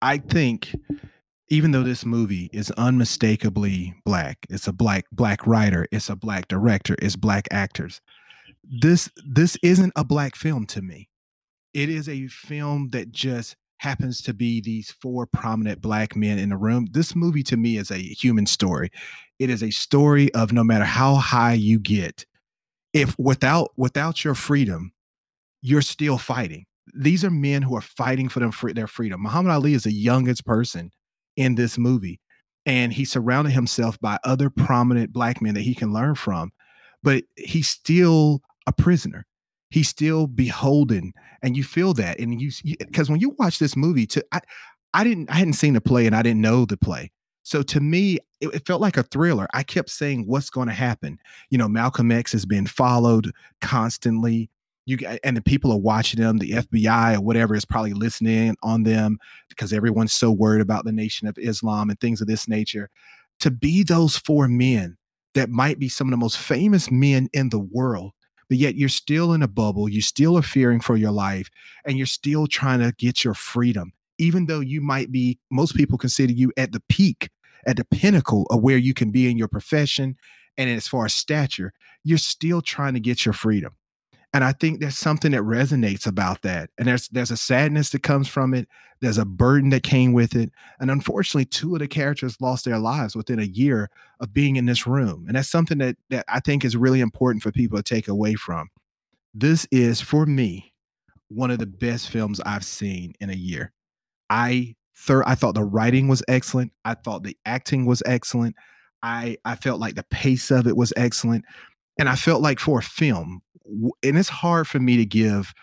I 0.00 0.18
think 0.18 0.74
even 1.48 1.72
though 1.72 1.83
this 1.83 2.04
movie 2.04 2.48
is 2.52 2.70
unmistakably 2.72 3.94
black, 4.04 4.46
it's 4.48 4.66
a 4.66 4.72
black 4.72 5.04
black 5.12 5.46
writer, 5.46 5.87
it's 5.92 6.09
a 6.09 6.16
black 6.16 6.48
director, 6.48 6.96
it's 7.00 7.16
black 7.16 7.46
actors. 7.50 8.00
This 8.62 9.11
this 9.26 9.57
isn't 9.62 9.92
a 9.96 10.04
black 10.04 10.37
film 10.37 10.66
to 10.66 10.80
me. 10.80 11.09
It 11.74 11.88
is 11.88 12.09
a 12.09 12.28
film 12.28 12.90
that 12.90 13.12
just 13.12 13.57
happens 13.78 14.22
to 14.22 14.33
be 14.33 14.61
these 14.61 14.90
four 14.90 15.26
prominent 15.26 15.83
black 15.83 16.16
men 16.16 16.38
in 16.38 16.52
a 16.52 16.57
room. 16.57 16.87
This 16.92 17.14
movie 17.14 17.42
to 17.44 17.57
me 17.57 17.76
is 17.76 17.90
a 17.90 17.98
human 17.98 18.46
story. 18.46 18.90
It 19.38 19.50
is 19.50 19.62
a 19.62 19.70
story 19.70 20.33
of 20.33 20.52
no 20.52 20.64
matter 20.64 20.85
how 20.85 21.16
high 21.16 21.54
you 21.54 21.78
get, 21.78 22.24
if 22.94 23.14
without 23.18 23.72
without 23.76 24.24
your 24.24 24.35
freedom, 24.35 24.92
you're 25.61 25.83
still 25.83 26.16
fighting. 26.16 26.64
These 26.94 27.24
are 27.24 27.30
men 27.30 27.62
who 27.62 27.76
are 27.76 27.83
fighting 27.83 28.28
for 28.28 28.40
them 28.40 28.52
for 28.52 28.72
their 28.72 28.87
freedom. 28.87 29.22
Muhammad 29.22 29.52
Ali 29.52 29.74
is 29.74 29.83
the 29.83 29.92
youngest 29.92 30.46
person 30.46 30.90
in 31.36 31.54
this 31.54 31.78
movie. 31.78 32.20
And 32.66 32.92
he 32.92 33.04
surrounded 33.04 33.52
himself 33.52 34.00
by 34.00 34.18
other 34.24 34.48
prominent 34.48 35.12
black 35.12 35.42
men 35.42 35.54
that 35.54 35.62
he 35.62 35.74
can 35.74 35.92
learn 35.92 36.14
from, 36.14 36.50
but 37.02 37.24
he's 37.36 37.68
still 37.68 38.40
a 38.66 38.72
prisoner. 38.72 39.26
He's 39.70 39.88
still 39.88 40.26
beholden, 40.26 41.12
and 41.42 41.56
you 41.56 41.64
feel 41.64 41.94
that. 41.94 42.20
And 42.20 42.40
you 42.40 42.52
because 42.78 43.10
when 43.10 43.20
you 43.20 43.34
watch 43.38 43.58
this 43.58 43.76
movie, 43.76 44.06
to 44.06 44.24
I, 44.32 44.40
I 44.94 45.02
didn't, 45.02 45.28
I 45.30 45.34
hadn't 45.34 45.54
seen 45.54 45.74
the 45.74 45.80
play, 45.80 46.06
and 46.06 46.14
I 46.14 46.22
didn't 46.22 46.40
know 46.40 46.64
the 46.64 46.76
play. 46.76 47.10
So 47.42 47.62
to 47.62 47.80
me, 47.80 48.18
it, 48.40 48.54
it 48.54 48.66
felt 48.66 48.80
like 48.80 48.96
a 48.96 49.02
thriller. 49.02 49.48
I 49.52 49.64
kept 49.64 49.90
saying, 49.90 50.26
"What's 50.26 50.48
going 50.48 50.68
to 50.68 50.74
happen?" 50.74 51.18
You 51.50 51.58
know, 51.58 51.68
Malcolm 51.68 52.12
X 52.12 52.30
has 52.32 52.46
been 52.46 52.66
followed 52.66 53.32
constantly 53.60 54.48
you 54.86 54.98
and 55.22 55.37
the 55.37 55.42
people 55.42 55.72
are 55.72 55.78
watching 55.78 56.20
them 56.20 56.38
the 56.38 56.50
fbi 56.50 57.16
or 57.16 57.20
whatever 57.20 57.54
is 57.54 57.64
probably 57.64 57.92
listening 57.92 58.56
on 58.62 58.82
them 58.82 59.18
because 59.48 59.72
everyone's 59.72 60.12
so 60.12 60.30
worried 60.30 60.60
about 60.60 60.85
the 60.85 60.92
nation 60.92 61.26
of 61.28 61.38
islam 61.38 61.90
and 61.90 62.00
things 62.00 62.20
of 62.20 62.26
this 62.26 62.48
nature 62.48 62.90
to 63.40 63.50
be 63.50 63.82
those 63.82 64.16
four 64.16 64.48
men 64.48 64.96
that 65.35 65.50
might 65.50 65.78
be 65.78 65.88
some 65.88 66.06
of 66.06 66.10
the 66.12 66.16
most 66.16 66.38
famous 66.38 66.90
men 66.90 67.28
in 67.32 67.48
the 67.48 67.58
world 67.58 68.12
but 68.48 68.58
yet 68.58 68.74
you're 68.74 68.88
still 68.88 69.32
in 69.32 69.42
a 69.42 69.48
bubble 69.48 69.88
you 69.88 70.00
still 70.00 70.37
are 70.37 70.42
fearing 70.42 70.80
for 70.80 70.96
your 70.96 71.12
life 71.12 71.50
and 71.85 71.96
you're 71.96 72.06
still 72.06 72.46
trying 72.46 72.80
to 72.80 72.92
get 72.98 73.24
your 73.24 73.35
freedom 73.35 73.92
even 74.18 74.46
though 74.46 74.60
you 74.60 74.80
might 74.80 75.10
be 75.10 75.38
most 75.50 75.74
people 75.74 75.98
consider 75.98 76.32
you 76.32 76.52
at 76.56 76.72
the 76.72 76.82
peak 76.88 77.30
at 77.66 77.76
the 77.76 77.85
pinnacle 77.85 78.46
of 78.50 78.60
where 78.60 78.76
you 78.76 78.94
can 78.94 79.10
be 79.10 79.30
in 79.30 79.38
your 79.38 79.48
profession 79.48 80.16
and 80.56 80.70
as 80.70 80.88
far 80.88 81.04
as 81.04 81.14
stature, 81.14 81.72
you're 82.02 82.18
still 82.18 82.60
trying 82.62 82.94
to 82.94 83.00
get 83.00 83.24
your 83.24 83.32
freedom. 83.32 83.74
And 84.35 84.42
I 84.42 84.50
think 84.50 84.80
there's 84.80 84.98
something 84.98 85.30
that 85.30 85.42
resonates 85.42 86.08
about 86.08 86.42
that. 86.42 86.68
And 86.76 86.88
there's 86.88 87.08
there's 87.08 87.30
a 87.30 87.37
sadness 87.37 87.90
that 87.90 88.02
comes 88.02 88.26
from 88.26 88.52
it. 88.52 88.68
There's 89.00 89.16
a 89.16 89.24
burden 89.24 89.70
that 89.70 89.85
came 89.85 90.12
with 90.12 90.35
it. 90.35 90.50
And 90.80 90.90
unfortunately, 90.90 91.44
two 91.44 91.74
of 91.74 91.78
the 91.78 91.87
characters 91.87 92.40
lost 92.40 92.64
their 92.64 92.80
lives 92.80 93.14
within 93.14 93.38
a 93.38 93.44
year 93.44 93.90
of 94.18 94.35
being 94.35 94.56
in 94.56 94.66
this 94.66 94.88
room. 94.88 95.26
And 95.28 95.37
that's 95.37 95.48
something 95.48 95.78
that 95.78 95.96
that 96.10 96.24
I 96.28 96.40
think 96.40 96.64
is 96.64 96.76
really 96.76 97.00
important 97.00 97.44
for 97.44 97.52
people 97.52 97.78
to 97.78 97.82
take 97.85 98.08
away 98.08 98.35
from. 98.35 98.70
This 99.32 99.68
is 99.70 100.00
for 100.00 100.26
me 100.26 100.72
one 101.28 101.52
of 101.52 101.60
the 101.60 101.66
best 101.66 102.10
films 102.10 102.40
I've 102.40 102.64
seen 102.64 103.14
in 103.20 103.30
a 103.30 103.35
year. 103.35 103.72
I 104.30 104.74
third 104.96 105.24
I 105.26 105.37
thought 105.37 105.54
the 105.54 105.62
writing 105.62 106.08
was 106.08 106.24
excellent. 106.26 106.72
I 106.85 106.94
thought 106.94 107.22
the 107.22 107.37
acting 107.46 107.87
was 107.87 108.02
excellent. 108.04 108.56
I 109.00 109.37
I 109.44 109.54
felt 109.54 109.78
like 109.78 109.94
the 109.94 110.06
pace 110.10 110.50
of 110.50 110.66
it 110.66 110.76
was 110.76 110.92
excellent. 110.96 111.44
And 112.00 112.08
I 112.08 112.16
felt 112.16 112.42
like 112.42 112.58
for 112.58 112.80
a 112.80 112.82
film, 112.82 113.42
and 113.67 114.19
it's 114.19 114.29
hard 114.29 114.67
for 114.69 114.79
me 114.79 114.96
to 114.96 115.06
give 115.06 115.54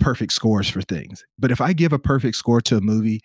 perfect 0.00 0.32
scores 0.32 0.68
for 0.68 0.82
things. 0.82 1.24
But 1.38 1.50
if 1.50 1.60
I 1.60 1.72
give 1.72 1.92
a 1.92 1.98
perfect 1.98 2.36
score 2.36 2.60
to 2.62 2.76
a 2.76 2.80
movie, 2.80 3.20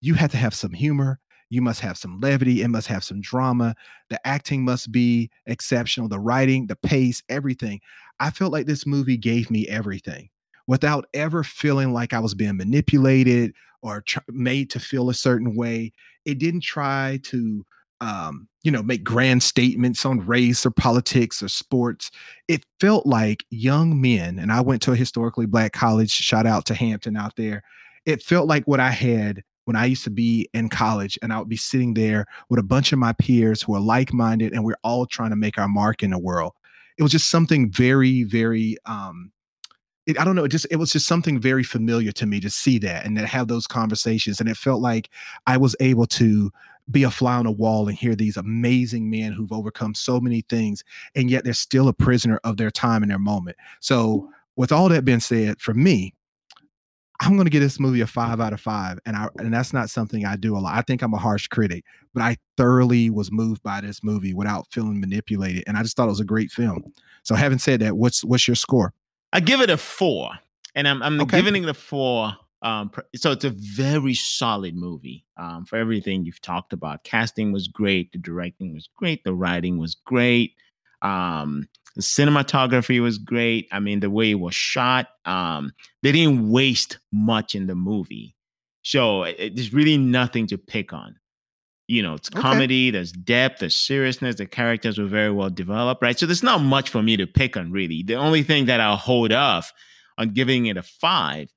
you 0.00 0.14
have 0.14 0.30
to 0.32 0.36
have 0.36 0.54
some 0.54 0.72
humor. 0.72 1.20
You 1.48 1.62
must 1.62 1.80
have 1.80 1.96
some 1.96 2.20
levity. 2.20 2.62
It 2.62 2.68
must 2.68 2.88
have 2.88 3.04
some 3.04 3.20
drama. 3.20 3.74
The 4.10 4.24
acting 4.26 4.64
must 4.64 4.90
be 4.90 5.30
exceptional. 5.46 6.08
The 6.08 6.18
writing, 6.18 6.66
the 6.66 6.76
pace, 6.76 7.22
everything. 7.28 7.80
I 8.18 8.30
felt 8.30 8.52
like 8.52 8.66
this 8.66 8.86
movie 8.86 9.16
gave 9.16 9.50
me 9.50 9.66
everything 9.68 10.30
without 10.66 11.06
ever 11.14 11.44
feeling 11.44 11.92
like 11.92 12.12
I 12.12 12.18
was 12.18 12.34
being 12.34 12.56
manipulated 12.56 13.52
or 13.82 14.00
tr- 14.00 14.18
made 14.28 14.70
to 14.70 14.80
feel 14.80 15.08
a 15.08 15.14
certain 15.14 15.54
way. 15.54 15.92
It 16.24 16.38
didn't 16.38 16.62
try 16.62 17.20
to 17.24 17.64
um, 18.00 18.48
you 18.62 18.70
know, 18.70 18.82
make 18.82 19.04
grand 19.04 19.42
statements 19.42 20.04
on 20.04 20.26
race 20.26 20.66
or 20.66 20.70
politics 20.70 21.42
or 21.42 21.48
sports. 21.48 22.10
It 22.48 22.64
felt 22.80 23.06
like 23.06 23.44
young 23.50 24.00
men, 24.00 24.38
and 24.38 24.52
I 24.52 24.60
went 24.60 24.82
to 24.82 24.92
a 24.92 24.96
historically 24.96 25.46
black 25.46 25.72
college, 25.72 26.10
shout 26.10 26.46
out 26.46 26.66
to 26.66 26.74
Hampton 26.74 27.16
out 27.16 27.36
there. 27.36 27.62
It 28.04 28.22
felt 28.22 28.48
like 28.48 28.64
what 28.64 28.80
I 28.80 28.90
had 28.90 29.42
when 29.64 29.76
I 29.76 29.86
used 29.86 30.04
to 30.04 30.10
be 30.10 30.48
in 30.54 30.68
college, 30.68 31.18
and 31.22 31.32
I 31.32 31.38
would 31.38 31.48
be 31.48 31.56
sitting 31.56 31.94
there 31.94 32.26
with 32.48 32.60
a 32.60 32.64
bunch 32.64 32.92
of 32.92 32.98
my 32.98 33.12
peers 33.14 33.62
who 33.62 33.74
are 33.74 33.80
like 33.80 34.12
minded, 34.12 34.52
and 34.52 34.64
we're 34.64 34.76
all 34.82 35.06
trying 35.06 35.30
to 35.30 35.36
make 35.36 35.58
our 35.58 35.68
mark 35.68 36.02
in 36.02 36.10
the 36.10 36.18
world. 36.18 36.52
It 36.98 37.02
was 37.02 37.12
just 37.12 37.30
something 37.30 37.70
very, 37.70 38.22
very 38.22 38.76
um, 38.86 39.32
it, 40.06 40.18
I 40.20 40.24
don't 40.24 40.36
know. 40.36 40.44
It 40.44 40.50
just 40.50 40.66
it 40.70 40.76
was 40.76 40.92
just 40.92 41.06
something 41.06 41.40
very 41.40 41.64
familiar 41.64 42.12
to 42.12 42.26
me 42.26 42.40
to 42.40 42.50
see 42.50 42.78
that 42.78 43.04
and 43.04 43.16
to 43.16 43.26
have 43.26 43.48
those 43.48 43.66
conversations, 43.66 44.40
and 44.40 44.48
it 44.48 44.56
felt 44.56 44.80
like 44.80 45.10
I 45.46 45.56
was 45.56 45.74
able 45.80 46.06
to 46.06 46.50
be 46.90 47.02
a 47.02 47.10
fly 47.10 47.36
on 47.36 47.46
a 47.46 47.52
wall 47.52 47.88
and 47.88 47.96
hear 47.96 48.14
these 48.14 48.36
amazing 48.36 49.10
men 49.10 49.32
who've 49.32 49.52
overcome 49.52 49.94
so 49.94 50.20
many 50.20 50.42
things, 50.42 50.84
and 51.14 51.30
yet 51.30 51.44
they're 51.44 51.52
still 51.52 51.88
a 51.88 51.92
prisoner 51.92 52.40
of 52.44 52.56
their 52.56 52.70
time 52.70 53.02
and 53.02 53.10
their 53.10 53.18
moment. 53.18 53.56
So, 53.80 54.30
with 54.56 54.72
all 54.72 54.88
that 54.88 55.04
being 55.04 55.20
said, 55.20 55.60
for 55.60 55.74
me, 55.74 56.14
I'm 57.20 57.34
going 57.34 57.44
to 57.46 57.50
give 57.50 57.62
this 57.62 57.80
movie 57.80 58.00
a 58.00 58.06
five 58.06 58.40
out 58.40 58.52
of 58.52 58.60
five, 58.60 58.98
and 59.06 59.16
I 59.16 59.28
and 59.38 59.52
that's 59.52 59.72
not 59.72 59.90
something 59.90 60.24
I 60.24 60.36
do 60.36 60.56
a 60.56 60.60
lot. 60.60 60.76
I 60.76 60.82
think 60.82 61.02
I'm 61.02 61.14
a 61.14 61.18
harsh 61.18 61.48
critic, 61.48 61.84
but 62.14 62.22
I 62.22 62.36
thoroughly 62.56 63.10
was 63.10 63.32
moved 63.32 63.62
by 63.62 63.80
this 63.80 64.02
movie 64.02 64.34
without 64.34 64.66
feeling 64.70 65.00
manipulated, 65.00 65.64
and 65.66 65.76
I 65.76 65.82
just 65.82 65.96
thought 65.96 66.06
it 66.06 66.10
was 66.10 66.20
a 66.20 66.24
great 66.24 66.50
film. 66.50 66.84
So, 67.22 67.34
having 67.34 67.58
said 67.58 67.80
that, 67.80 67.96
what's 67.96 68.22
what's 68.22 68.46
your 68.46 68.54
score? 68.54 68.92
I 69.32 69.40
give 69.40 69.60
it 69.60 69.70
a 69.70 69.76
four, 69.76 70.30
and 70.74 70.86
I'm 70.86 71.02
I'm 71.02 71.20
okay. 71.22 71.38
giving 71.42 71.62
it 71.62 71.68
a 71.68 71.74
four. 71.74 72.32
Um, 72.62 72.90
so 73.14 73.32
it's 73.32 73.44
a 73.44 73.50
very 73.50 74.14
solid 74.14 74.74
movie 74.74 75.24
um, 75.36 75.64
for 75.64 75.76
everything 75.76 76.24
you've 76.24 76.40
talked 76.40 76.72
about. 76.72 77.04
Casting 77.04 77.52
was 77.52 77.68
great, 77.68 78.12
the 78.12 78.18
directing 78.18 78.72
was 78.72 78.88
great, 78.96 79.24
the 79.24 79.34
writing 79.34 79.78
was 79.78 79.94
great, 79.94 80.54
um, 81.02 81.68
the 81.94 82.02
cinematography 82.02 83.00
was 83.00 83.18
great. 83.18 83.68
I 83.72 83.80
mean, 83.80 84.00
the 84.00 84.10
way 84.10 84.30
it 84.30 84.40
was 84.40 84.54
shot, 84.54 85.08
um, 85.24 85.72
they 86.02 86.12
didn't 86.12 86.50
waste 86.50 86.98
much 87.12 87.54
in 87.54 87.66
the 87.66 87.74
movie. 87.74 88.34
So 88.82 89.24
it, 89.24 89.54
there's 89.54 89.72
really 89.72 89.98
nothing 89.98 90.46
to 90.48 90.58
pick 90.58 90.92
on 90.92 91.16
you 91.88 92.02
know, 92.02 92.14
it's 92.14 92.28
comedy, 92.28 92.90
there's 92.90 93.12
depth, 93.12 93.60
there's 93.60 93.76
seriousness, 93.76 94.36
the 94.36 94.46
characters 94.46 94.98
were 94.98 95.06
very 95.06 95.30
well 95.30 95.50
developed, 95.50 96.02
right? 96.02 96.18
So 96.18 96.26
there's 96.26 96.42
not 96.42 96.60
much 96.60 96.90
for 96.90 97.02
me 97.02 97.16
to 97.16 97.26
pick 97.26 97.56
on, 97.56 97.70
really. 97.70 98.02
The 98.02 98.16
only 98.16 98.42
thing 98.42 98.66
that 98.66 98.80
I'll 98.80 98.96
hold 98.96 99.32
off 99.32 99.72
on 100.18 100.30
giving 100.30 100.66
it 100.66 100.76
a 100.76 100.82
five, 100.82 101.52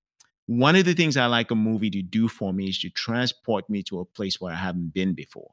one 0.49 0.75
of 0.75 0.83
the 0.83 0.95
things 0.95 1.15
I 1.15 1.27
like 1.27 1.51
a 1.51 1.55
movie 1.55 1.91
to 1.91 2.01
do 2.01 2.27
for 2.27 2.51
me 2.51 2.69
is 2.69 2.79
to 2.79 2.89
transport 2.89 3.69
me 3.69 3.83
to 3.83 3.99
a 3.99 4.05
place 4.05 4.41
where 4.41 4.51
I 4.51 4.55
haven't 4.55 4.95
been 4.95 5.13
before. 5.13 5.51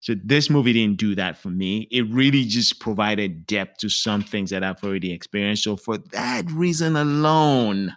So 0.00 0.14
this 0.22 0.50
movie 0.50 0.74
didn't 0.74 0.98
do 0.98 1.14
that 1.14 1.38
for 1.38 1.48
me. 1.48 1.88
It 1.90 2.02
really 2.10 2.44
just 2.44 2.78
provided 2.78 3.46
depth 3.46 3.78
to 3.78 3.88
some 3.88 4.22
things 4.22 4.50
that 4.50 4.62
I've 4.62 4.84
already 4.84 5.12
experienced. 5.12 5.64
So 5.64 5.76
for 5.76 5.96
that 5.96 6.44
reason 6.50 6.94
alone, 6.94 7.96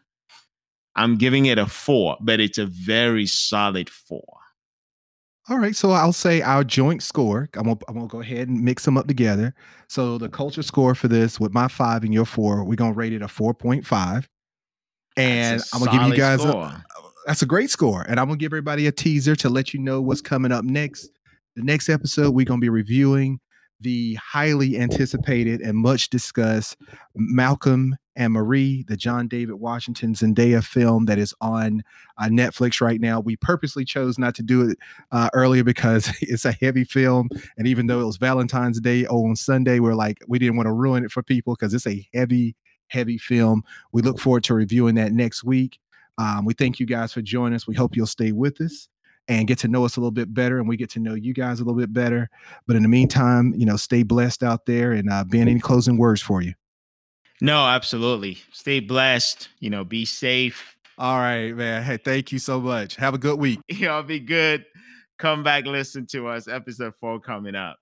I'm 0.95 1.17
giving 1.17 1.47
it 1.47 1.57
a 1.57 1.65
four, 1.65 2.15
but 2.21 2.39
it's 2.39 2.57
a 2.57 2.65
very 2.65 3.25
solid 3.25 3.89
four. 3.89 4.37
All 5.49 5.59
right, 5.59 5.75
so 5.75 5.91
I'll 5.91 6.13
say 6.13 6.41
our 6.41 6.63
joint 6.63 7.03
score. 7.03 7.49
I'm 7.55 7.65
gonna, 7.65 7.79
I'm 7.89 7.95
gonna 7.95 8.07
go 8.07 8.21
ahead 8.21 8.47
and 8.47 8.63
mix 8.63 8.85
them 8.85 8.97
up 8.97 9.07
together. 9.07 9.53
So 9.89 10.17
the 10.17 10.29
culture 10.29 10.63
score 10.63 10.95
for 10.95 11.09
this, 11.09 11.41
with 11.41 11.53
my 11.53 11.67
five 11.67 12.05
and 12.05 12.13
your 12.13 12.25
four, 12.25 12.63
we're 12.63 12.75
gonna 12.75 12.93
rate 12.93 13.11
it 13.11 13.21
a 13.21 13.27
four 13.27 13.53
point 13.53 13.85
five, 13.85 14.29
and 15.17 15.61
I'm 15.73 15.83
gonna 15.83 15.97
give 15.97 16.07
you 16.07 16.15
guys 16.15 16.43
a, 16.43 16.83
that's 17.25 17.41
a 17.41 17.45
great 17.45 17.69
score, 17.69 18.05
and 18.07 18.19
I'm 18.19 18.27
gonna 18.27 18.37
give 18.37 18.53
everybody 18.53 18.87
a 18.87 18.91
teaser 18.91 19.35
to 19.37 19.49
let 19.49 19.73
you 19.73 19.79
know 19.79 20.01
what's 20.01 20.21
coming 20.21 20.51
up 20.51 20.63
next. 20.63 21.09
The 21.55 21.63
next 21.63 21.89
episode, 21.89 22.31
we're 22.33 22.45
gonna 22.45 22.61
be 22.61 22.69
reviewing 22.69 23.39
the 23.79 24.15
highly 24.15 24.77
anticipated 24.77 25.61
and 25.61 25.77
much 25.77 26.09
discussed 26.09 26.77
Malcolm 27.15 27.95
and 28.15 28.33
Marie, 28.33 28.83
the 28.87 28.97
John 28.97 29.27
David 29.27 29.55
Washington 29.55 30.15
Zendaya 30.15 30.63
film 30.63 31.05
that 31.05 31.19
is 31.19 31.35
on 31.39 31.83
uh, 32.17 32.25
Netflix 32.25 32.81
right 32.81 32.99
now. 32.99 33.19
We 33.19 33.35
purposely 33.35 33.85
chose 33.85 34.17
not 34.17 34.33
to 34.35 34.43
do 34.43 34.69
it 34.69 34.77
uh, 35.11 35.29
earlier 35.33 35.63
because 35.63 36.11
it's 36.21 36.45
a 36.45 36.51
heavy 36.51 36.83
film. 36.83 37.29
And 37.57 37.67
even 37.67 37.85
though 37.85 38.01
it 38.01 38.05
was 38.05 38.17
Valentine's 38.17 38.81
Day 38.81 39.05
on 39.05 39.35
Sunday, 39.35 39.79
we're 39.79 39.93
like, 39.93 40.17
we 40.27 40.39
didn't 40.39 40.57
want 40.57 40.65
to 40.65 40.73
ruin 40.73 41.05
it 41.05 41.11
for 41.11 41.21
people 41.21 41.53
because 41.53 41.75
it's 41.75 41.87
a 41.87 42.07
heavy, 42.13 42.55
heavy 42.87 43.17
film. 43.17 43.63
We 43.91 44.01
look 44.01 44.19
forward 44.19 44.43
to 44.45 44.53
reviewing 44.53 44.95
that 44.95 45.11
next 45.11 45.43
week. 45.43 45.79
Um, 46.17 46.45
we 46.45 46.53
thank 46.53 46.79
you 46.79 46.85
guys 46.85 47.13
for 47.13 47.21
joining 47.21 47.55
us. 47.55 47.67
We 47.67 47.75
hope 47.75 47.95
you'll 47.95 48.07
stay 48.07 48.31
with 48.31 48.59
us 48.61 48.89
and 49.27 49.47
get 49.47 49.59
to 49.59 49.67
know 49.67 49.85
us 49.85 49.97
a 49.97 49.99
little 49.99 50.11
bit 50.11 50.33
better 50.33 50.59
and 50.59 50.67
we 50.67 50.77
get 50.77 50.89
to 50.91 50.99
know 50.99 51.13
you 51.13 51.33
guys 51.33 51.59
a 51.59 51.63
little 51.63 51.79
bit 51.79 51.93
better. 51.93 52.29
But 52.65 52.75
in 52.75 52.83
the 52.83 52.89
meantime, 52.89 53.53
you 53.55 53.65
know, 53.65 53.75
stay 53.75 54.03
blessed 54.03 54.43
out 54.43 54.65
there 54.65 54.93
and 54.93 55.11
uh, 55.11 55.23
Ben, 55.25 55.47
any 55.47 55.59
closing 55.59 55.97
words 55.97 56.21
for 56.21 56.41
you? 56.41 56.53
No, 57.41 57.65
absolutely. 57.65 58.39
Stay 58.51 58.79
blessed, 58.79 59.49
you 59.59 59.69
know, 59.69 59.83
be 59.83 60.05
safe. 60.05 60.75
All 60.97 61.19
right, 61.19 61.55
man. 61.55 61.83
Hey, 61.83 61.97
thank 61.97 62.31
you 62.31 62.39
so 62.39 62.59
much. 62.59 62.95
Have 62.95 63.13
a 63.13 63.19
good 63.19 63.37
week. 63.37 63.59
Y'all 63.69 64.01
be 64.01 64.19
good. 64.19 64.65
Come 65.19 65.43
back, 65.43 65.65
listen 65.65 66.07
to 66.07 66.27
us. 66.27 66.47
Episode 66.47 66.93
four 66.99 67.19
coming 67.19 67.55
up. 67.55 67.77